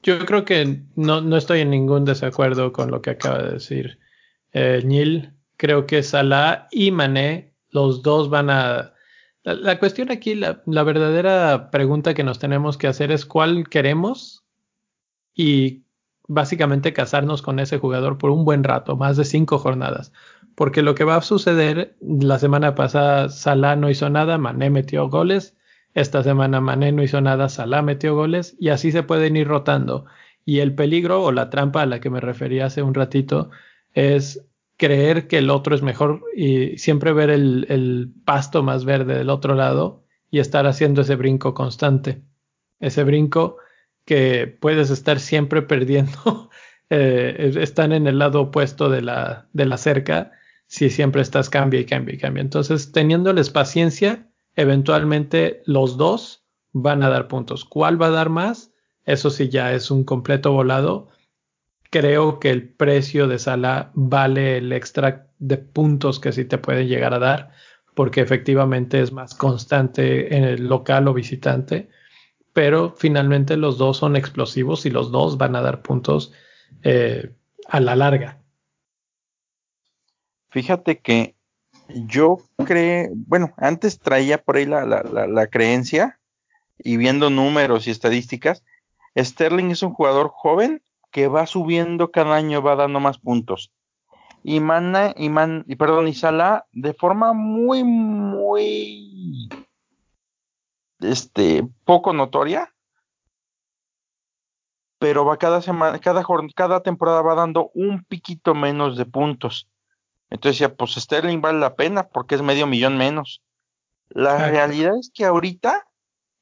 yo 0.03 0.25
creo 0.25 0.45
que 0.45 0.83
no, 0.95 1.21
no, 1.21 1.37
estoy 1.37 1.61
en 1.61 1.71
ningún 1.71 2.05
desacuerdo 2.05 2.73
con 2.73 2.91
lo 2.91 3.03
que 3.03 3.11
acaba 3.11 3.43
de 3.43 3.53
decir 3.53 3.99
eh, 4.53 4.83
Neil 4.85 5.37
creo 5.57 5.87
que 5.87 6.03
Salah 6.03 6.69
y 6.71 6.91
Mané, 6.91 7.55
los 7.71 8.03
dos 8.03 8.31
van 8.31 8.51
a... 8.51 8.95
La, 9.43 9.79
cuestión 9.79 10.11
aquí, 10.11 10.35
la, 10.35 10.83
verdadera 10.83 11.71
pregunta 11.71 12.15
que 12.15 12.25
nos 12.25 12.39
tenemos 12.39 12.77
que 12.77 12.89
hacer 12.89 13.13
es 13.13 13.25
cuál 13.25 13.69
queremos 13.69 14.46
y 15.37 15.85
básicamente 16.27 16.93
casarnos 16.93 17.43
con 17.43 17.61
ese 17.61 17.79
jugador 17.79 18.19
por 18.19 18.31
un 18.31 18.45
buen 18.45 18.65
rato, 18.65 18.97
más 18.97 19.17
de 19.17 19.25
cinco 19.25 19.59
jornadas. 19.59 20.13
Porque 20.57 20.83
lo 20.83 20.95
que 20.95 21.05
va 21.05 21.17
a 21.17 21.23
suceder, 21.23 21.97
la 22.01 22.39
semana 22.39 22.75
pasada 22.75 23.29
Salah 23.29 23.77
no 23.77 23.91
hizo 23.91 24.09
nada, 24.09 24.39
Mané 24.39 24.71
metió 24.71 25.09
goles, 25.09 25.57
esta 25.95 26.23
semana 26.23 26.61
Mané 26.61 26.93
no 26.93 27.03
hizo 27.03 27.21
nada, 27.21 27.49
Salah 27.49 27.83
metió 27.83 28.15
goles 28.17 28.57
y 28.59 28.71
así 28.71 28.91
se 28.91 29.03
pueden 29.03 29.37
ir 29.37 29.47
rotando. 29.47 30.07
Y 30.45 30.61
el 30.61 30.75
peligro 30.75 31.23
o 31.23 31.33
la 31.33 31.51
trampa 31.51 31.83
a 31.83 31.87
la 31.87 32.01
que 32.01 32.11
me 32.11 32.21
refería 32.21 32.67
hace 32.67 32.83
un 32.83 32.95
ratito 32.95 33.51
es 33.93 34.47
creer 34.77 35.29
que 35.29 35.39
el 35.39 35.51
otro 35.51 35.75
es 35.75 35.83
mejor 35.83 36.23
y 36.35 36.79
siempre 36.79 37.13
ver 37.13 37.31
el, 37.31 37.67
el, 37.69 38.13
pasto 38.25 38.63
más 38.63 38.85
verde 38.85 39.17
del 39.17 39.31
otro 39.31 39.55
lado 39.55 40.05
y 40.31 40.39
estar 40.39 40.67
haciendo 40.67 41.03
ese 41.03 41.17
brinco 41.17 41.55
constante. 41.55 42.23
Ese 42.79 43.05
brinco 43.05 43.57
que 44.07 44.47
puedes 44.47 44.89
estar 44.89 45.21
siempre 45.21 45.61
perdiendo. 45.61 46.49
eh, 46.91 47.53
están 47.61 47.93
en 47.93 48.07
el 48.07 48.19
lado 48.19 48.41
opuesto 48.41 48.89
de 48.89 49.03
la, 49.03 49.49
de 49.53 49.67
la 49.67 49.77
cerca 49.77 50.33
si 50.67 50.89
siempre 50.89 51.21
estás 51.21 51.51
cambia 51.51 51.81
y 51.81 51.85
cambia 51.85 52.15
y 52.15 52.19
cambia. 52.19 52.41
Entonces, 52.41 52.91
teniéndoles 52.91 53.51
paciencia, 53.51 54.27
eventualmente 54.55 55.63
los 55.67 55.99
dos 55.99 56.47
van 56.73 57.03
a 57.03 57.11
dar 57.11 57.29
puntos. 57.29 57.67
¿Cuál 57.67 58.01
va 58.01 58.07
a 58.07 58.11
dar 58.11 58.31
más? 58.31 58.73
Eso 59.05 59.29
sí 59.29 59.51
ya 59.51 59.75
es 59.75 59.91
un 59.91 60.03
completo 60.05 60.53
volado 60.53 61.11
creo 61.91 62.41
que 62.41 62.51
el 62.51 62.69
precio 62.69 63.29
de 63.29 63.39
Sala 63.39 63.91
vale 63.95 64.59
el 64.59 64.73
extra 64.73 65.29
de 65.39 65.59
puntos 65.59 66.21
que 66.21 66.33
sí 66.33 66.45
te 66.45 66.59
puede 66.59 66.87
llegar 66.87 67.15
a 67.15 67.19
dar, 67.19 67.53
porque 67.95 68.21
efectivamente 68.21 69.01
es 69.01 69.13
más 69.13 69.35
constante 69.35 70.37
en 70.37 70.45
el 70.45 70.67
local 70.67 71.09
o 71.09 71.15
visitante, 71.15 71.89
pero 72.57 72.95
finalmente 72.97 73.59
los 73.59 73.77
dos 73.77 73.99
son 73.99 74.17
explosivos 74.17 74.87
y 74.87 74.91
los 74.91 75.13
dos 75.13 75.37
van 75.37 75.57
a 75.57 75.61
dar 75.61 75.83
puntos 75.83 76.33
eh, 76.85 77.35
a 77.69 77.81
la 77.81 77.95
larga. 77.95 78.41
Fíjate 80.49 81.01
que 81.01 81.37
yo 81.89 82.39
creo, 82.65 83.11
bueno, 83.13 83.53
antes 83.59 83.99
traía 83.99 84.43
por 84.43 84.57
ahí 84.57 84.65
la, 84.65 84.87
la, 84.87 85.03
la, 85.03 85.47
creencia 85.49 86.19
y 86.79 86.97
viendo 86.97 87.29
números 87.29 87.87
y 87.87 87.91
estadísticas, 87.91 88.65
Sterling 89.15 89.71
es 89.71 89.83
un 89.83 89.93
jugador 89.93 90.31
joven 90.35 90.81
que 91.13 91.29
va 91.29 91.47
subiendo 91.47 92.11
cada 92.11 92.37
año, 92.37 92.63
va 92.63 92.75
dando 92.75 93.01
más 93.01 93.19
puntos. 93.19 93.71
Y 94.43 94.61
Mana, 94.61 95.13
y, 95.15 95.29
Man, 95.29 95.67
y 95.69 95.77
perdón, 95.77 96.09
y 96.09 96.15
Salah 96.15 96.65
de 96.73 96.95
forma 96.95 97.35
muy, 97.35 97.85
muy, 97.85 99.51
este, 101.01 101.67
poco 101.85 102.13
notoria, 102.13 102.73
pero 104.99 105.25
va 105.25 105.37
cada 105.37 105.61
semana, 105.61 105.99
cada, 105.99 106.25
cada 106.55 106.83
temporada 106.83 107.23
va 107.23 107.35
dando 107.35 107.71
un 107.75 108.05
piquito 108.05 108.55
menos 108.55 108.97
de 108.97 109.05
puntos. 109.07 109.69
Entonces 110.31 110.59
ya, 110.59 110.75
pues 110.75 110.95
Sterling 110.95 111.41
vale 111.41 111.59
la 111.59 111.77
pena 111.77 112.09
porque 112.09 112.35
es 112.35 112.43
medio 112.43 112.67
millón 112.67 112.97
menos. 112.97 113.43
La 114.09 114.49
realidad 114.49 114.99
es 114.99 115.11
que 115.13 115.25
ahorita, 115.25 115.87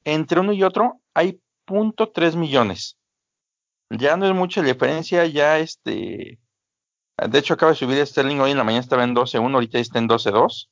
entre 0.03 0.39
uno 0.39 0.53
y 0.53 0.63
otro, 0.63 1.01
hay 1.13 1.41
punto 1.65 2.11
tres 2.11 2.35
millones. 2.35 2.97
Ya 3.89 4.17
no 4.17 4.25
es 4.25 4.33
mucha 4.33 4.61
diferencia, 4.61 5.25
ya 5.25 5.59
este... 5.59 6.39
De 7.17 7.39
hecho, 7.39 7.53
acaba 7.53 7.71
de 7.71 7.77
subir 7.77 8.05
Sterling 8.05 8.39
hoy 8.39 8.51
en 8.51 8.57
la 8.57 8.63
mañana 8.63 8.81
estaba 8.81 9.03
en 9.03 9.15
12.1, 9.15 9.53
ahorita 9.53 9.79
está 9.79 9.99
en 9.99 10.09
12.2. 10.09 10.69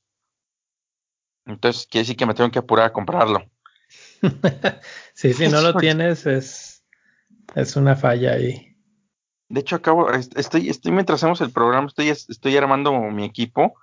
Entonces 1.46 1.88
quiere 1.88 2.04
decir 2.04 2.18
que 2.18 2.26
me 2.26 2.34
tengo 2.34 2.52
que 2.52 2.60
apurar 2.60 2.88
a 2.88 2.94
comprarlo. 2.94 3.53
sí, 5.14 5.34
si 5.34 5.48
no 5.48 5.62
lo 5.62 5.76
tienes 5.76 6.26
es, 6.26 6.84
es 7.56 7.76
una 7.76 7.96
falla 7.96 8.34
ahí. 8.34 8.76
De 9.50 9.60
hecho, 9.60 9.76
acabo, 9.76 10.12
estoy, 10.12 10.70
estoy 10.70 10.92
mientras 10.92 11.20
hacemos 11.20 11.42
el 11.42 11.52
programa, 11.52 11.88
estoy, 11.88 12.10
estoy 12.10 12.58
armando 12.58 12.92
mi 12.94 13.26
equipo. 13.26 13.76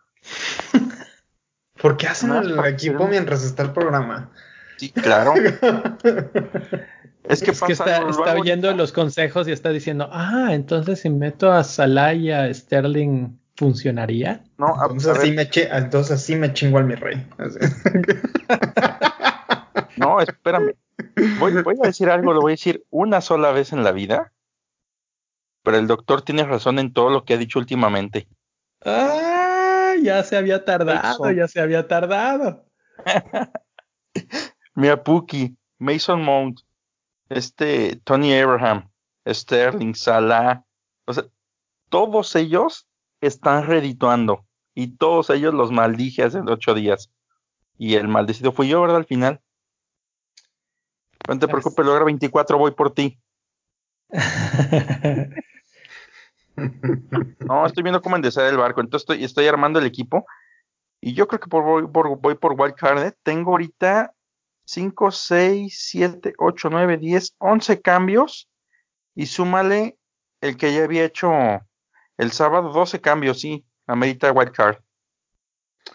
¿Por 1.81 1.97
qué 1.97 2.09
hacen 2.09 2.33
el 2.33 2.59
equipo 2.67 3.07
mientras 3.07 3.45
está 3.45 3.63
el 3.63 3.73
programa? 3.73 4.31
Sí, 4.77 4.91
claro. 4.91 5.35
es 7.25 7.43
que, 7.43 7.51
está, 7.51 8.05
oyendo 8.35 8.73
los 8.75 8.93
consejos 8.93 9.47
y 9.47 9.53
está 9.53 9.71
diciendo, 9.71 10.09
ah, 10.11 10.49
entonces 10.51 11.01
si 11.01 11.11
meto 11.11 11.53
a 11.53 11.63
Salah 11.63 12.15
y 12.15 12.31
a 12.33 12.53
Sterling, 12.53 13.39
¿funcionaría? 13.57 14.43
No, 14.59 14.75
entonces, 14.83 15.19
así 15.19 15.33
me, 15.33 15.49
entonces 15.53 16.13
así 16.13 16.35
me 16.35 16.53
chingo 16.53 16.79
al 16.79 16.85
mi 16.85 16.95
rey. 16.95 17.27
no, 20.11 20.21
espérame. 20.21 20.75
Voy, 21.39 21.63
voy 21.63 21.77
a 21.83 21.87
decir 21.87 22.11
algo, 22.11 22.33
lo 22.33 22.41
voy 22.41 22.53
a 22.53 22.55
decir 22.55 22.85
una 22.91 23.21
sola 23.21 23.53
vez 23.53 23.73
en 23.73 23.85
la 23.85 23.93
vida 23.93 24.33
pero 25.63 25.79
el 25.79 25.87
doctor 25.87 26.23
tiene 26.23 26.45
razón 26.45 26.79
en 26.79 26.93
todo 26.93 27.11
lo 27.11 27.25
que 27.25 27.35
ha 27.35 27.39
dicho 27.39 27.59
últimamente. 27.59 28.29
Ah, 28.85 29.95
ya 30.03 30.23
se 30.23 30.37
había 30.37 30.65
tardado, 30.65 31.31
ya 31.31 31.49
se 31.49 31.61
había 31.61 31.87
tardado. 31.87 32.65
Mira, 34.75 35.03
Puki, 35.03 35.57
Mason 35.79 36.23
Mount, 36.23 36.61
este 37.29 38.01
Tony 38.05 38.35
Abraham, 38.35 38.91
Sterling, 39.27 39.95
Salah, 39.95 40.65
o 41.05 41.13
sea, 41.13 41.25
todos 41.89 42.35
ellos 42.37 42.89
están 43.21 43.67
redituando 43.67 44.47
y 44.75 44.97
todos 44.97 45.29
ellos 45.31 45.53
los 45.53 45.71
maldije 45.71 46.23
hace 46.23 46.41
ocho 46.41 46.75
días. 46.75 47.11
Y 47.77 47.95
el 47.95 48.09
maldecido 48.09 48.53
fui 48.53 48.69
yo, 48.69 48.81
¿verdad? 48.81 48.99
Al 48.99 49.07
final. 49.07 49.41
No 51.35 51.39
te 51.39 51.47
preocupes, 51.47 51.87
logra 51.87 52.05
24, 52.05 52.59
voy 52.59 52.73
por 52.73 52.93
ti. 52.93 53.17
no, 57.39 57.67
estoy 57.67 57.85
viendo 57.85 58.03
cómo 58.03 58.17
enderezar 58.17 58.47
el 58.47 58.57
barco. 58.57 58.81
Entonces 58.81 59.05
estoy, 59.09 59.23
estoy 59.25 59.47
armando 59.47 59.79
el 59.79 59.87
equipo. 59.87 60.27
Y 61.01 61.15
yo 61.15 61.29
creo 61.29 61.39
que 61.39 61.49
por, 61.49 61.63
voy, 61.63 61.87
por, 61.87 62.19
voy 62.19 62.35
por 62.35 62.61
Wildcard. 62.61 63.07
¿eh? 63.07 63.13
Tengo 63.23 63.53
ahorita 63.53 64.13
5, 64.65 65.11
6, 65.13 65.77
7, 65.79 66.35
8, 66.37 66.69
9, 66.69 66.99
10, 66.99 67.37
11 67.39 67.81
cambios. 67.81 68.51
Y 69.15 69.27
súmale 69.27 69.99
el 70.41 70.57
que 70.57 70.75
ya 70.75 70.83
había 70.83 71.05
hecho 71.05 71.31
el 72.17 72.33
sábado, 72.33 72.73
12 72.73 73.01
cambios, 73.01 73.41
sí. 73.41 73.65
Amerita 73.87 74.33
Wildcard. 74.33 74.79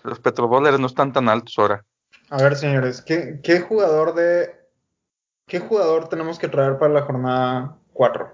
Los 0.04 0.22
petrodólares 0.22 0.80
no 0.80 0.88
están 0.88 1.12
tan 1.12 1.28
altos 1.28 1.56
ahora. 1.58 1.86
A 2.30 2.38
ver, 2.42 2.56
señores, 2.56 3.02
¿qué, 3.02 3.42
qué 3.44 3.60
jugador 3.60 4.16
de. 4.16 4.65
¿Qué 5.48 5.60
jugador 5.60 6.10
tenemos 6.10 6.40
que 6.40 6.48
traer 6.48 6.78
para 6.78 6.94
la 6.94 7.02
jornada 7.04 7.78
4? 7.94 8.32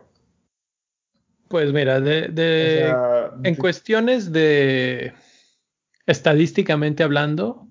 Pues 1.49 1.73
mira, 1.73 1.99
de, 1.99 2.93
en 3.43 3.55
cuestiones 3.55 4.31
de 4.31 5.13
estadísticamente 6.05 7.03
hablando, 7.03 7.67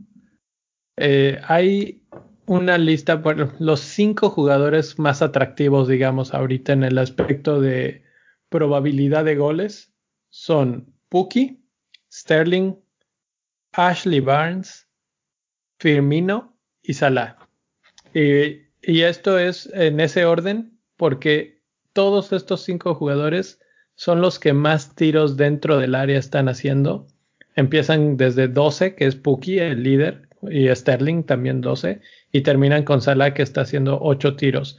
eh, 0.99 1.41
hay 1.45 2.07
una 2.45 2.77
lista, 2.77 3.15
bueno, 3.15 3.51
los 3.59 3.81
cinco 3.81 4.29
jugadores 4.29 4.99
más 4.99 5.23
atractivos, 5.23 5.89
digamos, 5.89 6.35
ahorita 6.35 6.75
en 6.75 6.85
el 6.85 6.99
aspecto 6.99 7.61
de 7.61 8.05
probabilidad 8.51 9.25
de 9.25 9.37
goles 9.37 9.95
son 10.29 10.95
Puki, 11.09 11.65
Sterling, 12.13 12.75
Ashley 13.73 14.21
Barnes, 14.21 14.89
Firmino 15.79 16.59
y 16.83 16.93
Salah. 16.93 17.39
Y, 18.13 18.70
y 18.83 19.03
esto 19.03 19.39
es 19.39 19.71
en 19.73 20.01
ese 20.01 20.25
orden 20.25 20.79
porque 20.97 21.63
todos 21.93 22.33
estos 22.33 22.63
cinco 22.63 22.95
jugadores 22.95 23.61
son 23.95 24.21
los 24.21 24.39
que 24.39 24.53
más 24.53 24.95
tiros 24.95 25.37
dentro 25.37 25.79
del 25.79 25.95
área 25.95 26.19
están 26.19 26.49
haciendo. 26.49 27.07
Empiezan 27.55 28.17
desde 28.17 28.49
12, 28.49 28.95
que 28.95 29.07
es 29.07 29.17
Puki, 29.17 29.59
el 29.59 29.83
líder, 29.83 30.29
y 30.49 30.75
Sterling 30.75 31.25
también 31.25 31.61
12, 31.61 32.01
y 32.33 32.41
terminan 32.41 32.85
con 32.85 33.03
Salah, 33.03 33.35
que 33.35 33.43
está 33.43 33.63
haciendo 33.63 33.99
8 34.01 34.37
tiros. 34.37 34.79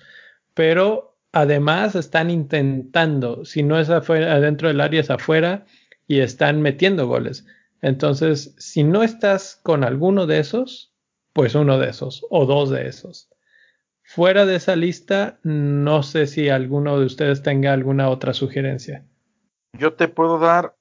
Pero 0.53 1.17
además 1.31 1.95
están 1.95 2.31
intentando, 2.31 3.45
si 3.45 3.61
no 3.61 3.79
es 3.79 3.89
afuera, 3.89 4.39
dentro 4.39 4.69
del 4.69 4.81
área, 4.81 5.01
es 5.01 5.11
afuera, 5.11 5.65
y 6.07 6.19
están 6.19 6.61
metiendo 6.61 7.07
goles. 7.07 7.45
Entonces, 7.81 8.55
si 8.57 8.83
no 8.83 9.03
estás 9.03 9.59
con 9.61 9.83
alguno 9.83 10.25
de 10.27 10.39
esos, 10.39 10.93
pues 11.33 11.55
uno 11.55 11.77
de 11.77 11.89
esos, 11.89 12.25
o 12.29 12.45
dos 12.45 12.69
de 12.69 12.87
esos. 12.87 13.30
Fuera 14.13 14.45
de 14.45 14.57
esa 14.57 14.75
lista, 14.75 15.39
no 15.43 16.03
sé 16.03 16.27
si 16.27 16.49
alguno 16.49 16.99
de 16.99 17.05
ustedes 17.05 17.43
tenga 17.43 17.71
alguna 17.71 18.09
otra 18.09 18.33
sugerencia. 18.33 19.05
Yo 19.71 19.93
te 19.93 20.09
puedo 20.09 20.37
dar 20.37 20.75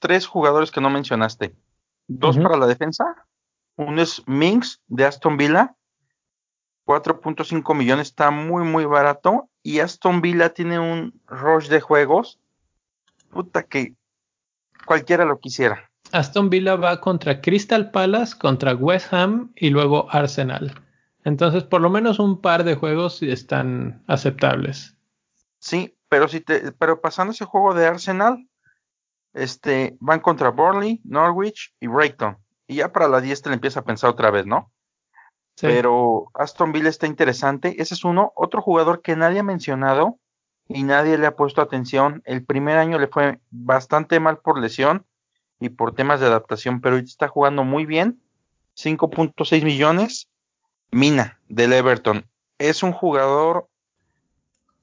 tres 0.00 0.26
jugadores 0.26 0.70
que 0.70 0.80
no 0.80 0.88
mencionaste. 0.88 1.54
Dos 2.08 2.38
para 2.38 2.56
la 2.56 2.66
defensa. 2.66 3.26
Uno 3.76 4.00
es 4.00 4.22
Minx 4.26 4.80
de 4.86 5.04
Aston 5.04 5.36
Villa. 5.36 5.76
4.5 6.86 7.74
millones 7.74 8.08
está 8.08 8.30
muy, 8.30 8.64
muy 8.64 8.86
barato. 8.86 9.50
Y 9.62 9.80
Aston 9.80 10.22
Villa 10.22 10.54
tiene 10.54 10.78
un 10.78 11.20
rush 11.26 11.68
de 11.68 11.82
juegos. 11.82 12.40
Puta 13.28 13.64
que 13.64 13.92
cualquiera 14.86 15.26
lo 15.26 15.38
quisiera. 15.38 15.90
Aston 16.12 16.48
Villa 16.48 16.76
va 16.76 16.98
contra 16.98 17.42
Crystal 17.42 17.90
Palace, 17.90 18.38
contra 18.38 18.74
West 18.74 19.12
Ham 19.12 19.52
y 19.54 19.68
luego 19.68 20.10
Arsenal. 20.10 20.85
Entonces, 21.26 21.64
por 21.64 21.80
lo 21.80 21.90
menos 21.90 22.20
un 22.20 22.40
par 22.40 22.62
de 22.62 22.76
juegos 22.76 23.20
están 23.20 24.04
aceptables. 24.06 24.96
Sí, 25.58 25.98
pero 26.08 26.28
si 26.28 26.40
te, 26.40 26.70
pero 26.70 27.00
pasando 27.00 27.32
ese 27.32 27.44
juego 27.44 27.74
de 27.74 27.84
Arsenal, 27.84 28.48
este, 29.34 29.96
van 29.98 30.20
contra 30.20 30.50
Burnley, 30.50 31.00
Norwich 31.02 31.74
y 31.80 31.88
Brighton. 31.88 32.38
Y 32.68 32.76
ya 32.76 32.92
para 32.92 33.08
la 33.08 33.20
10 33.20 33.42
te 33.42 33.48
le 33.48 33.56
empieza 33.56 33.80
a 33.80 33.84
pensar 33.84 34.10
otra 34.10 34.30
vez, 34.30 34.46
¿no? 34.46 34.70
Pero 35.60 36.30
Aston 36.34 36.70
Villa 36.70 36.90
está 36.90 37.08
interesante. 37.08 37.82
Ese 37.82 37.94
es 37.94 38.04
uno. 38.04 38.32
Otro 38.36 38.62
jugador 38.62 39.02
que 39.02 39.16
nadie 39.16 39.40
ha 39.40 39.42
mencionado 39.42 40.20
y 40.68 40.84
nadie 40.84 41.18
le 41.18 41.26
ha 41.26 41.34
puesto 41.34 41.60
atención. 41.60 42.22
El 42.24 42.44
primer 42.44 42.78
año 42.78 43.00
le 43.00 43.08
fue 43.08 43.40
bastante 43.50 44.20
mal 44.20 44.38
por 44.38 44.60
lesión 44.60 45.04
y 45.58 45.70
por 45.70 45.92
temas 45.92 46.20
de 46.20 46.26
adaptación, 46.26 46.80
pero 46.80 46.98
está 46.98 47.26
jugando 47.26 47.64
muy 47.64 47.84
bien. 47.84 48.22
5.6 48.76 49.64
millones. 49.64 50.28
Mina 50.90 51.40
del 51.48 51.72
Everton. 51.72 52.26
Es 52.58 52.82
un 52.82 52.92
jugador 52.92 53.68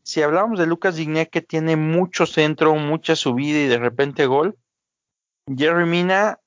si 0.04 0.22
hablamos 0.22 0.60
de 0.60 0.68
Lucas 0.68 0.98
Digné 0.98 1.30
que 1.30 1.42
tiene 1.42 1.78
mucho 1.78 2.26
centro, 2.26 2.76
mucha 2.76 3.16
subida 3.16 3.60
y 3.60 3.68
de 3.68 3.80
repente 3.80 4.26
gol, 4.26 4.58
Jerry 5.48 5.86
Mina, 5.86 6.40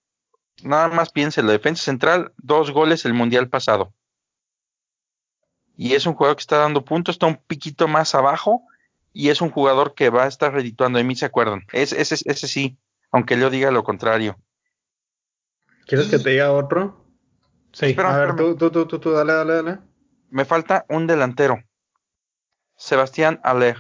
nada 0.63 0.89
más 0.89 1.11
piense, 1.11 1.43
la 1.43 1.53
defensa 1.53 1.83
central, 1.83 2.33
dos 2.37 2.71
goles 2.71 3.05
el 3.07 3.15
mundial 3.15 3.49
pasado. 3.49 3.93
Y 5.75 5.95
es 5.95 6.07
un 6.07 6.15
jugador 6.15 6.37
que 6.37 6.43
está 6.43 6.59
dando 6.59 6.85
puntos, 6.85 7.15
está 7.15 7.27
un 7.27 7.37
piquito 7.37 7.89
más 7.89 8.15
abajo 8.15 8.63
y 9.13 9.31
es 9.31 9.41
un 9.41 9.51
jugador 9.51 9.95
que 9.95 10.11
va 10.11 10.25
a 10.25 10.29
estar 10.29 10.53
redituando. 10.53 10.99
De 10.99 11.05
mí 11.05 11.17
se 11.17 11.27
acuerdan. 11.27 11.65
Ese, 11.73 12.01
ese, 12.01 12.17
ese 12.25 12.49
sí, 12.49 12.79
aunque 13.11 13.37
Leo 13.37 13.51
diga 13.51 13.71
lo 13.71 13.85
contrario. 13.85 14.39
¿Quieres 15.87 16.09
que 16.09 16.19
te 16.19 16.31
diga 16.31 16.53
otro? 16.53 17.06
Sí. 17.77 17.87
Espera, 17.89 18.15
a 18.15 18.19
ver, 18.19 18.29
espérame. 18.31 18.57
tú, 18.57 18.71
tú, 18.71 18.87
tú, 18.87 18.99
tú, 18.99 19.11
dale, 19.11 19.35
dale, 19.35 19.55
dale. 19.57 19.79
Me 20.31 20.47
falta 20.47 20.87
un 20.89 21.07
delantero. 21.07 21.63
Sebastián 22.75 23.39
Aller. 23.45 23.77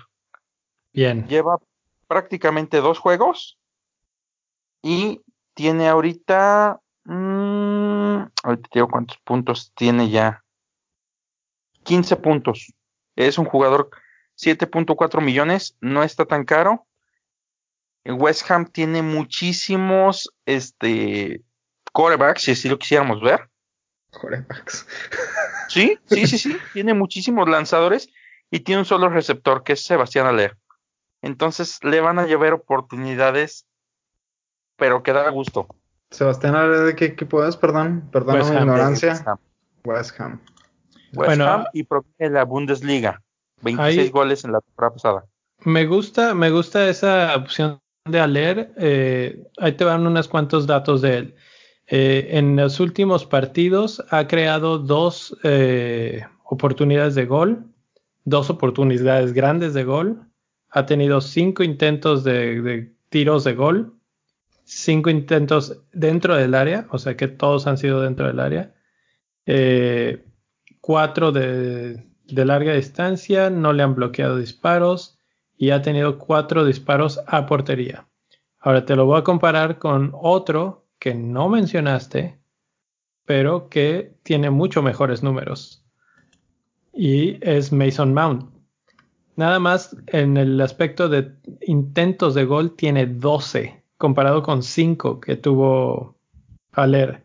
Bien. 0.92 1.26
Lleva 1.28 1.56
prácticamente 2.06 2.82
dos 2.82 2.98
juegos 2.98 3.58
y 4.82 5.22
tiene 5.54 5.88
ahorita. 5.88 6.78
mm, 7.04 8.16
ahorita 8.42 8.68
te 8.70 8.78
digo 8.80 8.88
cuántos 8.88 9.16
puntos 9.24 9.72
tiene 9.74 10.10
ya. 10.10 10.44
15 11.84 12.16
puntos. 12.16 12.74
Es 13.14 13.38
un 13.38 13.46
jugador 13.46 13.88
7.4 14.36 15.22
millones. 15.22 15.74
No 15.80 16.02
está 16.02 16.26
tan 16.26 16.44
caro. 16.44 16.86
West 18.04 18.50
Ham 18.50 18.66
tiene 18.66 19.00
muchísimos 19.00 20.30
este, 20.44 21.42
quarterbacks, 21.94 22.42
si 22.42 22.50
así 22.50 22.68
lo 22.68 22.78
quisiéramos 22.78 23.22
ver. 23.22 23.48
Quarterbacks. 24.18 24.86
Sí, 25.68 25.98
sí, 26.06 26.26
sí, 26.26 26.38
sí. 26.38 26.56
tiene 26.72 26.94
muchísimos 26.94 27.48
lanzadores 27.48 28.08
y 28.50 28.60
tiene 28.60 28.80
un 28.80 28.84
solo 28.84 29.08
receptor 29.08 29.62
que 29.64 29.74
es 29.74 29.84
Sebastián 29.84 30.26
Aller. 30.26 30.56
Entonces 31.22 31.78
le 31.82 32.00
van 32.00 32.18
a 32.18 32.26
llevar 32.26 32.52
oportunidades, 32.52 33.66
pero 34.76 35.02
que 35.02 35.12
da 35.12 35.28
gusto. 35.30 35.66
Sebastián, 36.10 36.54
¿de 36.86 36.94
qué 36.94 37.06
equipo 37.06 37.44
es? 37.44 37.56
Perdón, 37.56 38.08
perdón 38.12 38.36
West 38.36 38.50
mi 38.50 38.56
Ham. 38.56 38.62
ignorancia. 38.62 39.10
West 39.12 39.26
Ham. 39.26 39.38
West 39.84 40.20
Ham. 40.20 40.40
West 41.12 41.12
Bueno, 41.14 41.46
Ham 41.46 41.64
y 41.72 41.82
proviene 41.82 42.14
de 42.18 42.30
la 42.30 42.44
Bundesliga. 42.44 43.22
26 43.62 43.98
ahí- 43.98 44.10
goles 44.10 44.44
en 44.44 44.52
la 44.52 44.60
temporada 44.60 44.92
pasada. 44.94 45.24
Me 45.64 45.86
gusta, 45.86 46.34
me 46.34 46.50
gusta 46.50 46.88
esa 46.88 47.34
opción 47.34 47.80
de 48.04 48.20
Aler. 48.20 48.72
Eh, 48.76 49.42
ahí 49.58 49.72
te 49.72 49.84
van 49.84 50.06
unos 50.06 50.28
cuantos 50.28 50.66
datos 50.66 51.00
de 51.02 51.16
él. 51.16 51.34
Eh, 51.88 52.28
en 52.32 52.56
los 52.56 52.80
últimos 52.80 53.26
partidos 53.26 54.04
ha 54.10 54.26
creado 54.26 54.78
dos 54.78 55.36
eh, 55.44 56.24
oportunidades 56.44 57.14
de 57.14 57.26
gol, 57.26 57.64
dos 58.24 58.50
oportunidades 58.50 59.32
grandes 59.32 59.72
de 59.72 59.84
gol. 59.84 60.22
Ha 60.70 60.86
tenido 60.86 61.20
cinco 61.20 61.62
intentos 61.62 62.24
de, 62.24 62.92
tiros 63.08 63.44
de 63.44 63.54
gol, 63.54 63.94
cinco 64.64 65.10
intentos 65.10 65.80
dentro 65.92 66.34
del 66.34 66.54
área, 66.54 66.86
o 66.90 66.98
sea 66.98 67.16
que 67.16 67.28
todos 67.28 67.66
han 67.68 67.78
sido 67.78 68.02
dentro 68.02 68.26
del 68.26 68.40
área. 68.40 68.74
Eh, 69.46 70.24
cuatro 70.80 71.30
de, 71.30 72.04
de 72.24 72.44
larga 72.44 72.74
distancia, 72.74 73.48
no 73.48 73.72
le 73.72 73.84
han 73.84 73.94
bloqueado 73.94 74.36
disparos 74.36 75.20
y 75.56 75.70
ha 75.70 75.82
tenido 75.82 76.18
cuatro 76.18 76.64
disparos 76.64 77.20
a 77.28 77.46
portería. 77.46 78.08
Ahora 78.58 78.84
te 78.84 78.96
lo 78.96 79.06
voy 79.06 79.20
a 79.20 79.24
comparar 79.24 79.78
con 79.78 80.10
otro 80.14 80.85
que 80.98 81.14
no 81.14 81.48
mencionaste, 81.48 82.38
pero 83.24 83.68
que 83.68 84.14
tiene 84.22 84.50
mucho 84.50 84.82
mejores 84.82 85.22
números. 85.22 85.84
Y 86.92 87.38
es 87.46 87.72
Mason 87.72 88.14
Mount. 88.14 88.50
Nada 89.36 89.58
más 89.58 89.96
en 90.06 90.36
el 90.36 90.60
aspecto 90.60 91.08
de 91.08 91.32
intentos 91.60 92.34
de 92.34 92.44
gol 92.44 92.74
tiene 92.74 93.06
12, 93.06 93.82
comparado 93.98 94.42
con 94.42 94.62
5 94.62 95.20
que 95.20 95.36
tuvo 95.36 96.16
Aler. 96.72 97.24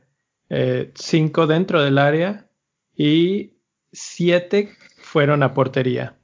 5 0.94 1.48
dentro 1.48 1.82
del 1.82 1.98
área 1.98 2.50
y 2.96 3.54
7 3.94 4.70
fueron 4.98 5.44
a 5.44 5.54
portería. 5.54 6.18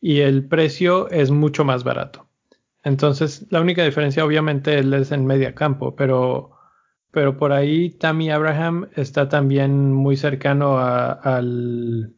Y 0.00 0.20
el 0.20 0.44
precio 0.46 1.10
es 1.10 1.30
mucho 1.30 1.64
más 1.64 1.82
barato. 1.82 2.28
Entonces, 2.84 3.46
la 3.50 3.60
única 3.60 3.84
diferencia, 3.84 4.24
obviamente, 4.24 4.78
es 4.78 5.12
en 5.12 5.26
media 5.26 5.54
campo, 5.54 5.94
pero, 5.94 6.52
pero 7.12 7.36
por 7.36 7.52
ahí 7.52 7.90
Tammy 7.90 8.30
Abraham 8.30 8.88
está 8.96 9.28
también 9.28 9.92
muy 9.92 10.16
cercano 10.16 10.78
a, 10.78 11.12
al, 11.12 12.16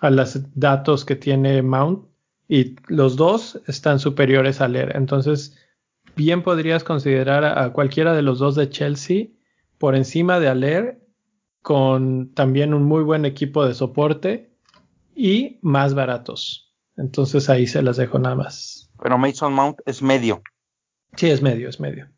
a 0.00 0.10
los 0.10 0.40
datos 0.58 1.04
que 1.04 1.14
tiene 1.14 1.62
Mount 1.62 2.06
y 2.48 2.76
los 2.88 3.16
dos 3.16 3.60
están 3.66 4.00
superiores 4.00 4.60
a 4.60 4.68
leer. 4.68 4.96
Entonces, 4.96 5.56
bien 6.16 6.42
podrías 6.42 6.82
considerar 6.84 7.44
a, 7.44 7.64
a 7.64 7.72
cualquiera 7.72 8.14
de 8.14 8.22
los 8.22 8.38
dos 8.38 8.54
de 8.56 8.70
Chelsea 8.70 9.26
por 9.78 9.94
encima 9.94 10.40
de 10.40 10.48
Aler 10.48 11.00
con 11.60 12.32
también 12.32 12.74
un 12.74 12.84
muy 12.84 13.02
buen 13.02 13.26
equipo 13.26 13.66
de 13.66 13.74
soporte 13.74 14.50
y 15.14 15.58
más 15.60 15.94
baratos. 15.94 16.74
Entonces 16.96 17.50
ahí 17.50 17.66
se 17.66 17.82
las 17.82 17.98
dejo 17.98 18.18
nada 18.18 18.36
más. 18.36 18.90
Pero 19.02 19.18
Mason 19.18 19.52
Mount 19.52 19.80
es 19.84 20.02
medio. 20.02 20.42
Sí, 21.16 21.28
es 21.28 21.42
medio, 21.42 21.68
es 21.68 21.78
medio. 21.78 22.08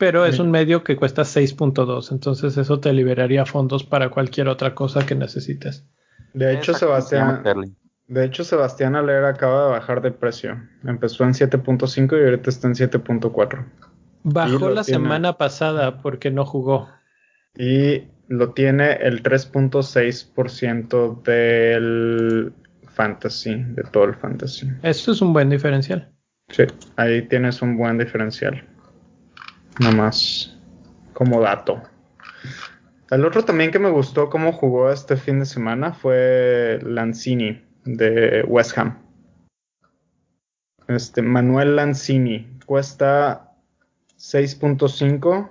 Pero 0.00 0.24
es 0.24 0.38
un 0.38 0.50
medio 0.50 0.82
que 0.82 0.96
cuesta 0.96 1.22
6.2, 1.22 2.10
entonces 2.10 2.56
eso 2.56 2.80
te 2.80 2.92
liberaría 2.92 3.44
fondos 3.44 3.84
para 3.84 4.08
cualquier 4.08 4.48
otra 4.48 4.74
cosa 4.74 5.04
que 5.04 5.14
necesites. 5.14 5.84
De 6.32 6.54
hecho, 6.54 6.72
Sebastián, 6.72 7.42
de 8.10 8.24
hecho, 8.24 8.42
Sebastián 8.42 8.96
Aler 8.96 9.24
acaba 9.24 9.66
de 9.66 9.72
bajar 9.72 10.02
de 10.02 10.10
precio. 10.10 10.60
Empezó 10.84 11.22
en 11.24 11.34
7.5 11.34 12.18
y 12.18 12.24
ahorita 12.24 12.48
está 12.48 12.66
en 12.66 12.72
7.4. 12.74 13.66
Bajó 14.22 14.58
lo 14.58 14.70
la 14.70 14.82
tiene. 14.82 15.02
semana 15.02 15.36
pasada 15.36 16.00
porque 16.02 16.30
no 16.30 16.46
jugó. 16.46 16.88
Y 17.56 18.04
lo 18.26 18.54
tiene 18.54 18.94
el 18.94 19.22
3.6% 19.22 21.22
del 21.22 22.54
fantasy, 22.88 23.54
de 23.54 23.82
todo 23.84 24.04
el 24.04 24.14
fantasy. 24.14 24.66
Esto 24.82 25.12
es 25.12 25.20
un 25.20 25.34
buen 25.34 25.50
diferencial. 25.50 26.10
Sí, 26.48 26.64
ahí 26.96 27.28
tienes 27.28 27.62
un 27.62 27.76
buen 27.76 27.98
diferencial. 27.98 28.66
Nada 29.78 29.94
más 29.94 30.58
como 31.12 31.40
dato. 31.40 31.82
El 33.10 33.24
otro 33.24 33.44
también 33.44 33.70
que 33.70 33.78
me 33.78 33.90
gustó 33.90 34.30
cómo 34.30 34.52
jugó 34.52 34.90
este 34.90 35.16
fin 35.16 35.40
de 35.40 35.46
semana 35.46 35.92
fue 35.92 36.78
Lanzini 36.82 37.62
de 37.84 38.44
West 38.46 38.78
Ham. 38.78 38.98
Este 40.86 41.22
Manuel 41.22 41.76
Lanzini 41.76 42.58
cuesta 42.66 43.52
6.5 44.16 45.50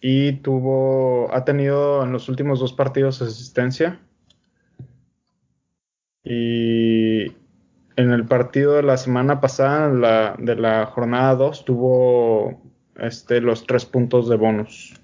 y 0.00 0.32
tuvo 0.34 1.34
ha 1.34 1.44
tenido 1.44 2.04
en 2.04 2.12
los 2.12 2.28
últimos 2.28 2.60
dos 2.60 2.72
partidos 2.72 3.22
asistencia. 3.22 4.00
Y 6.22 7.26
en 7.96 8.10
el 8.10 8.26
partido 8.26 8.74
de 8.74 8.82
la 8.82 8.96
semana 8.96 9.40
pasada, 9.40 9.88
la, 9.88 10.36
de 10.38 10.56
la 10.56 10.86
jornada 10.86 11.34
2, 11.34 11.64
tuvo 11.64 12.65
este, 12.98 13.40
los 13.40 13.66
tres 13.66 13.84
puntos 13.84 14.28
de 14.28 14.36
bonus. 14.36 14.94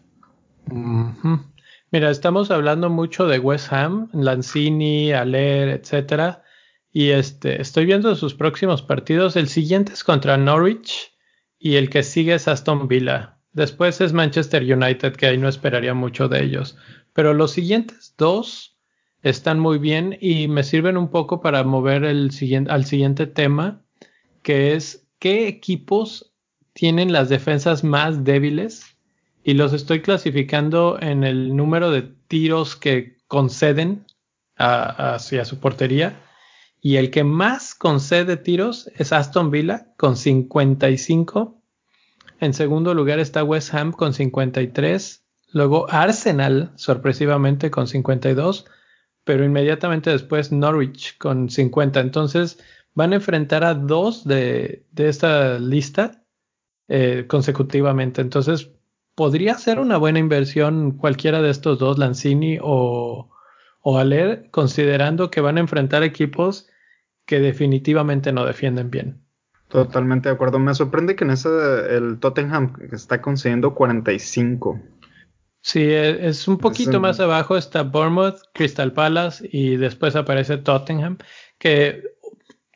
Mira, 1.90 2.11
estamos 2.11 2.51
hablando 2.51 2.88
mucho 2.88 3.26
de 3.26 3.38
West 3.38 3.72
Ham, 3.72 4.09
Lanzini, 4.12 5.12
Aler, 5.12 5.68
etcétera. 5.68 6.43
Y 6.90 7.11
este, 7.11 7.61
estoy 7.61 7.86
viendo 7.86 8.14
sus 8.14 8.34
próximos 8.34 8.82
partidos. 8.82 9.36
El 9.36 9.49
siguiente 9.49 9.93
es 9.93 10.05
contra 10.05 10.36
Norwich 10.36 11.12
y 11.59 11.76
el 11.76 11.90
que 11.90 12.03
sigue 12.03 12.34
es 12.34 12.49
Aston 12.49 12.88
Villa. 12.88 13.38
Después 13.53 14.01
es 14.01 14.12
Manchester 14.12 14.62
United, 14.62 15.14
que 15.14 15.26
ahí 15.26 15.38
no 15.38 15.49
esperaría 15.49 15.95
mucho 15.95 16.28
de 16.28 16.43
ellos. 16.43 16.76
Pero 17.12 17.34
los 17.34 17.51
siguientes 17.53 18.14
dos 18.16 18.78
están 19.22 19.59
muy 19.61 19.78
bien 19.78 20.16
y 20.20 20.49
me 20.49 20.64
sirven 20.64 20.97
un 20.97 21.11
poco 21.11 21.40
para 21.40 21.62
mover 21.62 22.05
al 22.05 22.30
siguiente 22.30 23.26
tema, 23.26 23.82
que 24.43 24.74
es 24.74 25.07
qué 25.18 25.47
equipos 25.47 26.32
tienen 26.73 27.12
las 27.12 27.29
defensas 27.29 27.85
más 27.85 28.25
débiles 28.25 28.97
y 29.45 29.55
los 29.55 29.73
estoy 29.73 30.03
clasificando 30.03 30.99
en 31.01 31.25
el 31.25 31.55
número 31.57 31.91
de 31.91 32.03
tiros 32.29 32.77
que 32.77 33.18
conceden 33.27 34.07
a- 34.57 35.14
hacia 35.14 35.45
su 35.45 35.59
portería. 35.59 36.20
Y 36.81 36.97
el 36.97 37.11
que 37.11 37.25
más 37.25 37.75
concede 37.75 38.37
tiros 38.37 38.89
es 38.97 39.12
Aston 39.12 39.51
Villa 39.51 39.93
con 39.97 40.16
55. 40.16 41.61
En 42.41 42.55
segundo 42.55 42.95
lugar 42.95 43.18
está 43.20 43.45
West 43.45 43.73
Ham 43.75 43.93
con 43.93 44.14
53. 44.14 45.25
Luego 45.53 45.87
Arsenal, 45.91 46.73
sorpresivamente, 46.77 47.70
con 47.70 47.87
52. 47.87 48.64
Pero 49.25 49.45
inmediatamente 49.45 50.11
después 50.11 50.51
Norwich 50.51 51.16
con 51.18 51.51
50. 51.51 52.01
Entonces 52.01 52.59
van 52.95 53.12
a 53.12 53.16
enfrentar 53.16 53.62
a 53.64 53.75
dos 53.75 54.25
de, 54.25 54.85
de 54.91 55.09
esta 55.09 55.59
lista 55.61 56.22
eh, 56.95 57.24
consecutivamente. 57.26 58.20
Entonces 58.20 58.70
podría 59.14 59.55
ser 59.55 59.78
una 59.78 59.97
buena 59.97 60.18
inversión 60.18 60.90
cualquiera 60.90 61.40
de 61.40 61.49
estos 61.49 61.78
dos, 61.78 61.97
Lanzini 61.99 62.59
o, 62.61 63.30
o 63.80 63.99
Aler, 63.99 64.51
considerando 64.51 65.30
que 65.30 65.40
van 65.40 65.57
a 65.57 65.61
enfrentar 65.61 66.03
equipos 66.03 66.68
que 67.24 67.40
definitivamente 67.40 68.30
no 68.30 68.45
defienden 68.45 68.90
bien. 68.90 69.22
Totalmente 69.68 70.28
de 70.28 70.34
acuerdo. 70.34 70.59
Me 70.59 70.74
sorprende 70.74 71.16
que 71.16 71.24
en 71.24 71.30
ese 71.30 71.49
el 71.97 72.18
Tottenham 72.20 72.74
está 72.93 73.22
consiguiendo 73.22 73.74
45. 73.74 74.78
Sí, 75.62 75.80
e- 75.80 76.28
es 76.28 76.47
un 76.47 76.59
poquito 76.59 77.01
más 77.01 77.20
abajo 77.20 77.57
está 77.57 77.84
Bournemouth, 77.84 78.36
Crystal 78.53 78.93
Palace 78.93 79.49
y 79.51 79.76
después 79.76 80.14
aparece 80.14 80.59
Tottenham, 80.59 81.16
que 81.59 82.03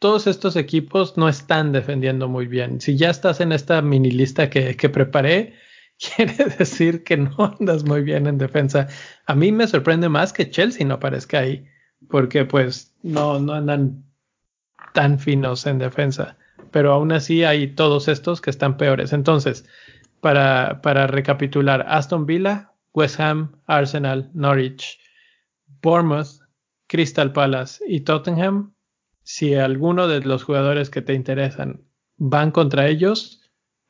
todos 0.01 0.27
estos 0.27 0.57
equipos 0.57 1.17
no 1.17 1.29
están 1.29 1.73
defendiendo 1.73 2.29
muy 2.29 2.47
bien. 2.47 2.81
Si 2.81 2.97
ya 2.97 3.11
estás 3.11 3.41
en 3.41 3.53
esta 3.53 3.81
mini 3.83 4.11
lista 4.11 4.51
que, 4.51 4.77
que 4.77 4.89
preparé, 4.89 5.55
quiere 6.17 6.45
decir 6.59 7.05
que 7.05 7.17
no 7.17 7.57
andas 7.59 7.85
muy 7.85 8.03
bien 8.03 8.27
en 8.27 8.39
defensa. 8.39 8.89
A 9.27 9.35
mí 9.35 9.53
me 9.53 9.67
sorprende 9.67 10.09
más 10.09 10.33
que 10.33 10.51
Chelsea 10.51 10.87
no 10.87 10.95
aparezca 10.95 11.39
ahí, 11.41 11.67
porque 12.09 12.45
pues 12.45 12.95
no, 13.03 13.41
no 13.41 13.55
andan 13.55 14.05
tan 14.93 15.19
finos 15.19 15.67
en 15.67 15.79
defensa. 15.79 16.37
Pero 16.71 16.93
aún 16.93 17.13
así 17.13 17.45
hay 17.45 17.69
todos 17.69 18.09
estos 18.09 18.41
que 18.41 18.51
están 18.51 18.77
peores. 18.77 19.13
Entonces, 19.13 19.65
para, 20.21 20.83
para 20.83 21.07
recapitular, 21.07 21.87
Aston 21.89 22.27
Villa, 22.27 22.73
West 22.93 23.21
Ham, 23.21 23.53
Arsenal, 23.67 24.31
Norwich, 24.35 24.99
Bournemouth, 25.83 26.41
Crystal 26.89 27.33
Palace 27.33 27.83
y 27.87 28.01
Tottenham, 28.01 28.75
si 29.27 29.57
alguno 29.57 30.07
de 30.07 30.21
los 30.21 30.45
jugadores 30.45 30.89
que 30.89 31.03
te 31.03 31.13
interesan 31.13 31.81
van 32.17 32.53
contra 32.53 32.87
ellos, 32.87 33.43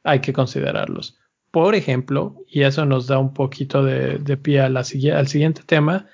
hay 0.02 0.20
que 0.20 0.32
considerarlos. 0.32 1.18
Por 1.50 1.74
ejemplo, 1.74 2.42
y 2.48 2.62
eso 2.62 2.86
nos 2.86 3.06
da 3.06 3.18
un 3.18 3.34
poquito 3.34 3.84
de, 3.84 4.18
pie 4.38 4.60
al 4.60 4.84
siguiente 4.86 5.60
tema, 5.66 6.06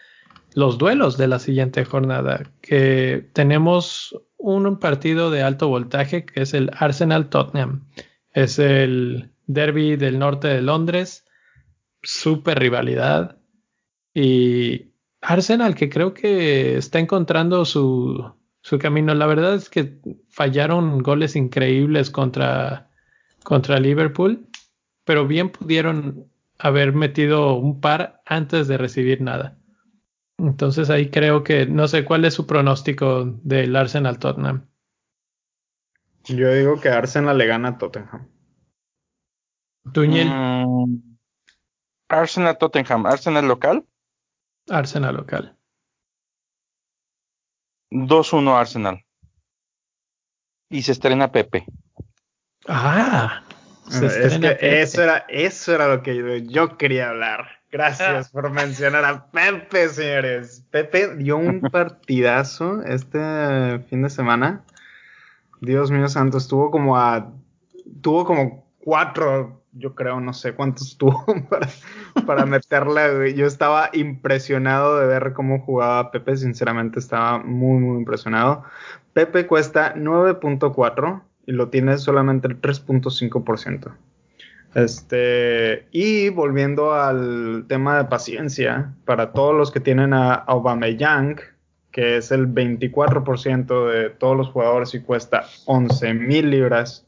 los 0.54 0.76
duelos 0.76 1.18
de 1.18 1.28
la 1.28 1.38
siguiente 1.38 1.84
jornada, 1.84 2.50
que 2.62 3.30
tenemos 3.32 4.12
un 4.38 4.76
partido 4.80 5.30
de 5.30 5.42
alto 5.42 5.68
voltaje 5.68 6.26
que 6.26 6.42
es 6.42 6.52
el 6.52 6.72
Arsenal 6.76 7.28
Tottenham. 7.28 7.86
Es 8.32 8.58
el 8.58 9.30
derby 9.46 9.94
del 9.94 10.18
norte 10.18 10.48
de 10.48 10.62
Londres, 10.62 11.24
super 12.02 12.58
rivalidad. 12.58 13.38
Y 14.12 14.90
Arsenal 15.20 15.76
que 15.76 15.88
creo 15.88 16.12
que 16.12 16.76
está 16.76 16.98
encontrando 16.98 17.64
su, 17.64 18.34
su 18.62 18.78
camino. 18.78 19.14
La 19.14 19.26
verdad 19.26 19.54
es 19.54 19.68
que 19.68 19.98
fallaron 20.28 21.02
goles 21.02 21.36
increíbles 21.36 22.10
contra, 22.10 22.90
contra 23.44 23.78
Liverpool, 23.78 24.48
pero 25.04 25.26
bien 25.26 25.50
pudieron 25.50 26.30
haber 26.58 26.92
metido 26.92 27.54
un 27.54 27.80
par 27.80 28.22
antes 28.24 28.68
de 28.68 28.78
recibir 28.78 29.20
nada. 29.20 29.58
Entonces 30.38 30.90
ahí 30.90 31.10
creo 31.10 31.44
que 31.44 31.66
no 31.66 31.86
sé 31.88 32.04
cuál 32.04 32.24
es 32.24 32.34
su 32.34 32.46
pronóstico 32.46 33.24
del 33.42 33.76
Arsenal 33.76 34.18
Tottenham. 34.18 34.66
Yo 36.24 36.52
digo 36.52 36.80
que 36.80 36.88
Arsenal 36.88 37.36
le 37.36 37.46
gana 37.46 37.68
a 37.70 37.78
Tottenham. 37.78 38.28
Tuñel. 39.92 40.28
Mm, 40.28 41.16
Arsenal 42.08 42.58
Tottenham, 42.58 43.06
Arsenal 43.06 43.46
local. 43.46 43.84
Arsenal 44.68 45.16
local. 45.16 45.56
2-1 47.92 48.58
Arsenal. 48.58 49.04
Y 50.70 50.82
se 50.82 50.92
estrena 50.92 51.30
Pepe. 51.30 51.66
Ah, 52.66 53.42
se 53.88 54.06
estrena 54.06 54.50
Eso, 54.52 55.02
era, 55.02 55.26
eso 55.28 55.74
era 55.74 55.88
lo 55.88 56.02
que 56.02 56.46
yo, 56.46 56.76
quería 56.76 57.10
hablar. 57.10 57.46
Gracias 57.70 58.30
por 58.30 58.50
mencionar 58.50 59.04
a 59.04 59.26
Pepe, 59.30 59.88
señores. 59.88 60.64
Pepe 60.70 61.16
dio 61.16 61.36
un 61.36 61.60
partidazo 61.72 62.82
este 62.82 63.80
fin 63.88 64.02
de 64.02 64.10
semana. 64.10 64.64
Dios 65.60 65.90
mío 65.90 66.08
santo, 66.08 66.38
estuvo 66.38 66.70
como 66.70 66.96
a. 66.96 67.32
Tuvo 68.00 68.24
como 68.24 68.66
cuatro 68.78 69.61
yo 69.72 69.94
creo, 69.94 70.20
no 70.20 70.32
sé 70.32 70.54
cuántos 70.54 70.96
tuvo 70.98 71.24
para, 71.48 71.68
para 72.26 72.46
meterla. 72.46 73.28
Yo 73.28 73.46
estaba 73.46 73.90
impresionado 73.92 74.98
de 74.98 75.06
ver 75.06 75.32
cómo 75.32 75.60
jugaba 75.60 76.10
Pepe, 76.10 76.36
sinceramente 76.36 76.98
estaba 76.98 77.38
muy, 77.38 77.80
muy 77.80 77.98
impresionado. 77.98 78.64
Pepe 79.12 79.46
cuesta 79.46 79.94
9.4 79.94 81.22
y 81.46 81.52
lo 81.52 81.68
tiene 81.68 81.98
solamente 81.98 82.48
el 82.48 82.60
3.5%. 82.60 83.92
Este, 84.74 85.86
y 85.90 86.30
volviendo 86.30 86.94
al 86.94 87.66
tema 87.68 87.98
de 87.98 88.04
paciencia, 88.04 88.94
para 89.04 89.32
todos 89.32 89.54
los 89.54 89.70
que 89.70 89.80
tienen 89.80 90.14
a 90.14 90.32
Aubameyang, 90.32 91.40
que 91.90 92.16
es 92.16 92.32
el 92.32 92.48
24% 92.48 93.90
de 93.90 94.10
todos 94.10 94.34
los 94.34 94.48
jugadores 94.48 94.94
y 94.94 95.00
cuesta 95.00 95.44
11 95.66 96.14
mil 96.14 96.50
libras, 96.50 97.06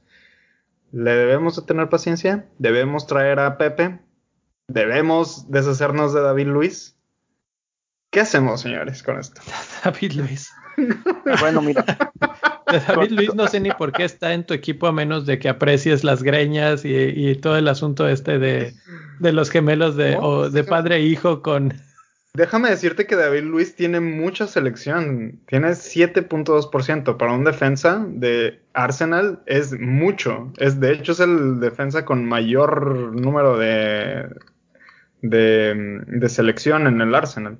¿Le 0.94 1.10
debemos 1.10 1.56
de 1.56 1.62
tener 1.62 1.88
paciencia? 1.88 2.46
¿Debemos 2.60 3.08
traer 3.08 3.40
a 3.40 3.58
Pepe? 3.58 3.98
¿Debemos 4.68 5.50
deshacernos 5.50 6.14
de 6.14 6.20
David 6.20 6.46
Luis? 6.46 6.96
¿Qué 8.12 8.20
hacemos, 8.20 8.60
señores, 8.60 9.02
con 9.02 9.18
esto? 9.18 9.40
David 9.84 10.12
Luis. 10.12 10.52
bueno, 11.40 11.62
mira. 11.62 11.84
David 12.86 13.10
Luis 13.10 13.34
no 13.34 13.48
sé 13.48 13.58
ni 13.58 13.72
por 13.72 13.90
qué 13.90 14.04
está 14.04 14.34
en 14.34 14.46
tu 14.46 14.54
equipo 14.54 14.86
a 14.86 14.92
menos 14.92 15.26
de 15.26 15.40
que 15.40 15.48
aprecies 15.48 16.04
las 16.04 16.22
greñas 16.22 16.84
y, 16.84 17.34
todo 17.42 17.56
el 17.56 17.66
asunto 17.66 18.08
este 18.08 18.38
de, 18.38 18.72
los 19.18 19.50
gemelos 19.50 19.96
de, 19.96 20.16
de 20.52 20.64
padre 20.64 20.96
e 20.96 21.00
hijo 21.00 21.42
con, 21.42 21.74
Déjame 22.36 22.68
decirte 22.68 23.06
que 23.06 23.14
David 23.14 23.44
Luis 23.44 23.76
tiene 23.76 24.00
mucha 24.00 24.48
selección. 24.48 25.40
Tiene 25.46 25.68
7.2%. 25.68 27.16
Para 27.16 27.32
un 27.32 27.44
defensa 27.44 28.04
de 28.08 28.60
Arsenal 28.72 29.40
es 29.46 29.78
mucho. 29.78 30.52
Es, 30.56 30.80
de 30.80 30.92
hecho, 30.92 31.12
es 31.12 31.20
el 31.20 31.60
defensa 31.60 32.04
con 32.04 32.24
mayor 32.24 33.14
número 33.14 33.56
de, 33.56 34.34
de, 35.22 36.28
selección 36.28 36.88
en 36.88 37.00
el 37.00 37.14
Arsenal. 37.14 37.56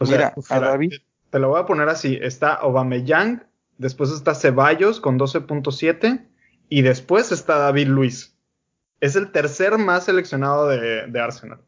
O 0.00 0.04
sea, 0.04 0.34
a 0.50 0.60
David. 0.60 0.92
Te 1.30 1.38
lo 1.38 1.48
voy 1.48 1.60
a 1.60 1.66
poner 1.66 1.88
así. 1.88 2.18
Está 2.20 2.52
Aubameyang, 2.52 3.42
después 3.78 4.10
está 4.10 4.34
Ceballos 4.34 5.00
con 5.00 5.18
12.7 5.18 6.26
y 6.68 6.82
después 6.82 7.32
está 7.32 7.56
David 7.56 7.88
Luis. 7.88 8.36
Es 9.00 9.16
el 9.16 9.32
tercer 9.32 9.78
más 9.78 10.04
seleccionado 10.04 10.68
de, 10.68 11.06
de 11.06 11.20
Arsenal. 11.20 11.60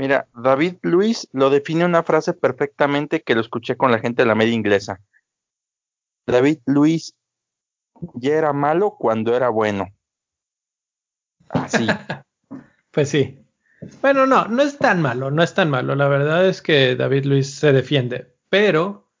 Mira, 0.00 0.28
David 0.34 0.76
Luis 0.80 1.28
lo 1.32 1.50
define 1.50 1.84
una 1.84 2.02
frase 2.02 2.32
perfectamente 2.32 3.20
que 3.20 3.34
lo 3.34 3.42
escuché 3.42 3.76
con 3.76 3.92
la 3.92 3.98
gente 3.98 4.22
de 4.22 4.28
la 4.28 4.34
media 4.34 4.54
inglesa. 4.54 4.98
David 6.26 6.60
Luis 6.64 7.14
ya 8.14 8.32
era 8.32 8.54
malo 8.54 8.96
cuando 8.98 9.36
era 9.36 9.50
bueno. 9.50 9.88
Así. 11.50 11.86
pues 12.90 13.10
sí. 13.10 13.44
Bueno, 14.00 14.24
no, 14.24 14.46
no 14.46 14.62
es 14.62 14.78
tan 14.78 15.02
malo, 15.02 15.30
no 15.30 15.42
es 15.42 15.52
tan 15.52 15.68
malo. 15.68 15.94
La 15.94 16.08
verdad 16.08 16.46
es 16.46 16.62
que 16.62 16.96
David 16.96 17.26
Luis 17.26 17.52
se 17.52 17.74
defiende, 17.74 18.34
pero 18.48 19.12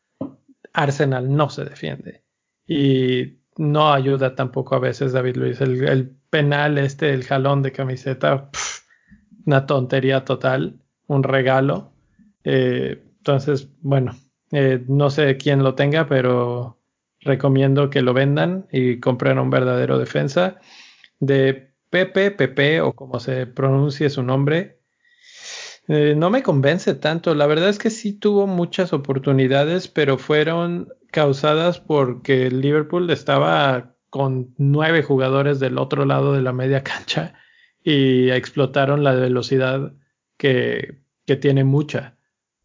Arsenal 0.72 1.36
no 1.36 1.50
se 1.50 1.66
defiende. 1.66 2.24
Y 2.66 3.40
no 3.58 3.92
ayuda 3.92 4.34
tampoco 4.34 4.76
a 4.76 4.78
veces 4.78 5.12
David 5.12 5.36
Luis. 5.36 5.60
El, 5.60 6.16
penal, 6.30 6.78
este, 6.78 7.12
el 7.12 7.24
jalón 7.24 7.60
de 7.60 7.72
camiseta, 7.72 8.48
una 9.46 9.66
tontería 9.66 10.24
total, 10.24 10.80
un 11.06 11.22
regalo. 11.22 11.92
Eh, 12.44 13.02
entonces, 13.18 13.68
bueno, 13.80 14.16
eh, 14.52 14.84
no 14.88 15.10
sé 15.10 15.36
quién 15.36 15.62
lo 15.62 15.74
tenga, 15.74 16.08
pero 16.08 16.78
recomiendo 17.20 17.90
que 17.90 18.02
lo 18.02 18.14
vendan 18.14 18.66
y 18.72 18.98
compren 19.00 19.38
un 19.38 19.50
verdadero 19.50 19.98
defensa. 19.98 20.60
De 21.18 21.74
Pepe, 21.90 22.30
Pepe 22.30 22.80
o 22.80 22.94
como 22.94 23.20
se 23.20 23.46
pronuncie 23.46 24.10
su 24.10 24.22
nombre, 24.22 24.80
eh, 25.88 26.14
no 26.16 26.30
me 26.30 26.42
convence 26.42 26.94
tanto. 26.94 27.34
La 27.34 27.46
verdad 27.46 27.68
es 27.68 27.78
que 27.78 27.90
sí 27.90 28.12
tuvo 28.12 28.46
muchas 28.46 28.92
oportunidades, 28.92 29.88
pero 29.88 30.18
fueron 30.18 30.88
causadas 31.10 31.80
porque 31.80 32.50
Liverpool 32.50 33.10
estaba 33.10 33.96
con 34.08 34.54
nueve 34.56 35.02
jugadores 35.02 35.60
del 35.60 35.78
otro 35.78 36.04
lado 36.04 36.32
de 36.32 36.42
la 36.42 36.52
media 36.52 36.82
cancha 36.84 37.34
y 37.82 38.30
explotaron 38.30 39.04
la 39.04 39.14
velocidad 39.14 39.92
que, 40.36 40.98
que 41.26 41.36
tiene 41.36 41.64
mucha. 41.64 42.16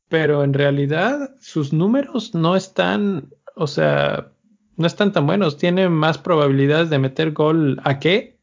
Pero 0.09 0.43
en 0.43 0.53
realidad 0.53 1.35
sus 1.39 1.73
números 1.73 2.35
no 2.35 2.55
están, 2.55 3.33
o 3.55 3.67
sea, 3.67 4.31
no 4.77 4.87
están 4.87 5.11
tan 5.11 5.25
buenos. 5.25 5.57
Tiene 5.57 5.89
más 5.89 6.17
probabilidades 6.17 6.89
de 6.89 6.99
meter 6.99 7.31
gol 7.31 7.79
a 7.83 7.99
qué, 7.99 8.39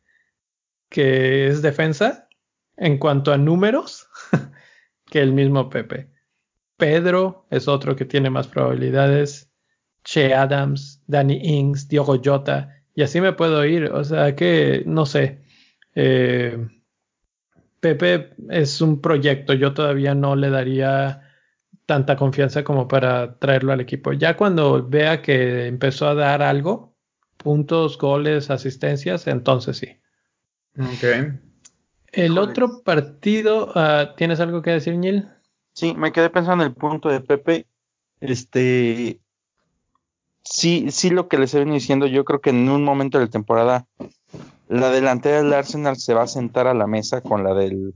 que 0.89 1.47
es 1.47 1.63
defensa, 1.63 2.29
en 2.77 2.99
cuanto 2.99 3.33
a 3.33 3.39
números, 3.39 4.09
que 5.11 5.21
el 5.21 5.33
mismo 5.33 5.71
Pepe. 5.71 6.11
Pedro 6.77 7.47
es 7.51 7.69
otro 7.69 7.95
que 7.97 8.05
tiene 8.05 8.31
más 8.31 8.49
probabilidades. 8.49 9.51
Che 10.05 10.35
Adams, 10.35 11.01
Danny 11.07 11.39
Ings, 11.45 11.87
Diogo 11.87 12.21
Jota, 12.23 12.83
y 12.95 13.03
así 13.03 13.21
me 13.21 13.33
puedo 13.33 13.65
ir. 13.65 13.85
O 13.85 14.03
sea 14.03 14.35
que, 14.35 14.83
no 14.85 15.07
sé, 15.07 15.42
eh, 15.95 16.69
Pepe 17.81 18.35
es 18.49 18.81
un 18.81 19.01
proyecto, 19.01 19.55
yo 19.55 19.75
todavía 19.75 20.15
no 20.15 20.37
le 20.37 20.51
daría 20.51 21.23
tanta 21.87 22.17
confianza 22.17 22.63
como 22.63 22.87
para 22.87 23.39
traerlo 23.39 23.73
al 23.73 23.81
equipo. 23.81 24.13
Ya 24.13 24.37
cuando 24.37 24.87
vea 24.87 25.21
que 25.21 25.67
empezó 25.67 26.07
a 26.07 26.15
dar 26.15 26.43
algo, 26.43 26.95
puntos, 27.37 27.99
goles, 27.99 28.51
asistencias, 28.51 29.27
entonces 29.27 29.79
sí. 29.79 30.01
Ok. 30.79 31.41
El 32.13 32.39
otro 32.39 32.83
partido, 32.83 33.73
ah, 33.75 34.15
¿tienes 34.17 34.39
algo 34.39 34.63
que 34.63 34.71
decir, 34.71 34.97
Neil? 34.97 35.29
Sí, 35.73 35.95
me 35.95 36.13
quedé 36.13 36.31
pensando 36.31 36.65
en 36.65 36.71
el 36.71 36.77
punto 36.77 37.09
de 37.09 37.21
Pepe. 37.21 37.67
Este, 38.21 39.21
sí, 40.45 40.87
sí 40.91 41.11
lo 41.11 41.29
que 41.29 41.39
les 41.39 41.53
he 41.55 41.59
venido 41.59 41.75
diciendo, 41.75 42.07
yo 42.07 42.25
creo 42.25 42.41
que 42.41 42.51
en 42.51 42.69
un 42.69 42.85
momento 42.85 43.19
de 43.19 43.25
la 43.25 43.31
temporada 43.31 43.87
la 44.73 44.91
delantera 44.91 45.43
del 45.43 45.53
Arsenal 45.53 45.97
se 45.97 46.15
va 46.15 46.23
a 46.23 46.27
sentar 46.27 46.67
a 46.67 46.73
la 46.73 46.87
mesa 46.87 47.21
con 47.21 47.45
la 47.45 47.53
del 47.53 47.95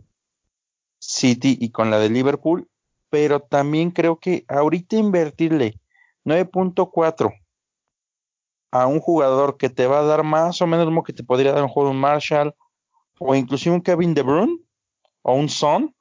City 0.98 1.56
y 1.58 1.70
con 1.70 1.90
la 1.90 1.98
de 1.98 2.10
Liverpool, 2.10 2.68
pero 3.08 3.40
también 3.40 3.90
creo 3.90 4.18
que 4.18 4.44
ahorita 4.46 4.96
invertirle 4.96 5.80
9.4 6.26 7.32
a 8.72 8.86
un 8.86 9.00
jugador 9.00 9.56
que 9.56 9.70
te 9.70 9.86
va 9.86 10.00
a 10.00 10.04
dar 10.04 10.22
más 10.22 10.60
o 10.60 10.66
menos 10.66 10.84
como 10.84 11.02
que 11.02 11.14
te 11.14 11.24
podría 11.24 11.52
dar 11.52 11.62
un 11.62 11.70
juego 11.70 11.90
un 11.90 11.98
Marshall 11.98 12.54
o 13.18 13.34
inclusive 13.34 13.74
un 13.74 13.80
Kevin 13.80 14.12
De 14.12 14.20
Bruyne 14.20 14.58
o 15.22 15.32
un 15.32 15.48
Son, 15.48 15.94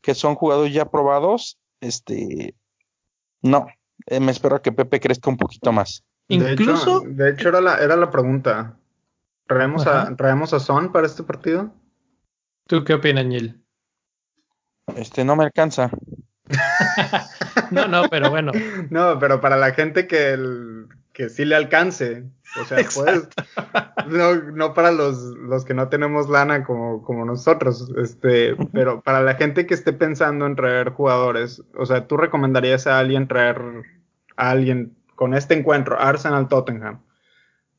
que 0.00 0.14
son 0.14 0.34
jugadores 0.34 0.72
ya 0.72 0.90
probados, 0.90 1.58
este, 1.82 2.54
no, 3.42 3.66
eh, 4.06 4.20
me 4.20 4.32
espero 4.32 4.62
que 4.62 4.72
Pepe 4.72 4.98
crezca 4.98 5.28
un 5.28 5.36
poquito 5.36 5.72
más. 5.72 6.04
Incluso, 6.28 7.02
de 7.06 7.30
hecho, 7.30 7.50
era 7.50 7.60
la, 7.60 7.76
era 7.76 7.96
la 7.96 8.10
pregunta. 8.10 8.78
¿Traemos 9.46 9.86
a, 9.86 10.14
¿Traemos 10.16 10.52
a 10.52 10.60
Son 10.60 10.92
para 10.92 11.06
este 11.06 11.22
partido? 11.22 11.72
¿Tú 12.66 12.84
qué 12.84 12.94
opinas, 12.94 13.24
Neil? 13.26 13.62
Este, 14.96 15.24
no 15.24 15.36
me 15.36 15.44
alcanza. 15.44 15.90
no, 17.70 17.86
no, 17.88 18.08
pero 18.08 18.30
bueno. 18.30 18.52
No, 18.90 19.18
pero 19.18 19.40
para 19.40 19.56
la 19.56 19.72
gente 19.72 20.06
que, 20.06 20.32
el, 20.32 20.88
que 21.12 21.28
sí 21.28 21.44
le 21.44 21.56
alcance. 21.56 22.24
O 22.60 22.64
sea, 22.64 22.78
pues, 22.94 23.28
no, 24.08 24.34
no 24.34 24.74
para 24.74 24.90
los, 24.90 25.18
los 25.18 25.64
que 25.64 25.74
no 25.74 25.88
tenemos 25.88 26.28
lana 26.28 26.64
como, 26.64 27.02
como 27.02 27.24
nosotros, 27.24 27.92
este, 27.96 28.56
pero 28.72 29.00
para 29.00 29.22
la 29.22 29.34
gente 29.34 29.66
que 29.66 29.74
esté 29.74 29.92
pensando 29.92 30.46
en 30.46 30.56
traer 30.56 30.90
jugadores, 30.90 31.62
o 31.76 31.86
sea, 31.86 32.06
¿tú 32.06 32.16
recomendarías 32.16 32.86
a 32.86 32.98
alguien 32.98 33.28
traer 33.28 33.60
a 34.36 34.50
alguien 34.50 34.96
con 35.14 35.34
este 35.34 35.54
encuentro, 35.54 36.00
Arsenal 36.00 36.48
Tottenham? 36.48 37.00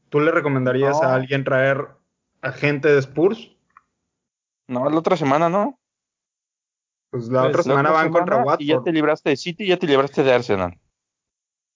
¿Tú 0.10 0.20
le 0.20 0.32
recomendarías 0.32 1.01
a 1.01 1.14
alguien 1.14 1.43
traer 1.43 1.88
a 2.41 2.51
gente 2.51 2.88
de 2.89 2.99
Spurs? 2.99 3.51
No, 4.68 4.89
la 4.89 4.97
otra 4.97 5.18
semana 5.18 5.49
no. 5.49 5.80
Pues 7.10 7.30
la 7.30 7.43
pues 7.43 7.49
otra 7.51 7.64
semana 7.64 7.91
van 7.91 8.12
contra 8.12 8.38
Watford. 8.38 8.62
Y 8.62 8.68
ya 8.68 8.82
te 8.82 8.91
libraste 8.91 9.30
de 9.30 9.38
City 9.38 9.64
y 9.64 9.68
ya 9.68 9.78
te 9.78 9.88
libraste 9.88 10.24
de 10.24 10.34
Arsenal. 10.34 10.80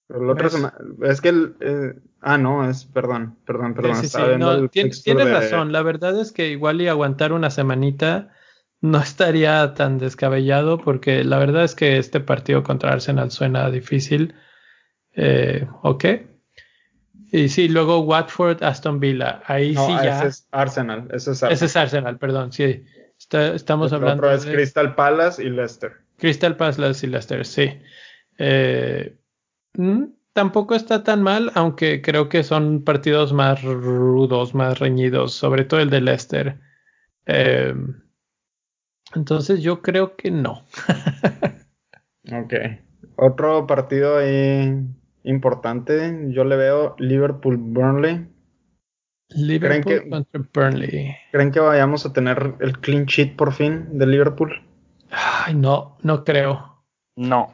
Pero 0.08 0.26
la 0.26 0.34
otra 0.34 0.50
semana, 0.50 0.78
es 1.04 1.22
que 1.22 1.30
el, 1.30 1.56
eh, 1.62 1.94
ah 2.20 2.38
no, 2.38 2.70
es, 2.70 2.84
perdón, 2.84 3.38
perdón, 3.46 3.74
perdón. 3.74 3.96
Sí, 3.96 4.10
sí, 4.10 4.18
no, 4.38 4.68
tienes, 4.68 5.06
razón, 5.06 5.72
la 5.72 5.84
verdad 5.84 6.20
es 6.20 6.34
que 6.34 6.50
igual 6.50 6.82
y 6.82 6.90
aguantar 6.90 7.32
una 7.32 7.50
semanita 7.50 8.34
no 8.82 8.98
estaría 9.02 9.74
tan 9.74 10.00
descabellado 10.00 10.80
porque 10.80 11.24
la 11.24 11.38
verdad 11.38 11.64
es 11.64 11.76
que 11.76 11.98
este 11.98 12.20
partido 12.20 12.62
contra 12.62 12.92
Arsenal 12.92 13.32
suena 13.32 13.70
difícil. 13.72 14.36
Eh, 15.14 15.66
ok. 15.82 16.06
Y 17.32 17.48
sí, 17.48 17.70
luego 17.70 18.02
Watford, 18.02 18.62
Aston 18.62 19.00
Villa. 19.00 19.42
Ahí 19.46 19.74
sí 19.74 19.96
ya. 20.04 20.20
Ese 20.20 20.28
es 20.28 20.48
Arsenal. 20.52 21.08
Ese 21.12 21.32
es 21.32 21.44
Arsenal, 21.44 21.54
ese 21.54 21.66
es 21.66 21.76
Arsenal 21.78 22.18
perdón, 22.18 22.52
sí. 22.52 22.84
estamos 23.18 23.94
hablando. 23.94 24.28
Otro 24.28 24.34
es 24.34 24.46
Crystal 24.46 24.94
Palace 24.96 25.42
y 25.42 25.50
Leicester. 25.50 25.94
Crystal 26.18 26.58
Palace 26.58 27.08
y 27.08 27.10
Leicester, 27.10 27.46
sí. 27.46 27.80
Eh, 28.38 29.18
mm, 29.76 30.04
tampoco 30.34 30.76
está 30.76 31.04
tan 31.04 31.24
mal, 31.24 31.52
aunque 31.56 32.02
creo 32.02 32.28
que 32.28 32.44
son 32.44 32.84
partidos 32.84 33.32
más 33.32 33.64
rudos, 33.64 34.54
más 34.54 34.80
reñidos, 34.80 35.34
sobre 35.34 35.64
todo 35.64 35.80
el 35.80 35.90
de 35.90 36.02
Leicester. 36.02 36.60
Eh, 37.28 37.74
entonces 39.16 39.62
yo 39.62 39.82
creo 39.82 40.18
que 40.18 40.32
no. 40.32 40.66
ok. 42.32 42.54
Otro 43.16 43.66
partido 43.68 44.18
ahí 44.18 44.86
importante, 45.24 46.28
yo 46.30 46.44
le 46.44 46.56
veo 46.56 46.96
Liverpool-Burnley. 46.98 48.28
Liverpool 49.30 50.10
contra 50.10 50.42
Burnley. 50.54 51.16
¿Creen 51.32 51.52
que 51.52 51.60
vayamos 51.60 52.06
a 52.06 52.14
tener 52.14 52.56
el 52.60 52.80
clean 52.80 53.06
sheet 53.06 53.36
por 53.36 53.54
fin 53.54 53.98
de 53.98 54.06
Liverpool? 54.06 54.62
Ay, 55.10 55.56
no, 55.56 55.98
no 56.02 56.24
creo. 56.24 56.84
No. 57.16 57.54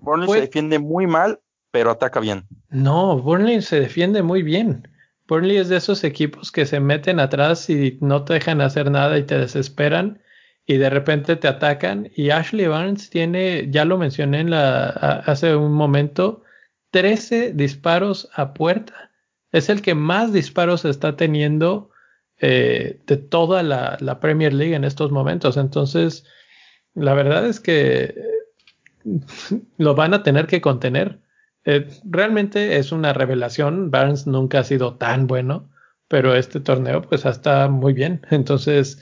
Burnley 0.00 0.28
se 0.28 0.40
defiende 0.40 0.78
muy 0.78 1.06
mal, 1.06 1.40
pero 1.70 1.90
ataca 1.90 2.20
bien. 2.20 2.44
No, 2.70 3.18
Burnley 3.18 3.62
se 3.62 3.80
defiende 3.80 4.22
muy 4.22 4.42
bien. 4.42 4.88
Burnley 5.28 5.58
es 5.58 5.68
de 5.68 5.76
esos 5.76 6.02
equipos 6.04 6.50
que 6.50 6.66
se 6.66 6.80
meten 6.80 7.20
atrás 7.20 7.70
y 7.70 7.98
no 8.00 8.24
te 8.24 8.34
dejan 8.34 8.60
hacer 8.60 8.90
nada 8.90 9.18
y 9.18 9.24
te 9.24 9.38
desesperan 9.38 10.21
y 10.66 10.76
de 10.76 10.90
repente 10.90 11.36
te 11.36 11.48
atacan. 11.48 12.10
Y 12.14 12.30
Ashley 12.30 12.66
Barnes 12.66 13.10
tiene, 13.10 13.68
ya 13.70 13.84
lo 13.84 13.98
mencioné 13.98 14.46
hace 14.54 15.56
un 15.56 15.72
momento, 15.72 16.42
13 16.90 17.52
disparos 17.52 18.28
a 18.34 18.54
puerta. 18.54 19.10
Es 19.50 19.68
el 19.68 19.82
que 19.82 19.94
más 19.94 20.32
disparos 20.32 20.84
está 20.84 21.16
teniendo 21.16 21.90
eh, 22.40 23.00
de 23.06 23.16
toda 23.16 23.62
la, 23.62 24.18
Premier 24.20 24.52
League 24.52 24.74
en 24.74 24.84
estos 24.84 25.10
momentos. 25.10 25.56
Entonces, 25.56 26.24
la 26.94 27.14
verdad 27.14 27.46
es 27.46 27.60
que 27.60 28.14
lo 29.78 29.94
van 29.94 30.14
a 30.14 30.22
tener 30.22 30.46
que 30.46 30.60
contener. 30.60 31.20
Eh, 31.64 31.88
realmente 32.04 32.78
es 32.78 32.92
una 32.92 33.12
revelación. 33.12 33.90
Barnes 33.90 34.26
nunca 34.26 34.60
ha 34.60 34.64
sido 34.64 34.96
tan 34.96 35.26
bueno, 35.26 35.70
pero 36.08 36.34
este 36.34 36.60
torneo 36.60 37.02
pues 37.02 37.24
está 37.24 37.68
muy 37.68 37.92
bien. 37.92 38.26
Entonces, 38.30 38.98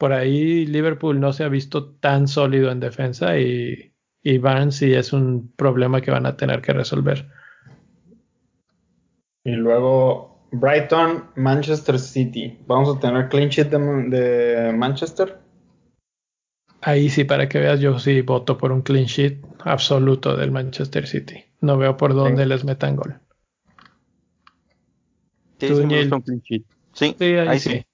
por 0.00 0.14
ahí 0.14 0.64
Liverpool 0.64 1.20
no 1.20 1.34
se 1.34 1.44
ha 1.44 1.48
visto 1.50 1.90
tan 1.90 2.26
sólido 2.26 2.72
en 2.72 2.80
defensa 2.80 3.38
y, 3.38 3.92
y 4.22 4.38
Barnes 4.38 4.76
sí 4.76 4.94
es 4.94 5.12
un 5.12 5.52
problema 5.54 6.00
que 6.00 6.10
van 6.10 6.24
a 6.24 6.38
tener 6.38 6.62
que 6.62 6.72
resolver. 6.72 7.28
Y 9.44 9.50
luego 9.50 10.46
Brighton, 10.52 11.26
Manchester 11.36 11.98
City. 11.98 12.58
¿Vamos 12.66 12.96
a 12.96 12.98
tener 12.98 13.28
clean 13.28 13.50
sheet 13.50 13.68
de 13.68 14.72
Manchester? 14.74 15.36
Ahí 16.80 17.10
sí, 17.10 17.24
para 17.24 17.46
que 17.46 17.58
veas, 17.58 17.78
yo 17.78 17.98
sí 17.98 18.22
voto 18.22 18.56
por 18.56 18.72
un 18.72 18.80
clean 18.80 19.04
sheet 19.04 19.44
absoluto 19.64 20.34
del 20.34 20.50
Manchester 20.50 21.06
City. 21.06 21.44
No 21.60 21.76
veo 21.76 21.98
por 21.98 22.14
dónde 22.14 22.46
les 22.46 22.64
metan 22.64 22.96
gol. 22.96 23.20
Sí, 25.58 25.66
sí, 25.66 25.72
un 25.74 26.22
clean 26.22 26.40
sheet. 26.40 26.64
sí, 26.94 27.14
ahí, 27.34 27.58
sí. 27.58 27.84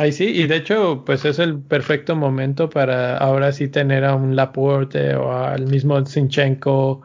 Ahí 0.00 0.12
sí, 0.12 0.24
y 0.28 0.46
de 0.46 0.56
hecho, 0.56 1.04
pues 1.04 1.26
es 1.26 1.38
el 1.38 1.60
perfecto 1.60 2.16
momento 2.16 2.70
para 2.70 3.18
ahora 3.18 3.52
sí 3.52 3.68
tener 3.68 4.06
a 4.06 4.14
un 4.14 4.34
Laporte 4.34 5.14
o 5.14 5.30
al 5.30 5.66
mismo 5.66 6.02
Zinchenko, 6.06 7.02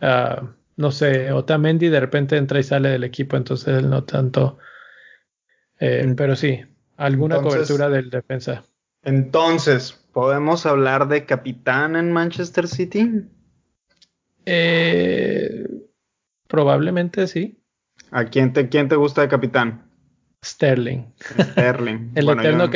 uh, 0.00 0.46
no 0.76 0.90
sé, 0.90 1.32
Otamendi 1.32 1.90
de 1.90 2.00
repente 2.00 2.38
entra 2.38 2.58
y 2.58 2.62
sale 2.62 2.88
del 2.88 3.04
equipo, 3.04 3.36
entonces 3.36 3.82
no 3.82 4.04
tanto. 4.04 4.56
Eh, 5.80 6.14
pero 6.16 6.34
sí, 6.34 6.64
alguna 6.96 7.42
cobertura 7.42 7.90
del 7.90 8.08
defensa. 8.08 8.64
Entonces, 9.02 9.92
¿podemos 9.92 10.64
hablar 10.64 11.08
de 11.08 11.26
capitán 11.26 11.94
en 11.94 12.10
Manchester 12.10 12.68
City? 12.68 13.26
Eh, 14.46 15.66
probablemente 16.48 17.26
sí. 17.26 17.62
¿A 18.10 18.24
quién 18.24 18.54
te, 18.54 18.70
quién 18.70 18.88
te 18.88 18.96
gusta 18.96 19.20
de 19.20 19.28
capitán? 19.28 19.89
Sterling. 20.44 21.12
Sterling. 21.52 22.12
El 22.14 22.28
eterno 22.30 22.70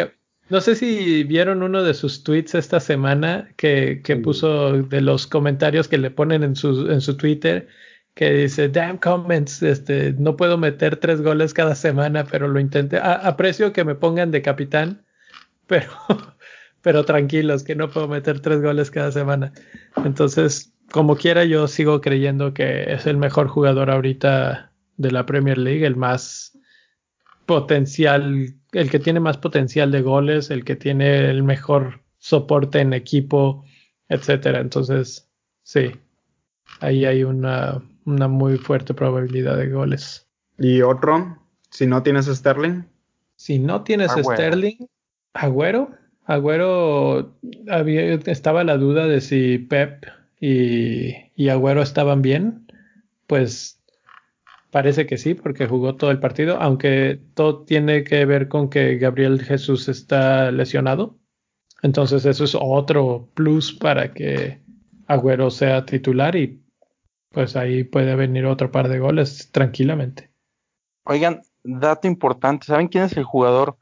No 0.50 0.60
sé 0.60 0.74
si 0.76 1.24
vieron 1.24 1.62
uno 1.62 1.82
de 1.82 1.94
sus 1.94 2.22
tweets 2.22 2.54
esta 2.54 2.80
semana 2.80 3.50
que, 3.56 4.02
que 4.04 4.16
puso 4.16 4.82
de 4.82 5.00
los 5.00 5.26
comentarios 5.26 5.88
que 5.88 5.98
le 5.98 6.10
ponen 6.10 6.42
en 6.42 6.56
su, 6.56 6.90
en 6.90 7.00
su 7.00 7.16
Twitter 7.16 7.68
que 8.14 8.30
dice, 8.32 8.68
damn 8.68 8.98
comments, 8.98 9.62
este, 9.62 10.12
no 10.12 10.36
puedo 10.36 10.56
meter 10.56 10.96
tres 10.96 11.20
goles 11.20 11.52
cada 11.52 11.74
semana, 11.74 12.24
pero 12.24 12.46
lo 12.48 12.60
intenté. 12.60 12.98
aprecio 12.98 13.72
que 13.72 13.84
me 13.84 13.96
pongan 13.96 14.30
de 14.30 14.40
capitán, 14.40 15.04
pero, 15.66 15.90
pero 16.80 17.04
tranquilos, 17.04 17.64
que 17.64 17.74
no 17.74 17.90
puedo 17.90 18.08
meter 18.08 18.40
tres 18.40 18.62
goles 18.62 18.90
cada 18.90 19.10
semana. 19.10 19.52
Entonces, 20.04 20.72
como 20.92 21.16
quiera, 21.16 21.44
yo 21.44 21.66
sigo 21.66 22.00
creyendo 22.00 22.54
que 22.54 22.92
es 22.92 23.06
el 23.06 23.16
mejor 23.16 23.48
jugador 23.48 23.90
ahorita 23.90 24.70
de 24.96 25.10
la 25.10 25.26
Premier 25.26 25.58
League, 25.58 25.84
el 25.84 25.96
más 25.96 26.56
potencial, 27.46 28.54
el 28.72 28.90
que 28.90 28.98
tiene 28.98 29.20
más 29.20 29.38
potencial 29.38 29.90
de 29.90 30.02
goles, 30.02 30.50
el 30.50 30.64
que 30.64 30.76
tiene 30.76 31.30
el 31.30 31.42
mejor 31.42 32.00
soporte 32.18 32.80
en 32.80 32.92
equipo, 32.92 33.64
etcétera. 34.08 34.60
Entonces, 34.60 35.28
sí, 35.62 35.92
ahí 36.80 37.04
hay 37.04 37.24
una, 37.24 37.82
una 38.04 38.28
muy 38.28 38.56
fuerte 38.56 38.94
probabilidad 38.94 39.56
de 39.56 39.68
goles. 39.70 40.26
¿Y 40.58 40.82
otro? 40.82 41.38
Si 41.70 41.86
no 41.86 42.02
tienes 42.02 42.26
Sterling. 42.26 42.84
Si 43.36 43.58
no 43.58 43.82
tienes 43.82 44.12
Sterling, 44.12 44.86
Agüero, 45.32 45.90
Agüero 46.24 47.34
había, 47.68 48.14
estaba 48.14 48.64
la 48.64 48.78
duda 48.78 49.06
de 49.06 49.20
si 49.20 49.58
Pep 49.58 50.06
y, 50.40 51.14
y 51.34 51.48
Agüero 51.48 51.82
estaban 51.82 52.22
bien. 52.22 52.66
Pues 53.26 53.82
parece 54.74 55.06
que 55.06 55.18
sí, 55.18 55.34
porque 55.34 55.68
jugó 55.68 55.94
todo 55.94 56.10
el 56.10 56.18
partido, 56.18 56.60
aunque 56.60 57.20
todo 57.34 57.62
tiene 57.62 58.02
que 58.02 58.24
ver 58.24 58.48
con 58.48 58.68
que 58.68 58.98
Gabriel 58.98 59.40
Jesús 59.40 59.88
está 59.88 60.50
lesionado. 60.50 61.16
Entonces 61.82 62.26
eso 62.26 62.42
es 62.42 62.56
otro 62.60 63.30
plus 63.34 63.72
para 63.72 64.12
que 64.12 64.64
Agüero 65.06 65.52
sea 65.52 65.86
titular 65.86 66.34
y 66.34 66.60
pues 67.30 67.54
ahí 67.54 67.84
puede 67.84 68.16
venir 68.16 68.46
otro 68.46 68.72
par 68.72 68.88
de 68.88 68.98
goles 68.98 69.52
tranquilamente. 69.52 70.32
Oigan, 71.04 71.42
dato 71.62 72.08
importante, 72.08 72.66
¿saben 72.66 72.88
quién 72.88 73.04
es 73.04 73.16
el 73.16 73.22
jugador 73.22 73.78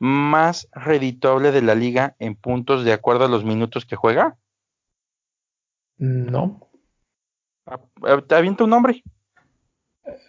más 0.00 0.68
redituable 0.72 1.52
de 1.52 1.62
la 1.62 1.76
liga 1.76 2.16
en 2.18 2.34
puntos 2.34 2.84
de 2.84 2.92
acuerdo 2.92 3.26
a 3.26 3.28
los 3.28 3.44
minutos 3.44 3.86
que 3.86 3.94
juega? 3.94 4.36
No. 5.98 6.68
¿Te 8.26 8.34
avienta 8.34 8.64
un 8.64 8.70
nombre? 8.70 9.04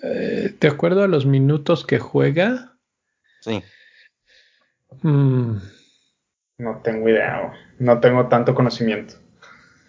Eh, 0.04 0.56
¿De 0.60 0.68
acuerdo 0.68 1.04
a 1.04 1.08
los 1.08 1.26
minutos 1.26 1.86
que 1.86 2.00
juega? 2.00 2.78
Sí. 3.42 3.64
Mm, 5.02 5.58
No 6.60 6.82
tengo 6.84 7.10
idea, 7.10 7.52
no 7.80 8.00
tengo 8.00 8.28
tanto 8.28 8.54
conocimiento. 8.54 9.16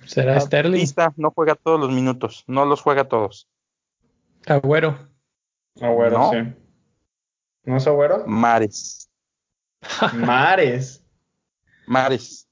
¿Será 0.07 0.39
Sterling? 0.41 0.81
Pista, 0.81 1.13
no 1.17 1.31
juega 1.31 1.55
todos 1.55 1.79
los 1.81 1.91
minutos, 1.91 2.45
no 2.47 2.65
los 2.67 2.81
juega 2.81 3.05
todos. 3.09 3.49
Agüero. 4.47 4.99
Agüero, 5.81 6.19
No. 6.19 6.31
sí. 6.31 6.55
¿No 7.65 7.77
es 7.79 7.87
Agüero? 7.87 8.25
Mares. 8.27 9.11
Mares. 10.15 11.03
Mares. 11.87 12.49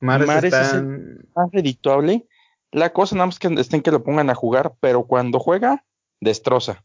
Mares, 0.00 0.26
Mares 0.26 0.54
es 0.54 0.72
el- 0.74 1.28
Más 1.34 1.50
redituable. 1.52 2.26
La 2.72 2.92
cosa 2.92 3.14
nada 3.14 3.26
más 3.26 3.38
que 3.38 3.48
estén 3.48 3.82
que 3.82 3.90
lo 3.92 4.02
pongan 4.02 4.28
a 4.30 4.34
jugar, 4.34 4.74
pero 4.80 5.04
cuando 5.06 5.38
juega, 5.38 5.84
destroza. 6.26 6.84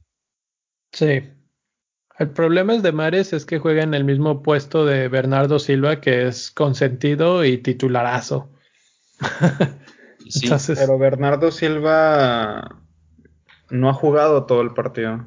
Sí. 0.94 1.30
El 2.20 2.30
problema 2.30 2.74
es 2.76 2.84
de 2.84 2.92
Mares 2.94 3.34
es 3.34 3.46
que 3.46 3.60
juega 3.60 3.84
en 3.84 3.94
el 3.94 4.04
mismo 4.06 4.42
puesto 4.44 4.86
de 4.86 5.08
Bernardo 5.10 5.60
Silva, 5.60 6.00
que 6.02 6.28
es 6.28 6.52
consentido 6.52 7.44
y 7.44 7.58
titularazo. 7.58 8.50
Sí. 10.30 10.46
Entonces, 10.46 10.80
Pero 10.80 10.98
Bernardo 10.98 11.52
Silva 11.52 12.80
no 13.70 13.89
ha 13.89 13.94
jugado 13.94 14.46
todo 14.46 14.62
el 14.62 14.72
partido. 14.74 15.18
no, 15.18 15.26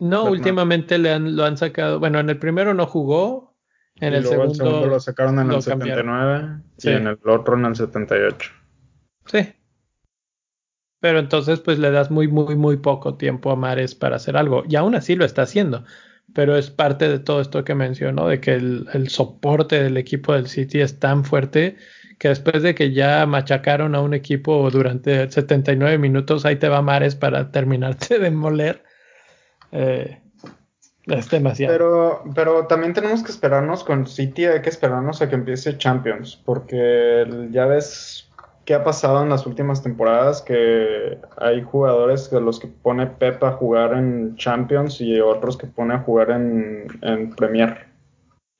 Bernardo. 0.00 0.30
últimamente 0.32 0.98
le 0.98 1.12
han, 1.12 1.36
lo 1.36 1.44
han 1.44 1.56
sacado. 1.56 2.00
Bueno, 2.00 2.18
en 2.18 2.28
el 2.30 2.38
primero 2.38 2.74
no 2.74 2.86
jugó. 2.86 3.56
En 4.00 4.14
Y 4.14 4.16
el 4.16 4.22
luego 4.24 4.52
segundo, 4.52 4.86
lo 4.86 4.98
sacaron 4.98 5.38
en 5.38 5.46
lo 5.48 5.56
el 5.56 5.62
79 5.62 6.62
Sí. 6.78 6.88
y 6.90 6.92
en 6.94 7.06
el 7.06 7.18
otro 7.24 7.56
en 7.56 7.66
el 7.66 7.76
78. 7.76 8.50
Sí. 9.26 9.52
Pero 11.04 11.18
entonces, 11.18 11.60
pues 11.60 11.78
le 11.78 11.90
das 11.90 12.10
muy, 12.10 12.28
muy, 12.28 12.56
muy 12.56 12.78
poco 12.78 13.16
tiempo 13.16 13.50
a 13.50 13.56
Mares 13.56 13.94
para 13.94 14.16
hacer 14.16 14.38
algo. 14.38 14.62
Y 14.66 14.76
aún 14.76 14.94
así 14.94 15.16
lo 15.16 15.26
está 15.26 15.42
haciendo. 15.42 15.84
Pero 16.32 16.56
es 16.56 16.70
parte 16.70 17.10
de 17.10 17.18
todo 17.18 17.42
esto 17.42 17.62
que 17.62 17.74
mencionó, 17.74 18.26
de 18.26 18.40
que 18.40 18.54
el, 18.54 18.88
el 18.94 19.10
soporte 19.10 19.82
del 19.82 19.98
equipo 19.98 20.32
del 20.32 20.46
City 20.46 20.80
es 20.80 20.98
tan 20.98 21.26
fuerte 21.26 21.76
que 22.18 22.28
después 22.28 22.62
de 22.62 22.74
que 22.74 22.94
ya 22.94 23.26
machacaron 23.26 23.94
a 23.94 24.00
un 24.00 24.14
equipo 24.14 24.70
durante 24.70 25.30
79 25.30 25.98
minutos, 25.98 26.46
ahí 26.46 26.56
te 26.56 26.70
va 26.70 26.80
Mares 26.80 27.16
para 27.16 27.50
terminarte 27.50 28.18
de 28.18 28.30
moler. 28.30 28.82
Eh, 29.72 30.22
es 31.04 31.28
demasiado. 31.28 31.74
Pero, 31.74 32.24
pero 32.34 32.66
también 32.66 32.94
tenemos 32.94 33.22
que 33.22 33.30
esperarnos 33.30 33.84
con 33.84 34.06
City, 34.06 34.46
hay 34.46 34.62
que 34.62 34.70
esperarnos 34.70 35.20
a 35.20 35.28
que 35.28 35.34
empiece 35.34 35.76
Champions, 35.76 36.40
porque 36.46 37.26
ya 37.50 37.66
ves 37.66 38.23
qué 38.64 38.74
ha 38.74 38.84
pasado 38.84 39.22
en 39.22 39.28
las 39.28 39.46
últimas 39.46 39.82
temporadas, 39.82 40.42
que 40.42 41.18
hay 41.38 41.62
jugadores 41.62 42.30
de 42.30 42.40
los 42.40 42.58
que 42.58 42.68
pone 42.68 43.06
Pep 43.06 43.42
a 43.42 43.52
jugar 43.52 43.92
en 43.94 44.36
Champions 44.36 45.00
y 45.00 45.20
otros 45.20 45.56
que 45.56 45.66
pone 45.66 45.94
a 45.94 45.98
jugar 46.00 46.30
en, 46.30 46.86
en 47.02 47.34
Premier. 47.34 47.86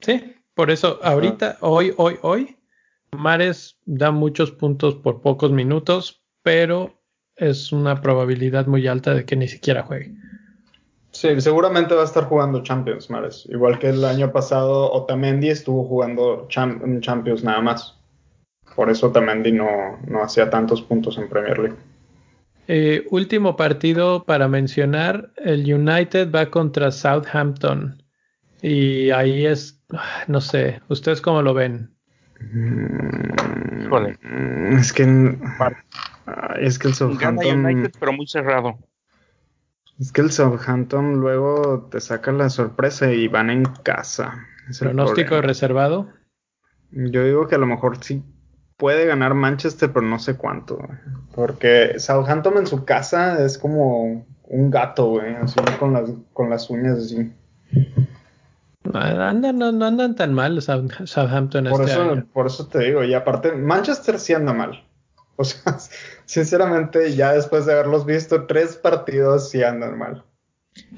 Sí, 0.00 0.36
por 0.54 0.70
eso 0.70 0.98
ahorita, 1.02 1.58
hoy, 1.60 1.94
hoy, 1.96 2.18
hoy, 2.22 2.56
Mares 3.12 3.78
da 3.86 4.10
muchos 4.10 4.50
puntos 4.50 4.96
por 4.96 5.22
pocos 5.22 5.50
minutos, 5.52 6.22
pero 6.42 7.00
es 7.36 7.72
una 7.72 8.00
probabilidad 8.00 8.66
muy 8.66 8.86
alta 8.86 9.14
de 9.14 9.24
que 9.24 9.36
ni 9.36 9.48
siquiera 9.48 9.82
juegue. 9.82 10.14
Sí, 11.10 11.40
seguramente 11.40 11.94
va 11.94 12.02
a 12.02 12.06
estar 12.06 12.24
jugando 12.24 12.62
Champions, 12.62 13.08
Mares. 13.08 13.46
Igual 13.48 13.78
que 13.78 13.88
el 13.90 14.04
año 14.04 14.32
pasado, 14.32 14.90
Otamendi 14.92 15.48
estuvo 15.48 15.84
jugando 15.84 16.48
Champions 16.48 17.44
nada 17.44 17.60
más. 17.60 17.96
Por 18.74 18.90
eso 18.90 19.08
Otamendi 19.08 19.52
no, 19.52 19.98
no 20.06 20.22
hacía 20.22 20.50
tantos 20.50 20.82
puntos 20.82 21.16
en 21.18 21.28
Premier 21.28 21.58
League. 21.58 21.76
Eh, 22.66 23.06
último 23.10 23.56
partido 23.56 24.24
para 24.24 24.48
mencionar, 24.48 25.32
el 25.36 25.72
United 25.72 26.32
va 26.32 26.46
contra 26.46 26.90
Southampton 26.90 28.02
y 28.62 29.10
ahí 29.10 29.44
es, 29.44 29.82
ah, 29.92 30.24
no 30.28 30.40
sé, 30.40 30.80
¿ustedes 30.88 31.20
cómo 31.20 31.42
lo 31.42 31.52
ven? 31.52 31.94
Híjole. 33.84 34.18
Mm, 34.22 34.78
Es 34.78 34.92
que, 34.92 35.02
ay, 35.04 36.66
es 36.66 36.78
que 36.78 36.88
el 36.88 36.94
Southampton, 36.94 37.66
United, 37.66 37.92
pero 38.00 38.12
muy 38.14 38.26
cerrado. 38.26 38.78
es 40.00 40.10
que 40.10 40.22
el 40.22 40.32
Southampton 40.32 41.20
luego 41.20 41.88
te 41.90 42.00
saca 42.00 42.32
la 42.32 42.48
sorpresa 42.48 43.12
y 43.12 43.28
van 43.28 43.50
en 43.50 43.64
casa. 43.64 44.46
Es 44.70 44.80
el 44.80 44.88
Pronóstico 44.88 45.42
reservado. 45.42 46.08
Yo 46.90 47.24
digo 47.24 47.46
que 47.46 47.56
a 47.56 47.58
lo 47.58 47.66
mejor 47.66 48.02
sí 48.02 48.22
puede 48.84 49.06
ganar 49.06 49.32
Manchester, 49.32 49.90
pero 49.94 50.04
no 50.04 50.18
sé 50.18 50.36
cuánto. 50.36 50.76
güey. 50.76 50.90
Porque 51.34 51.98
Southampton 51.98 52.58
en 52.58 52.66
su 52.66 52.84
casa 52.84 53.42
es 53.42 53.56
como 53.56 54.26
un 54.42 54.70
gato, 54.70 55.06
güey, 55.06 55.34
así 55.36 55.58
con 55.80 55.94
las, 55.94 56.10
con 56.34 56.50
las 56.50 56.68
uñas 56.68 56.98
así. 56.98 57.32
Ah, 58.92 59.30
Andan, 59.30 59.56
no, 59.58 59.72
no 59.72 59.86
andan 59.86 60.14
tan 60.14 60.34
mal 60.34 60.60
South- 60.60 61.06
Southampton 61.06 61.64
Por 61.70 61.80
este 61.80 61.92
eso, 61.92 62.02
año. 62.10 62.26
por 62.30 62.46
eso 62.46 62.66
te 62.68 62.80
digo, 62.80 63.02
y 63.02 63.14
aparte, 63.14 63.52
Manchester 63.52 64.18
sí 64.18 64.34
anda 64.34 64.52
mal. 64.52 64.84
O 65.36 65.44
sea, 65.44 65.78
sinceramente, 66.26 67.14
ya 67.16 67.32
después 67.32 67.64
de 67.64 67.72
haberlos 67.72 68.04
visto 68.04 68.44
tres 68.44 68.76
partidos, 68.76 69.48
sí 69.48 69.62
andan 69.62 69.98
mal. 69.98 70.24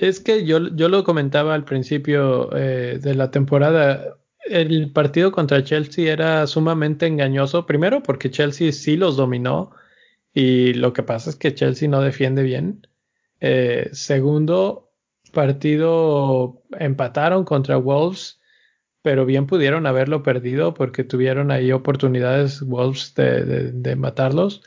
Es 0.01 0.18
que 0.18 0.45
yo, 0.45 0.59
yo 0.74 0.89
lo 0.89 1.05
comentaba 1.05 1.55
al 1.55 1.64
principio 1.64 2.51
eh, 2.57 2.99
de 3.01 3.14
la 3.14 3.30
temporada. 3.30 4.16
El 4.49 4.93
partido 4.93 5.33
contra 5.33 5.65
Chelsea 5.65 6.13
era 6.13 6.47
sumamente 6.47 7.07
engañoso. 7.07 7.67
Primero, 7.67 8.03
porque 8.03 8.31
Chelsea 8.31 8.73
sí 8.73 8.97
los 8.97 9.17
dominó. 9.17 9.73
Y 10.35 10.75
lo 10.75 10.93
que 10.93 11.03
pasa 11.03 11.31
es 11.31 11.37
que 11.37 11.55
Chelsea 11.55 11.89
no 11.89 12.01
defiende 12.03 12.43
bien. 12.43 12.87
Eh, 13.41 13.91
segundo, 13.93 14.93
partido 15.33 16.63
empataron 16.79 17.45
contra 17.45 17.77
Wolves. 17.79 18.41
Pero 19.03 19.27
bien 19.27 19.47
pudieron 19.47 19.87
haberlo 19.87 20.23
perdido 20.23 20.75
porque 20.75 21.05
tuvieron 21.05 21.51
ahí 21.53 21.73
oportunidades 21.73 22.63
Wolves 22.63 23.15
de, 23.17 23.45
de- 23.73 23.97
matarlos. 23.97 24.63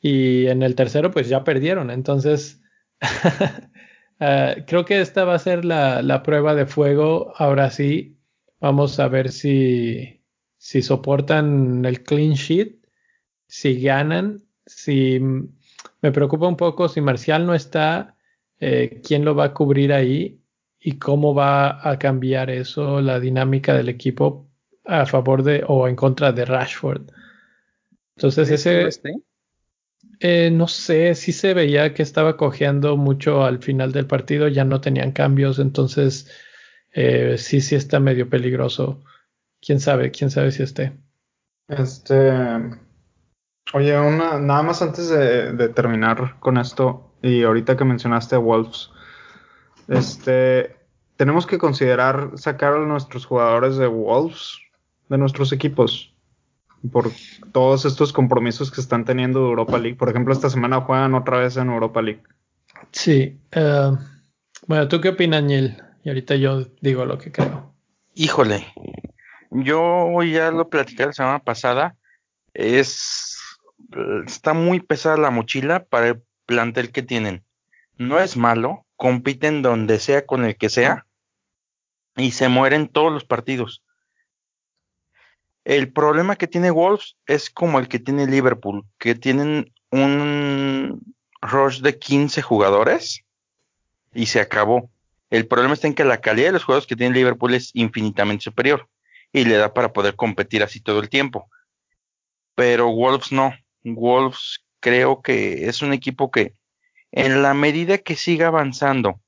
Y 0.00 0.46
en 0.48 0.62
el 0.62 0.74
tercero, 0.74 1.10
pues 1.10 1.28
ya 1.28 1.44
perdieron. 1.44 1.90
Entonces. 1.90 2.62
Ah, 4.20 4.56
creo 4.66 4.84
que 4.84 5.00
esta 5.00 5.24
va 5.24 5.34
a 5.34 5.38
ser 5.38 5.64
la, 5.64 6.02
la 6.02 6.22
prueba 6.22 6.54
de 6.54 6.66
fuego. 6.66 7.32
Ahora 7.36 7.70
sí, 7.70 8.18
vamos 8.62 9.00
a 9.00 9.08
ver 9.08 9.32
si, 9.32 10.22
si 10.56 10.82
soportan 10.82 11.84
el 11.84 12.04
clean 12.04 12.34
sheet, 12.34 12.78
si 13.48 13.82
ganan, 13.82 14.44
si 14.64 15.20
me 15.20 16.12
preocupa 16.12 16.46
un 16.46 16.56
poco 16.56 16.88
si 16.88 17.00
Marcial 17.00 17.44
no 17.44 17.54
está, 17.54 18.16
eh, 18.60 19.02
quién 19.04 19.24
lo 19.24 19.34
va 19.34 19.46
a 19.46 19.52
cubrir 19.52 19.92
ahí 19.92 20.40
y 20.78 20.92
cómo 20.98 21.34
va 21.34 21.86
a 21.86 21.98
cambiar 21.98 22.50
eso, 22.50 23.00
la 23.00 23.18
dinámica 23.18 23.74
del 23.74 23.88
equipo 23.88 24.48
a 24.84 25.06
favor 25.06 25.42
de 25.42 25.64
o 25.66 25.88
en 25.88 25.96
contra 25.96 26.32
de 26.32 26.44
Rashford. 26.44 27.10
Entonces 28.16 28.48
ese... 28.50 28.88
Eh, 30.24 30.52
no 30.52 30.68
sé, 30.68 31.16
sí 31.16 31.32
se 31.32 31.52
veía 31.52 31.94
que 31.94 32.04
estaba 32.04 32.36
cojeando 32.36 32.96
mucho 32.96 33.44
al 33.44 33.58
final 33.58 33.90
del 33.90 34.06
partido, 34.06 34.46
ya 34.46 34.64
no 34.64 34.80
tenían 34.80 35.10
cambios, 35.10 35.58
entonces 35.58 36.30
eh, 36.92 37.36
sí, 37.38 37.60
sí 37.60 37.74
está 37.74 38.00
medio 38.00 38.28
peligroso. 38.28 39.02
Quién 39.60 39.80
sabe, 39.80 40.10
quién 40.10 40.30
sabe 40.30 40.50
si 40.52 40.62
esté. 40.62 40.92
Este. 41.68 42.32
Oye, 43.74 43.98
una, 43.98 44.38
nada 44.38 44.62
más 44.62 44.82
antes 44.82 45.08
de, 45.08 45.52
de 45.52 45.68
terminar 45.68 46.38
con 46.40 46.58
esto, 46.58 47.14
y 47.22 47.42
ahorita 47.42 47.76
que 47.76 47.84
mencionaste 47.84 48.34
a 48.34 48.38
Wolves, 48.38 48.90
este. 49.88 50.76
Tenemos 51.16 51.46
que 51.46 51.58
considerar 51.58 52.32
sacar 52.34 52.72
a 52.72 52.86
nuestros 52.86 53.26
jugadores 53.26 53.76
de 53.76 53.86
Wolves 53.86 54.58
de 55.08 55.18
nuestros 55.18 55.52
equipos 55.52 56.12
por 56.90 57.10
todos 57.52 57.84
estos 57.84 58.12
compromisos 58.12 58.72
que 58.72 58.80
están 58.80 59.04
teniendo 59.04 59.40
de 59.40 59.50
Europa 59.50 59.78
League. 59.78 59.96
Por 59.96 60.08
ejemplo, 60.08 60.32
esta 60.32 60.50
semana 60.50 60.80
juegan 60.80 61.14
otra 61.14 61.38
vez 61.38 61.56
en 61.56 61.68
Europa 61.68 62.02
League. 62.02 62.22
Sí. 62.90 63.38
eh, 63.52 63.92
bueno, 64.66 64.88
¿tú 64.88 65.00
qué 65.00 65.10
opinas, 65.10 65.44
Neil? 65.44 65.76
Y 66.04 66.08
ahorita 66.08 66.36
yo 66.36 66.66
digo 66.80 67.04
lo 67.04 67.18
que 67.18 67.30
creo. 67.30 67.74
Híjole, 68.14 68.66
yo 69.50 70.22
ya 70.22 70.50
lo 70.50 70.68
platicé 70.68 71.06
la 71.06 71.12
semana 71.12 71.38
pasada. 71.38 71.96
Es 72.54 73.38
está 74.26 74.54
muy 74.54 74.80
pesada 74.80 75.16
la 75.16 75.30
mochila 75.30 75.84
para 75.84 76.08
el 76.08 76.22
plantel 76.46 76.92
que 76.92 77.02
tienen. 77.02 77.44
No 77.96 78.18
es 78.18 78.36
malo, 78.36 78.86
compiten 78.96 79.62
donde 79.62 79.98
sea 79.98 80.26
con 80.26 80.44
el 80.44 80.56
que 80.56 80.68
sea 80.68 81.06
y 82.16 82.32
se 82.32 82.48
mueren 82.48 82.88
todos 82.88 83.12
los 83.12 83.24
partidos. 83.24 83.82
El 85.64 85.92
problema 85.92 86.36
que 86.36 86.48
tiene 86.48 86.70
Wolves 86.70 87.16
es 87.26 87.48
como 87.48 87.78
el 87.78 87.88
que 87.88 88.00
tiene 88.00 88.26
Liverpool, 88.26 88.84
que 88.98 89.14
tienen 89.14 89.72
un 89.90 91.14
rush 91.40 91.80
de 91.80 91.98
15 91.98 92.42
jugadores 92.42 93.24
y 94.12 94.26
se 94.26 94.40
acabó. 94.40 94.90
El 95.32 95.46
problema 95.46 95.72
está 95.72 95.86
en 95.86 95.94
que 95.94 96.04
la 96.04 96.20
calidad 96.20 96.48
de 96.48 96.52
los 96.52 96.64
juegos 96.64 96.86
que 96.86 96.94
tiene 96.94 97.14
Liverpool 97.14 97.54
es 97.54 97.70
infinitamente 97.72 98.44
superior 98.44 98.90
y 99.32 99.46
le 99.46 99.56
da 99.56 99.72
para 99.72 99.94
poder 99.94 100.14
competir 100.14 100.62
así 100.62 100.78
todo 100.78 101.00
el 101.00 101.08
tiempo. 101.08 101.48
Pero 102.54 102.90
Wolves 102.90 103.32
no. 103.32 103.54
Wolves 103.82 104.62
creo 104.80 105.22
que 105.22 105.70
es 105.70 105.80
un 105.80 105.94
equipo 105.94 106.30
que 106.30 106.52
en 107.12 107.40
la 107.40 107.54
medida 107.54 107.96
que 107.96 108.14
siga 108.14 108.48
avanzando 108.48 109.22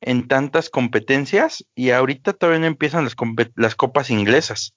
en 0.00 0.28
tantas 0.28 0.70
competencias 0.70 1.62
y 1.74 1.90
ahorita 1.90 2.32
todavía 2.32 2.60
no 2.60 2.66
empiezan 2.66 3.04
las, 3.04 3.14
las 3.54 3.74
copas 3.74 4.08
inglesas. 4.08 4.72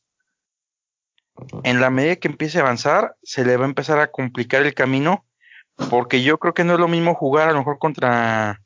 En 1.64 1.80
la 1.80 1.90
medida 1.90 2.18
que 2.18 2.28
empiece 2.28 2.58
a 2.58 2.64
avanzar, 2.64 3.16
se 3.24 3.46
le 3.46 3.56
va 3.56 3.64
a 3.64 3.70
empezar 3.70 4.00
a 4.00 4.12
complicar 4.12 4.64
el 4.64 4.74
camino 4.74 5.26
porque 5.90 6.22
yo 6.24 6.40
creo 6.40 6.54
que 6.54 6.66
no 6.66 6.74
es 6.74 6.80
lo 6.82 6.90
mismo 6.90 7.16
jugar 7.16 7.48
a 7.48 7.54
lo 7.54 7.60
mejor 7.60 7.80
contra, 7.80 8.60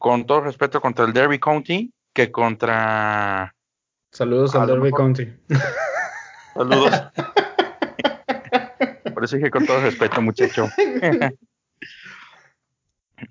con 0.00 0.24
todo 0.24 0.40
respeto, 0.40 0.80
contra 0.80 1.04
el 1.04 1.12
Derby 1.12 1.38
County 1.38 1.92
que 2.14 2.32
contra... 2.32 3.54
Saludos 4.10 4.54
al 4.54 4.66
Derby 4.66 4.90
County. 4.92 5.30
Saludos. 6.54 7.02
Por 9.14 9.24
eso 9.24 9.36
dije 9.36 9.50
con 9.50 9.66
todo 9.66 9.82
respeto, 9.82 10.22
muchacho. 10.22 10.70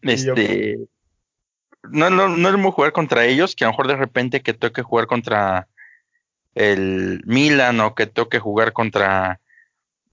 este... 0.03 0.77
No, 1.89 2.11
no, 2.11 2.29
no 2.29 2.47
es 2.49 2.53
mismo 2.53 2.71
jugar 2.71 2.91
contra 2.91 3.25
ellos 3.25 3.55
que 3.55 3.63
a 3.63 3.67
lo 3.67 3.71
mejor 3.71 3.87
de 3.87 3.95
repente 3.95 4.43
que 4.43 4.53
toque 4.53 4.83
jugar 4.83 5.07
contra 5.07 5.67
el 6.53 7.23
Milan 7.25 7.79
o 7.79 7.95
que 7.95 8.05
toque 8.05 8.37
jugar 8.37 8.73
contra 8.73 9.39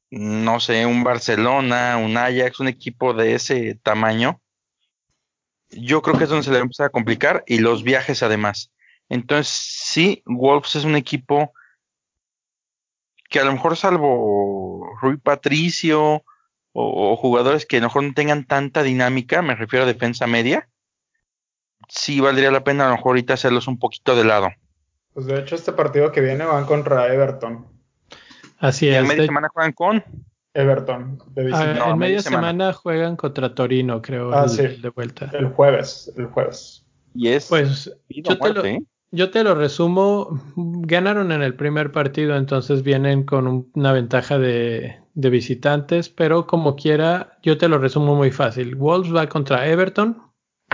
no 0.08 0.58
sé, 0.60 0.86
un 0.86 1.04
Barcelona, 1.04 1.98
un 1.98 2.16
Ajax, 2.16 2.60
un 2.60 2.68
equipo 2.68 3.12
de 3.12 3.34
ese 3.34 3.74
tamaño, 3.74 4.40
yo 5.78 6.02
creo 6.02 6.16
que 6.18 6.24
es 6.24 6.30
donde 6.30 6.44
se 6.44 6.50
le 6.50 6.56
va 6.56 6.60
a 6.60 6.62
empezar 6.62 6.86
a 6.86 6.90
complicar 6.90 7.44
y 7.46 7.58
los 7.58 7.82
viajes 7.82 8.22
además. 8.22 8.72
Entonces, 9.08 9.52
sí, 9.54 10.22
Wolves 10.26 10.76
es 10.76 10.84
un 10.84 10.96
equipo 10.96 11.52
que 13.28 13.40
a 13.40 13.44
lo 13.44 13.52
mejor 13.52 13.76
salvo 13.76 14.96
Rui 15.00 15.16
Patricio 15.16 16.24
o, 16.72 17.16
jugadores 17.16 17.64
que 17.64 17.78
a 17.78 17.80
lo 17.80 17.86
mejor 17.86 18.02
no 18.04 18.12
tengan 18.12 18.44
tanta 18.46 18.82
dinámica, 18.82 19.40
me 19.40 19.54
refiero 19.54 19.84
a 19.84 19.88
defensa 19.88 20.26
media, 20.26 20.68
sí 21.88 22.20
valdría 22.20 22.50
la 22.50 22.64
pena 22.64 22.84
a 22.84 22.88
lo 22.88 22.96
mejor 22.96 23.10
ahorita 23.10 23.34
hacerlos 23.34 23.66
un 23.66 23.78
poquito 23.78 24.14
de 24.14 24.24
lado. 24.24 24.50
Pues 25.14 25.26
de 25.26 25.38
hecho 25.38 25.54
este 25.54 25.72
partido 25.72 26.12
que 26.12 26.20
viene 26.20 26.44
van 26.44 26.66
contra 26.66 27.12
Everton. 27.12 27.66
Así 28.58 28.88
es. 28.88 28.96
En 28.96 29.06
media 29.06 29.24
semana 29.24 29.48
juegan 29.48 29.72
con 29.72 30.04
Everton. 30.56 31.18
De 31.34 31.50
ah, 31.52 31.90
en 31.90 31.98
media 31.98 32.20
semana. 32.20 32.72
juegan 32.72 33.16
contra 33.16 33.54
Torino, 33.54 34.00
creo, 34.00 34.32
ah, 34.32 34.46
de 34.46 34.90
vuelta. 34.94 35.30
El 35.34 35.48
jueves, 35.48 36.12
el 36.16 36.26
jueves. 36.26 36.84
Y 37.14 37.28
es 37.28 37.46
pues 37.46 37.94
yo 38.08 38.38
te, 38.38 38.52
lo, 38.52 38.64
¿eh? 38.64 38.82
yo 39.10 39.30
te, 39.30 39.44
lo, 39.44 39.54
resumo. 39.54 40.40
Ganaron 40.56 41.32
en 41.32 41.42
el 41.42 41.54
primer 41.54 41.92
partido, 41.92 42.36
entonces 42.36 42.82
vienen 42.82 43.24
con 43.24 43.68
una 43.74 43.92
ventaja 43.92 44.38
de, 44.38 44.96
de 45.14 45.30
visitantes, 45.30 46.08
pero 46.08 46.46
como 46.46 46.74
quiera, 46.76 47.38
yo 47.42 47.58
te 47.58 47.68
lo 47.68 47.78
resumo 47.78 48.14
muy 48.14 48.30
fácil. 48.30 48.74
Wolves 48.74 49.14
va 49.14 49.28
contra 49.28 49.66
Everton, 49.66 50.22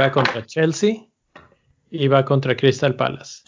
va 0.00 0.10
contra 0.12 0.46
Chelsea 0.46 1.06
y 1.90 2.08
va 2.08 2.24
contra 2.24 2.56
Crystal 2.56 2.94
Palace. 2.94 3.42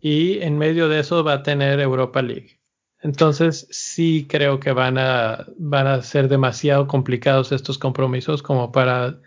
Y 0.00 0.40
en 0.40 0.58
medio 0.58 0.88
de 0.88 1.00
eso 1.00 1.24
va 1.24 1.34
a 1.34 1.42
tener 1.42 1.80
Europa 1.80 2.20
League. 2.22 2.58
Entonces 3.04 3.68
sí 3.70 4.26
creo 4.26 4.60
que 4.60 4.72
van 4.72 4.96
a, 4.96 5.46
van 5.58 5.86
a 5.86 6.00
ser 6.00 6.26
demasiado 6.28 6.88
complicados 6.88 7.52
estos 7.52 7.76
compromisos 7.76 8.42
como 8.42 8.72
para 8.72 9.20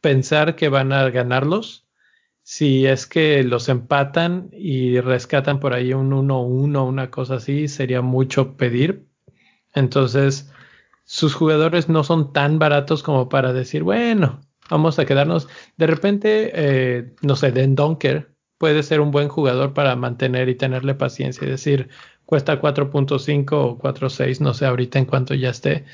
pensar 0.00 0.56
que 0.56 0.68
van 0.68 0.92
a 0.92 1.08
ganarlos. 1.10 1.86
Si 2.42 2.86
es 2.86 3.06
que 3.06 3.44
los 3.44 3.68
empatan 3.68 4.50
y 4.52 4.98
rescatan 4.98 5.60
por 5.60 5.74
ahí 5.74 5.92
un 5.92 6.10
1-1, 6.10 6.84
una 6.84 7.10
cosa 7.12 7.36
así, 7.36 7.68
sería 7.68 8.02
mucho 8.02 8.56
pedir. 8.56 9.06
Entonces, 9.74 10.50
sus 11.04 11.32
jugadores 11.34 11.88
no 11.88 12.02
son 12.02 12.32
tan 12.32 12.58
baratos 12.58 13.04
como 13.04 13.28
para 13.28 13.52
decir, 13.52 13.84
bueno, 13.84 14.40
vamos 14.68 14.98
a 14.98 15.06
quedarnos. 15.06 15.48
De 15.76 15.86
repente, 15.86 16.50
eh, 16.52 17.14
no 17.22 17.36
sé, 17.36 17.52
Den 17.52 17.76
Donker 17.76 18.34
puede 18.58 18.82
ser 18.82 19.00
un 19.00 19.10
buen 19.10 19.28
jugador 19.28 19.72
para 19.72 19.96
mantener 19.96 20.48
y 20.48 20.54
tenerle 20.54 20.94
paciencia 20.94 21.46
y 21.46 21.50
decir, 21.50 21.88
cuesta 22.30 22.60
4.5 22.60 23.52
o 23.54 23.76
4.6, 23.76 24.38
no 24.38 24.54
sé 24.54 24.64
ahorita 24.64 25.00
en 25.00 25.04
cuanto 25.04 25.34
ya 25.34 25.50
esté, 25.50 25.84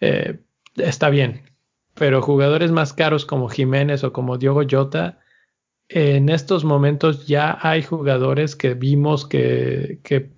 eh, 0.00 0.38
está 0.76 1.10
bien. 1.10 1.42
Pero 1.92 2.22
jugadores 2.22 2.70
más 2.72 2.94
caros 2.94 3.26
como 3.26 3.50
Jiménez 3.50 4.02
o 4.02 4.10
como 4.10 4.38
Diogo 4.38 4.62
Jota, 4.68 5.18
en 5.90 6.30
estos 6.30 6.64
momentos 6.64 7.26
ya 7.26 7.58
hay 7.60 7.82
jugadores 7.82 8.56
que 8.56 8.72
vimos 8.72 9.26
que, 9.26 10.00
que, 10.02 10.30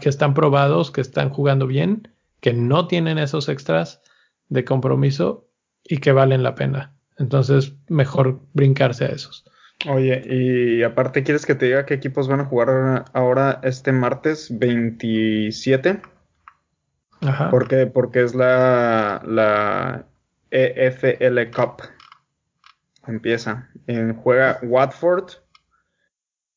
que 0.00 0.08
están 0.08 0.34
probados, 0.34 0.90
que 0.90 1.02
están 1.02 1.30
jugando 1.30 1.68
bien, 1.68 2.08
que 2.40 2.52
no 2.52 2.88
tienen 2.88 3.18
esos 3.18 3.48
extras 3.48 4.02
de 4.48 4.64
compromiso 4.64 5.46
y 5.84 5.98
que 5.98 6.10
valen 6.10 6.42
la 6.42 6.56
pena. 6.56 6.96
Entonces, 7.16 7.76
mejor 7.88 8.40
brincarse 8.54 9.04
a 9.04 9.08
esos. 9.10 9.44
Oye, 9.88 10.22
y 10.26 10.82
aparte, 10.82 11.22
¿quieres 11.22 11.46
que 11.46 11.54
te 11.54 11.66
diga 11.66 11.86
qué 11.86 11.94
equipos 11.94 12.28
van 12.28 12.40
a 12.40 12.44
jugar 12.44 13.04
ahora 13.12 13.60
este 13.62 13.92
martes 13.92 14.48
27? 14.58 16.00
Ajá. 17.20 17.50
Porque, 17.50 17.86
porque 17.86 18.22
es 18.22 18.34
la, 18.34 19.22
la 19.24 20.06
EFL 20.50 21.50
Cup. 21.54 21.82
Empieza. 23.06 23.68
juega 24.22 24.58
Watford, 24.62 25.30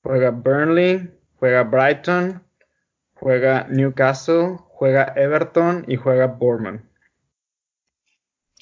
juega 0.02 0.32
Burnley, 0.32 1.12
juega 1.36 1.64
Brighton, 1.64 2.42
juega 3.14 3.68
Newcastle, 3.70 4.58
juega 4.70 5.14
Everton 5.16 5.86
y 5.88 5.96
juega 5.98 6.26
Bournemouth. 6.26 6.82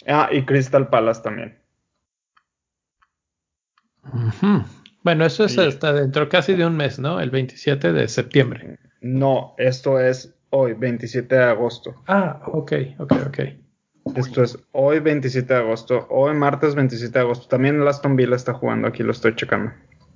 Ah, 0.06 0.30
y 0.32 0.46
Crystal 0.46 0.90
Palace 0.90 1.22
también. 1.22 1.58
Bueno, 5.04 5.26
eso 5.26 5.46
es 5.46 5.58
hasta 5.58 5.94
dentro 5.94 6.28
casi 6.30 6.54
de 6.54 6.66
un 6.66 6.76
mes, 6.76 7.00
¿no? 7.00 7.20
El 7.20 7.30
27 7.30 7.94
de 7.94 8.08
septiembre. 8.08 8.78
No, 9.02 9.56
esto 9.58 10.00
es 10.00 10.36
hoy, 10.50 10.74
27 10.74 11.36
de 11.36 11.44
agosto. 11.44 11.96
Ah, 12.08 12.42
ok, 12.46 12.74
ok, 13.00 13.14
ok. 13.28 13.40
Esto 14.16 14.44
es 14.44 14.58
hoy 14.72 15.00
27 15.00 15.54
de 15.54 15.60
agosto, 15.60 16.08
hoy 16.10 16.34
martes 16.34 16.76
27 16.76 17.14
de 17.14 17.20
agosto. 17.20 17.48
También 17.48 17.82
el 17.82 17.88
Aston 17.88 18.16
Villa 18.16 18.36
está 18.36 18.54
jugando, 18.54 18.88
aquí 18.88 19.04
lo 19.04 19.12
estoy 19.12 19.36
checando. 19.36 19.72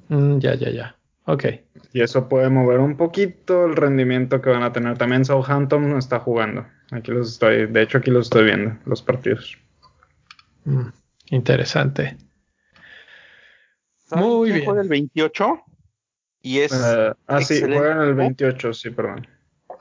Mm, 0.10 0.40
ya, 0.40 0.56
ya, 0.56 0.70
ya. 0.70 0.96
Ok. 1.26 1.46
Y 1.94 2.02
eso 2.02 2.28
puede 2.28 2.50
mover 2.50 2.80
un 2.80 2.98
poquito 2.98 3.66
el 3.66 3.76
rendimiento 3.76 4.42
que 4.42 4.50
van 4.50 4.64
a 4.64 4.72
tener. 4.72 4.98
También 4.98 5.26
Southampton 5.26 5.98
está 5.98 6.20
jugando. 6.20 6.66
Aquí 6.92 7.12
los 7.12 7.32
estoy, 7.34 7.68
de 7.68 7.82
hecho 7.82 7.98
aquí 8.00 8.12
los 8.12 8.28
estoy 8.28 8.46
viendo, 8.46 8.78
los 8.86 9.02
partidos. 9.02 9.58
Mm, 10.66 10.88
interesante. 11.30 12.18
Muy 14.16 14.52
bien. 14.52 14.66
juega 14.66 14.82
el 14.82 14.90
28 14.90 15.64
y 16.42 16.60
es. 16.60 16.72
Uh, 16.72 17.16
ah, 17.28 17.42
sí, 17.42 17.62
juegan 17.62 18.02
el 18.02 18.14
28, 18.14 18.74
sí, 18.74 18.90
perdón. 18.90 19.28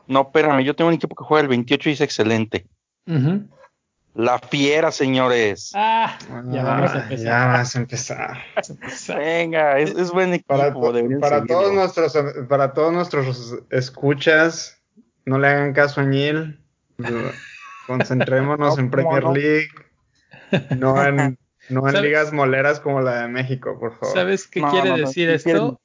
No, 0.07 0.23
espérame, 0.23 0.63
yo 0.63 0.75
tengo 0.75 0.89
un 0.89 0.95
equipo 0.95 1.15
que 1.15 1.25
juega 1.25 1.43
el 1.43 1.49
28 1.49 1.89
y 1.89 1.93
es 1.93 2.01
excelente. 2.01 2.67
La 4.15 4.39
fiera, 4.39 4.91
señores. 4.91 5.73
Ah, 5.75 6.19
ya 6.49 6.65
vamos 6.65 6.91
a 6.93 7.03
empezar. 7.03 7.25
Ya 7.25 7.47
vas 7.47 7.77
a 7.77 7.79
empezar. 7.79 8.39
Venga, 9.17 9.79
es, 9.79 9.91
es, 9.91 10.11
buen 10.11 10.35
equipo. 10.35 10.49
Para, 10.49 10.75
para 11.21 11.45
todos 11.45 11.73
nuestros, 11.73 12.19
para 12.49 12.73
todos 12.73 12.93
nuestros 12.93 13.57
escuchas, 13.71 14.83
no 15.25 15.39
le 15.39 15.49
hagan 15.49 15.73
caso 15.73 16.01
a 16.01 16.05
Neil. 16.05 16.61
Concentrémonos 17.87 18.79
en 18.79 18.91
Premier 18.91 19.25
League, 19.25 19.71
no 20.77 21.03
en 21.05 21.39
no 21.71 21.89
en 21.89 22.03
ligas 22.03 22.33
moleras 22.33 22.81
como 22.81 23.01
la 23.01 23.23
de 23.23 23.29
México, 23.29 23.79
por 23.79 23.99
favor. 23.99 24.15
¿Sabes 24.15 24.47
qué 24.47 24.63
quiere 24.63 24.93
decir 24.93 25.31
esto? 25.31 25.81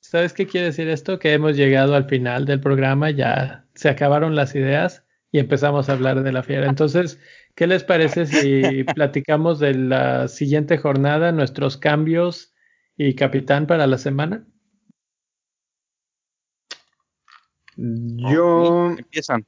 ¿Sabes 0.00 0.32
qué 0.32 0.46
quiere 0.46 0.66
decir 0.68 0.88
esto? 0.88 1.18
Que 1.18 1.32
hemos 1.32 1.56
llegado 1.56 1.94
al 1.94 2.06
final 2.06 2.46
del 2.46 2.60
programa, 2.60 3.10
ya 3.10 3.66
se 3.74 3.88
acabaron 3.88 4.36
las 4.36 4.54
ideas 4.54 5.04
y 5.30 5.38
empezamos 5.38 5.88
a 5.88 5.92
hablar 5.92 6.22
de 6.22 6.32
la 6.32 6.42
fiera. 6.42 6.66
Entonces, 6.66 7.20
¿qué 7.54 7.66
les 7.66 7.84
parece 7.84 8.26
si 8.26 8.84
platicamos 8.94 9.58
de 9.58 9.74
la 9.74 10.28
siguiente 10.28 10.78
jornada, 10.78 11.32
nuestros 11.32 11.76
cambios 11.76 12.54
y 12.96 13.14
capitán 13.14 13.66
para 13.66 13.86
la 13.86 13.98
semana? 13.98 14.46
Yo. 17.76 18.90
Empiezan. 18.96 19.46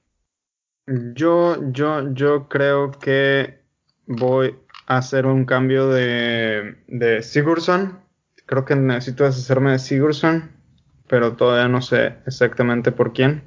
Yo, 0.86 1.56
yo, 1.70 2.12
yo 2.14 2.48
creo 2.48 2.90
que 2.90 3.60
voy 4.06 4.56
hacer 4.98 5.26
un 5.26 5.44
cambio 5.44 5.88
de, 5.88 6.76
de 6.88 7.22
Sigurdsson. 7.22 8.00
Creo 8.46 8.64
que 8.64 8.74
necesito 8.76 9.24
deshacerme 9.24 9.72
de 9.72 9.78
Sigurdsson, 9.78 10.50
pero 11.08 11.36
todavía 11.36 11.68
no 11.68 11.80
sé 11.82 12.16
exactamente 12.26 12.92
por 12.92 13.12
quién. 13.12 13.42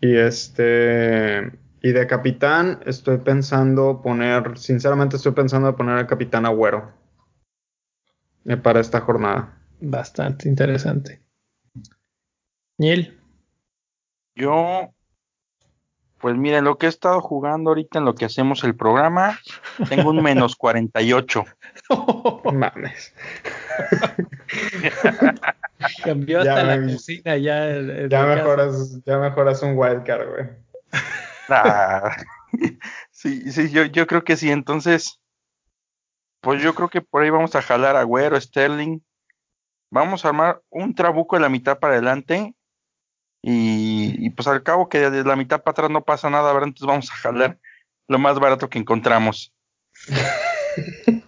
Y 0.00 0.16
este 0.16 1.52
Y 1.82 1.92
de 1.92 2.06
capitán 2.06 2.80
estoy 2.86 3.18
pensando 3.18 4.02
poner, 4.02 4.58
sinceramente 4.58 5.16
estoy 5.16 5.32
pensando 5.32 5.74
poner 5.76 5.96
al 5.96 6.06
capitán 6.06 6.44
Agüero 6.46 6.92
eh, 8.44 8.56
para 8.56 8.80
esta 8.80 9.00
jornada. 9.00 9.58
Bastante 9.80 10.48
interesante. 10.48 11.22
Neil. 12.78 13.18
Yo, 14.34 14.94
pues 16.20 16.36
miren, 16.36 16.64
lo 16.64 16.76
que 16.76 16.86
he 16.86 16.88
estado 16.88 17.20
jugando 17.22 17.70
ahorita 17.70 17.98
en 17.98 18.04
lo 18.04 18.14
que 18.14 18.26
hacemos 18.26 18.62
el 18.64 18.76
programa, 18.76 19.38
tengo 19.88 20.10
un 20.10 20.22
menos 20.22 20.54
48. 20.54 21.44
Mames. 22.52 23.14
Cambió 26.04 26.40
hasta 26.40 26.62
la 26.62 26.82
cocina 26.82 27.38
ya. 27.38 27.70
ya, 28.08 28.26
mejoras, 28.26 29.02
ya 29.06 29.18
mejoras 29.18 29.62
un 29.62 29.78
wildcard, 29.78 30.28
güey. 30.28 30.46
Ah, 31.48 32.14
sí, 33.10 33.50
sí, 33.50 33.70
yo, 33.70 33.86
yo 33.86 34.06
creo 34.06 34.22
que 34.22 34.36
sí. 34.36 34.50
Entonces, 34.50 35.20
pues 36.42 36.62
yo 36.62 36.74
creo 36.74 36.90
que 36.90 37.00
por 37.00 37.22
ahí 37.22 37.30
vamos 37.30 37.56
a 37.56 37.62
jalar 37.62 37.96
a 37.96 38.02
Güero, 38.02 38.38
Sterling. 38.38 39.00
Vamos 39.90 40.24
a 40.24 40.28
armar 40.28 40.60
un 40.68 40.94
trabuco 40.94 41.36
de 41.36 41.42
la 41.42 41.48
mitad 41.48 41.78
para 41.78 41.94
adelante. 41.94 42.54
Y, 43.42 44.30
pues 44.30 44.46
al 44.48 44.62
cabo 44.62 44.88
que 44.88 45.10
de 45.10 45.24
la 45.24 45.36
mitad 45.36 45.62
para 45.62 45.72
atrás 45.72 45.90
no 45.90 46.04
pasa 46.04 46.28
nada, 46.28 46.52
¿verdad? 46.52 46.68
Entonces 46.68 46.86
vamos 46.86 47.10
a 47.10 47.14
jalar 47.14 47.58
lo 48.08 48.18
más 48.18 48.38
barato 48.38 48.68
que 48.68 48.78
encontramos. 48.78 49.52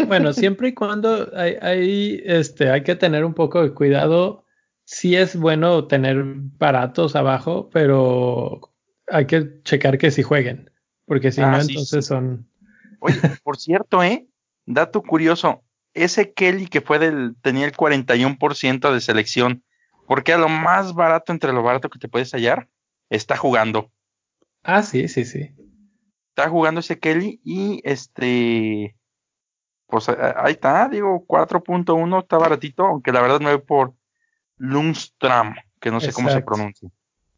Bueno, 0.06 0.32
siempre 0.32 0.68
y 0.68 0.72
cuando 0.72 1.30
hay, 1.36 1.56
hay, 1.60 2.22
este, 2.24 2.70
hay 2.70 2.84
que 2.84 2.94
tener 2.94 3.24
un 3.24 3.34
poco 3.34 3.62
de 3.62 3.72
cuidado. 3.72 4.44
Sí 4.84 5.16
es 5.16 5.34
bueno 5.36 5.86
tener 5.89 6.22
baratos 6.24 7.16
abajo, 7.16 7.68
pero 7.72 8.72
hay 9.09 9.26
que 9.26 9.62
checar 9.64 9.98
que 9.98 10.10
si 10.10 10.22
jueguen, 10.22 10.70
porque 11.06 11.32
si 11.32 11.40
no, 11.40 11.48
ah, 11.48 11.60
entonces 11.60 12.06
son... 12.06 12.48
Oye, 13.01 13.16
por 13.43 13.56
cierto, 13.56 14.02
¿eh? 14.02 14.26
Dato 14.64 15.02
curioso, 15.02 15.64
ese 15.94 16.32
Kelly 16.32 16.66
que 16.66 16.80
fue 16.80 16.98
del, 16.98 17.34
tenía 17.43 17.66
el 17.66 17.72
41% 17.72 18.93
de 18.93 19.01
selección, 19.01 19.64
porque 20.07 20.33
a 20.33 20.39
lo 20.39 20.49
más 20.49 20.95
barato 20.95 21.33
entre 21.33 21.53
lo 21.53 21.62
barato 21.62 21.91
que 21.91 21.99
te 21.99 22.09
puedes 22.09 22.33
hallar, 22.33 22.69
está 23.11 23.37
jugando. 23.37 23.91
Ah, 24.62 24.83
sí, 24.83 25.09
sí, 25.09 25.24
sí. 25.24 25.55
Está 26.31 26.49
jugando 26.49 26.81
ese 26.81 26.99
Kelly 26.99 27.41
y 27.45 27.81
este, 27.85 28.97
pues 29.87 30.09
ahí 30.09 30.53
está, 30.53 30.89
digo, 30.89 31.27
4.1 31.27 32.23
está 32.23 32.39
baratito, 32.39 32.87
aunque 32.87 33.12
la 33.12 33.20
verdad 33.20 33.41
me 33.41 33.55
voy 33.55 33.62
por 33.62 33.95
Lundstram, 34.57 35.55
que 35.81 35.91
no 35.91 36.01
sé 36.01 36.12
cómo 36.12 36.31
se 36.31 36.41
pronuncia. 36.41 36.89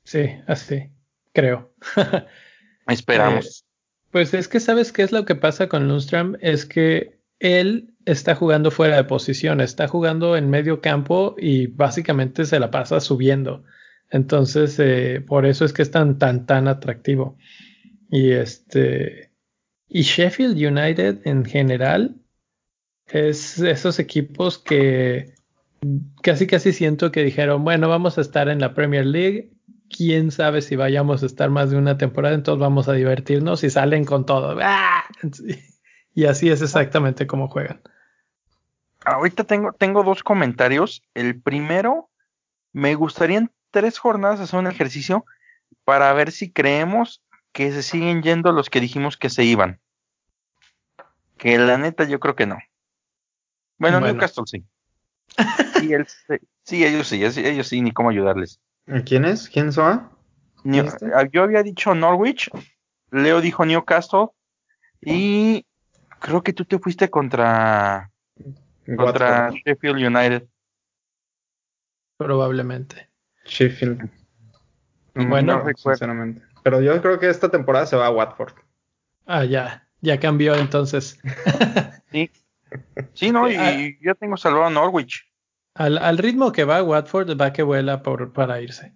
Sí, 0.05 0.31
así, 0.47 0.91
creo. 1.33 1.75
Esperamos. 2.87 3.65
Eh, 3.65 4.09
pues 4.11 4.35
es 4.35 4.47
que 4.47 4.61
sabes 4.61 4.93
qué 4.93 5.03
es 5.03 5.11
lo 5.11 5.25
que 5.25 5.35
pasa 5.35 5.69
con 5.69 5.89
Lundstram, 5.89 6.37
es 6.41 6.67
que 6.67 7.19
él 7.41 7.94
está 8.07 8.35
jugando 8.35 8.71
fuera 8.71 8.97
de 8.97 9.05
posición, 9.05 9.61
está 9.61 9.89
jugando 9.89 10.37
en 10.37 10.51
medio 10.51 10.81
campo 10.81 11.35
y 11.39 11.67
básicamente 11.69 12.45
se 12.45 12.61
la 12.61 12.71
pasa 12.71 13.01
subiendo. 13.01 13.65
Entonces, 14.11 14.79
eh, 14.79 15.23
por 15.27 15.47
eso 15.47 15.65
es 15.65 15.73
que 15.73 15.83
es 15.83 15.91
tan, 15.91 16.19
tan, 16.19 16.47
tan 16.47 16.69
atractivo. 16.69 17.37
Y 18.11 18.33
este, 18.33 19.33
y 19.89 20.03
Sheffield 20.03 20.57
United 20.57 21.27
en 21.27 21.45
general 21.45 22.17
es 23.07 23.59
esos 23.59 23.99
equipos 23.99 24.59
que 24.59 25.35
casi 26.23 26.47
casi 26.47 26.73
siento 26.73 27.13
que 27.13 27.25
dijeron, 27.25 27.65
bueno, 27.65 27.89
vamos 27.89 28.19
a 28.19 28.21
estar 28.21 28.49
en 28.49 28.61
la 28.61 28.75
Premier 28.75 29.05
League, 29.05 29.53
quién 29.91 30.31
sabe 30.31 30.63
si 30.63 30.77
vayamos 30.77 31.23
a 31.23 31.27
estar 31.27 31.51
más 31.51 31.71
de 31.71 31.77
una 31.77 31.99
temporada, 31.99 32.35
entonces 32.35 32.61
vamos 32.61 32.89
a 32.89 32.93
divertirnos 32.93 33.65
y 33.65 33.71
salen 33.71 34.05
con 34.05 34.27
todo. 34.27 34.57
Y 36.17 36.27
así 36.27 36.49
es 36.49 36.63
exactamente 36.63 37.27
como 37.27 37.49
juegan. 37.49 37.81
Ahorita 39.05 39.45
tengo, 39.45 39.73
tengo 39.73 40.03
dos 40.03 40.23
comentarios. 40.23 41.03
El 41.15 41.41
primero, 41.41 42.11
me 42.73 42.95
gustaría 42.95 43.39
en 43.39 43.51
tres 43.71 43.99
jornadas 43.99 44.41
hacer 44.41 44.59
un 44.59 44.67
ejercicio 44.67 45.25
para 45.85 46.13
ver 46.13 46.33
si 46.33 46.51
creemos 46.51 47.23
que 47.53 47.71
se 47.73 47.83
siguen 47.83 48.23
yendo 48.23 48.53
los 48.53 48.71
que 48.71 48.81
dijimos 48.81 49.17
que 49.17 49.31
se 49.31 49.45
iban. 49.45 49.81
Que 51.37 51.59
la 51.59 51.79
neta 51.79 52.05
yo 52.05 52.21
creo 52.21 52.35
que 52.35 52.47
no. 52.47 52.59
Bueno, 53.79 54.01
Newcastle 54.01 54.45
sí. 54.47 54.65
sí, 55.79 55.91
sí, 56.63 56.85
ellos 56.85 57.09
sí, 57.09 57.25
ellos 57.25 57.69
sí, 57.69 57.81
ni 57.81 57.93
cómo 57.93 58.11
ayudarles. 58.11 58.61
¿Quién 59.05 59.25
es? 59.25 59.49
¿Quién 59.49 59.73
son? 59.73 60.11
Yo 60.65 61.43
había 61.43 61.63
dicho 61.63 61.95
Norwich, 61.95 62.51
Leo 63.11 63.41
dijo 63.41 63.65
Newcastle 63.67 64.29
y 65.01 65.67
creo 66.21 66.43
que 66.43 66.53
tú 66.53 66.65
te 66.65 66.79
fuiste 66.79 67.11
contra 67.11 68.11
contra 68.97 69.51
Sheffield 69.51 69.97
United. 69.97 70.49
Probablemente. 72.17 73.09
Sheffield. 73.47 74.09
Bueno, 75.15 75.65
sinceramente. 75.77 76.43
Pero 76.63 76.81
yo 76.81 77.01
creo 77.03 77.19
que 77.19 77.29
esta 77.29 77.51
temporada 77.51 77.87
se 77.87 77.97
va 77.97 78.07
a 78.07 78.11
Watford. 78.11 78.55
Ah, 79.27 79.45
ya. 79.45 79.87
Ya 80.01 80.19
cambió 80.21 80.55
entonces. 80.55 81.19
sí. 82.13 82.31
Sí, 83.13 83.31
no, 83.31 83.49
y 83.49 83.57
ah. 83.57 83.97
yo 84.01 84.15
tengo 84.15 84.37
salvado 84.37 84.65
a 84.65 84.71
Norwich. 84.71 85.31
Al, 85.75 86.19
ritmo 86.19 86.53
que 86.53 86.65
va 86.65 86.83
Watford, 86.83 87.41
va 87.41 87.53
que 87.53 87.63
vuela 87.63 88.03
por, 88.03 88.33
para 88.33 88.61
irse. 88.61 88.93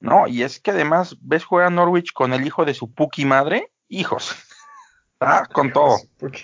No, 0.00 0.28
y 0.28 0.42
es 0.42 0.60
que 0.60 0.70
además 0.70 1.16
ves 1.20 1.44
jugar 1.44 1.66
a 1.66 1.70
Norwich 1.70 2.12
con 2.12 2.32
el 2.32 2.46
hijo 2.46 2.64
de 2.64 2.74
su 2.74 2.92
Puki 2.92 3.24
madre. 3.24 3.72
Hijos. 3.88 4.34
Ah, 5.20 5.48
con 5.52 5.72
todo. 5.72 5.96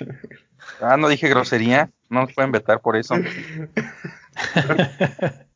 Ah, 0.80 0.96
no 0.96 1.08
dije 1.08 1.28
grosería. 1.28 1.92
No 2.08 2.20
nos 2.20 2.32
pueden 2.32 2.52
vetar 2.52 2.80
por 2.80 2.96
eso. 2.96 3.14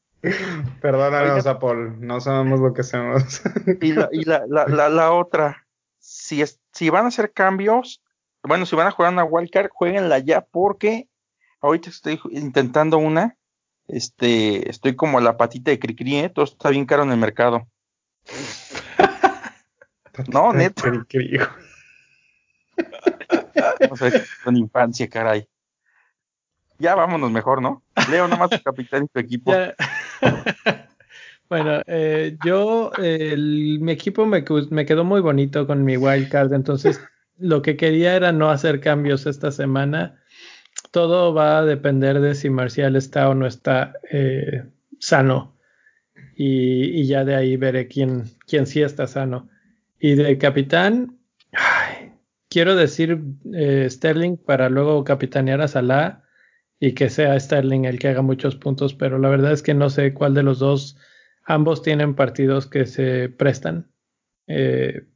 Perdónanos, 0.80 1.46
Apol. 1.46 2.04
No 2.04 2.20
sabemos 2.20 2.58
lo 2.60 2.74
que 2.74 2.80
hacemos. 2.80 3.40
y 3.80 3.92
la, 3.92 4.08
y 4.12 4.24
la, 4.24 4.44
la, 4.46 4.88
la, 4.88 5.12
otra. 5.12 5.66
Si, 5.98 6.42
es, 6.42 6.60
si 6.72 6.90
van 6.90 7.04
a 7.04 7.08
hacer 7.08 7.32
cambios, 7.32 8.02
bueno, 8.42 8.66
si 8.66 8.74
van 8.76 8.88
a 8.88 8.90
jugar 8.90 9.12
una 9.12 9.24
wildcard, 9.24 9.70
jueguenla 9.70 10.18
ya 10.18 10.42
porque 10.42 11.08
ahorita 11.60 11.90
estoy 11.90 12.20
intentando 12.30 12.98
una. 12.98 13.36
Este, 13.86 14.68
estoy 14.68 14.96
como 14.96 15.20
la 15.20 15.36
patita 15.36 15.70
de 15.70 15.78
Cricri, 15.78 16.16
¿eh? 16.16 16.28
todo 16.28 16.44
está 16.44 16.70
bien 16.70 16.84
caro 16.84 17.04
en 17.04 17.12
el 17.12 17.18
mercado. 17.18 17.68
no, 20.28 20.52
neto. 20.52 20.82
no 23.88 23.96
sé, 23.96 24.24
con 24.44 24.56
infancia, 24.56 25.08
caray. 25.08 25.48
Ya 26.78 26.94
vámonos 26.94 27.30
mejor, 27.32 27.60
¿no? 27.60 27.82
Leo 28.10 28.28
nada 28.28 28.38
más 28.38 28.50
tu 28.50 28.62
capitán 28.62 29.04
y 29.04 29.08
tu 29.08 29.18
equipo. 29.18 29.52
bueno, 31.48 31.82
eh, 31.86 32.36
yo, 32.44 32.92
mi 32.98 33.92
equipo 33.92 34.26
me, 34.26 34.44
me, 34.70 34.86
quedó 34.86 35.04
muy 35.04 35.20
bonito 35.20 35.66
con 35.66 35.84
mi 35.84 35.96
wildcard, 35.96 36.52
entonces 36.52 37.00
lo 37.36 37.62
que 37.62 37.76
quería 37.76 38.14
era 38.14 38.32
no 38.32 38.50
hacer 38.50 38.80
cambios 38.80 39.26
esta 39.26 39.50
semana. 39.50 40.20
Todo 40.92 41.34
va 41.34 41.58
a 41.58 41.64
depender 41.64 42.20
de 42.20 42.34
si 42.34 42.48
Marcial 42.48 42.94
está 42.94 43.28
o 43.28 43.34
no 43.34 43.46
está 43.46 43.94
eh, 44.10 44.64
sano. 45.00 45.56
Y, 46.36 47.04
ya 47.06 47.24
de 47.24 47.34
ahí 47.34 47.56
veré 47.56 47.88
quién, 47.88 48.24
quién 48.46 48.66
sí 48.66 48.82
está 48.82 49.08
sano. 49.08 49.48
Y 49.98 50.14
de 50.14 50.38
capitán, 50.38 51.18
quiero 52.48 52.76
decir 52.76 53.20
eh, 53.52 53.88
Sterling 53.90 54.36
para 54.36 54.68
luego 54.68 55.02
capitanear 55.02 55.60
a 55.60 55.66
Salah 55.66 56.22
y 56.80 56.92
que 56.92 57.10
sea 57.10 57.38
Sterling 57.38 57.84
el 57.84 57.98
que 57.98 58.08
haga 58.08 58.22
muchos 58.22 58.56
puntos, 58.56 58.94
pero 58.94 59.18
la 59.18 59.28
verdad 59.28 59.52
es 59.52 59.62
que 59.62 59.74
no 59.74 59.90
sé 59.90 60.14
cuál 60.14 60.34
de 60.34 60.42
los 60.42 60.58
dos. 60.58 60.96
Ambos 61.44 61.82
tienen 61.82 62.14
partidos 62.14 62.66
que 62.66 62.86
se 62.86 63.28
prestan. 63.28 63.90
Eh, 64.46 65.06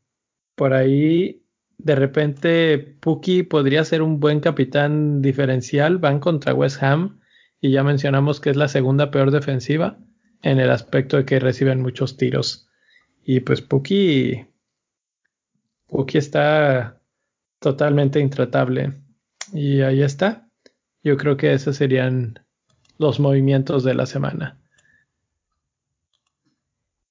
por 0.55 0.75
ahí 0.75 1.43
de 1.79 1.95
repente 1.95 2.79
Puki 2.79 3.43
podría 3.43 3.85
ser 3.85 4.03
un 4.03 4.21
buen 4.21 4.41
capitán 4.41 5.23
diferencial. 5.23 5.99
Van 5.99 6.21
contra 6.21 6.55
West 6.55 6.83
Ham 6.83 7.21
y 7.61 7.71
ya 7.71 7.85
mencionamos 7.85 8.41
que 8.41 8.51
es 8.51 8.57
la 8.57 8.69
segunda 8.69 9.11
peor 9.11 9.31
defensiva 9.31 9.99
en 10.43 10.59
el 10.59 10.71
aspecto 10.71 11.17
de 11.17 11.25
que 11.25 11.39
reciben 11.39 11.81
muchos 11.81 12.17
tiros. 12.17 12.69
Y 13.25 13.41
pues 13.41 13.63
Puki, 13.63 14.47
Puki 15.87 16.19
está 16.19 17.01
totalmente 17.61 18.19
intratable. 18.19 18.95
Y 19.53 19.83
ahí 19.83 20.03
está. 20.03 20.49
Yo 21.03 21.17
creo 21.17 21.37
que 21.37 21.53
esos 21.53 21.77
serían 21.77 22.39
los 22.99 23.21
movimientos 23.21 23.85
de 23.85 23.95
la 23.95 24.07
semana. 24.07 24.59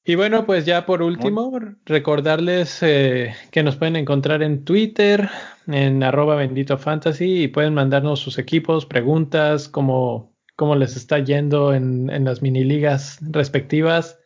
Y 0.03 0.15
bueno, 0.15 0.47
pues 0.47 0.65
ya 0.65 0.87
por 0.87 1.03
último, 1.03 1.51
recordarles 1.85 2.81
eh, 2.81 3.35
que 3.51 3.61
nos 3.61 3.75
pueden 3.75 3.95
encontrar 3.95 4.41
en 4.41 4.65
Twitter, 4.65 5.29
en 5.67 6.01
arroba 6.01 6.33
bendito 6.35 6.79
fantasy, 6.79 7.43
y 7.43 7.49
pueden 7.49 7.75
mandarnos 7.75 8.19
sus 8.19 8.39
equipos, 8.39 8.87
preguntas, 8.87 9.69
cómo, 9.69 10.33
cómo 10.55 10.75
les 10.75 10.95
está 10.95 11.19
yendo 11.19 11.75
en, 11.75 12.09
en 12.09 12.25
las 12.25 12.41
mini 12.41 12.63
ligas 12.63 13.19
respectivas. 13.21 14.17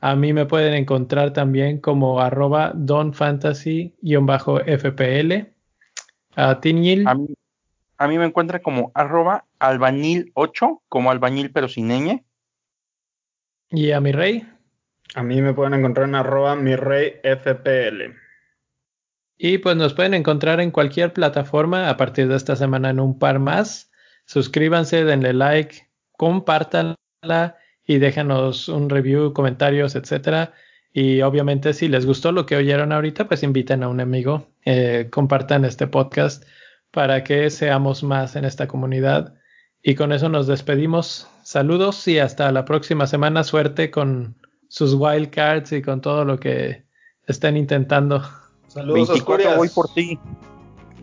A 0.00 0.16
mí 0.16 0.34
me 0.34 0.44
pueden 0.44 0.74
encontrar 0.74 1.32
también 1.32 1.80
como 1.80 2.20
arroba 2.20 2.74
donfantasy-fpl. 2.74 5.54
A 6.34 6.60
Tiñil. 6.60 7.08
A 7.08 7.14
mí, 7.14 7.28
a 7.98 8.08
mí 8.08 8.18
me 8.18 8.26
encuentra 8.26 8.60
como 8.60 8.92
arroba 8.94 9.46
albañil8, 9.58 10.82
como 10.88 11.10
albañil 11.10 11.52
pero 11.52 11.68
sin 11.68 11.88
ñ. 11.88 12.24
¿Y 13.70 13.90
a 13.92 14.00
mi 14.00 14.12
rey? 14.12 14.48
A 15.14 15.22
mí 15.22 15.40
me 15.40 15.54
pueden 15.54 15.74
encontrar 15.74 16.08
en 16.08 16.14
arroba 16.14 16.56
mi 16.56 16.76
rey 16.76 17.14
FPL. 17.22 18.14
Y 19.38 19.58
pues 19.58 19.76
nos 19.76 19.94
pueden 19.94 20.14
encontrar 20.14 20.60
en 20.60 20.70
cualquier 20.70 21.12
plataforma 21.12 21.88
a 21.88 21.96
partir 21.96 22.28
de 22.28 22.36
esta 22.36 22.56
semana 22.56 22.90
en 22.90 23.00
un 23.00 23.18
par 23.18 23.38
más. 23.38 23.90
Suscríbanse, 24.24 25.04
denle 25.04 25.32
like, 25.32 25.88
compártanla 26.12 27.56
y 27.84 27.98
déjanos 27.98 28.68
un 28.68 28.88
review, 28.88 29.32
comentarios, 29.32 29.94
etcétera. 29.94 30.54
Y 30.92 31.20
obviamente 31.20 31.74
si 31.74 31.88
les 31.88 32.06
gustó 32.06 32.32
lo 32.32 32.46
que 32.46 32.56
oyeron 32.56 32.92
ahorita, 32.92 33.28
pues 33.28 33.42
inviten 33.42 33.82
a 33.82 33.88
un 33.88 34.00
amigo, 34.00 34.48
eh, 34.64 35.08
compartan 35.10 35.64
este 35.64 35.86
podcast 35.86 36.44
para 36.96 37.22
que 37.24 37.50
seamos 37.50 38.02
más 38.02 38.36
en 38.36 38.46
esta 38.46 38.66
comunidad. 38.66 39.34
Y 39.82 39.96
con 39.96 40.12
eso 40.12 40.30
nos 40.30 40.46
despedimos. 40.46 41.28
Saludos 41.42 42.08
y 42.08 42.18
hasta 42.18 42.50
la 42.52 42.64
próxima 42.64 43.06
semana. 43.06 43.44
Suerte 43.44 43.90
con 43.90 44.34
sus 44.68 44.94
wildcards 44.94 45.72
y 45.72 45.82
con 45.82 46.00
todo 46.00 46.24
lo 46.24 46.40
que 46.40 46.86
estén 47.26 47.58
intentando. 47.58 48.22
Saludos 48.68 49.10
Asturias. 49.10 49.58
voy 49.58 49.68
por 49.68 49.92
ti. 49.92 50.18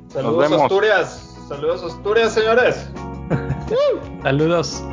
Saludos 0.08 0.52
Asturias. 0.52 1.46
Saludos 1.48 1.84
Asturias, 1.84 2.34
señores. 2.34 2.90
Saludos. 4.24 4.84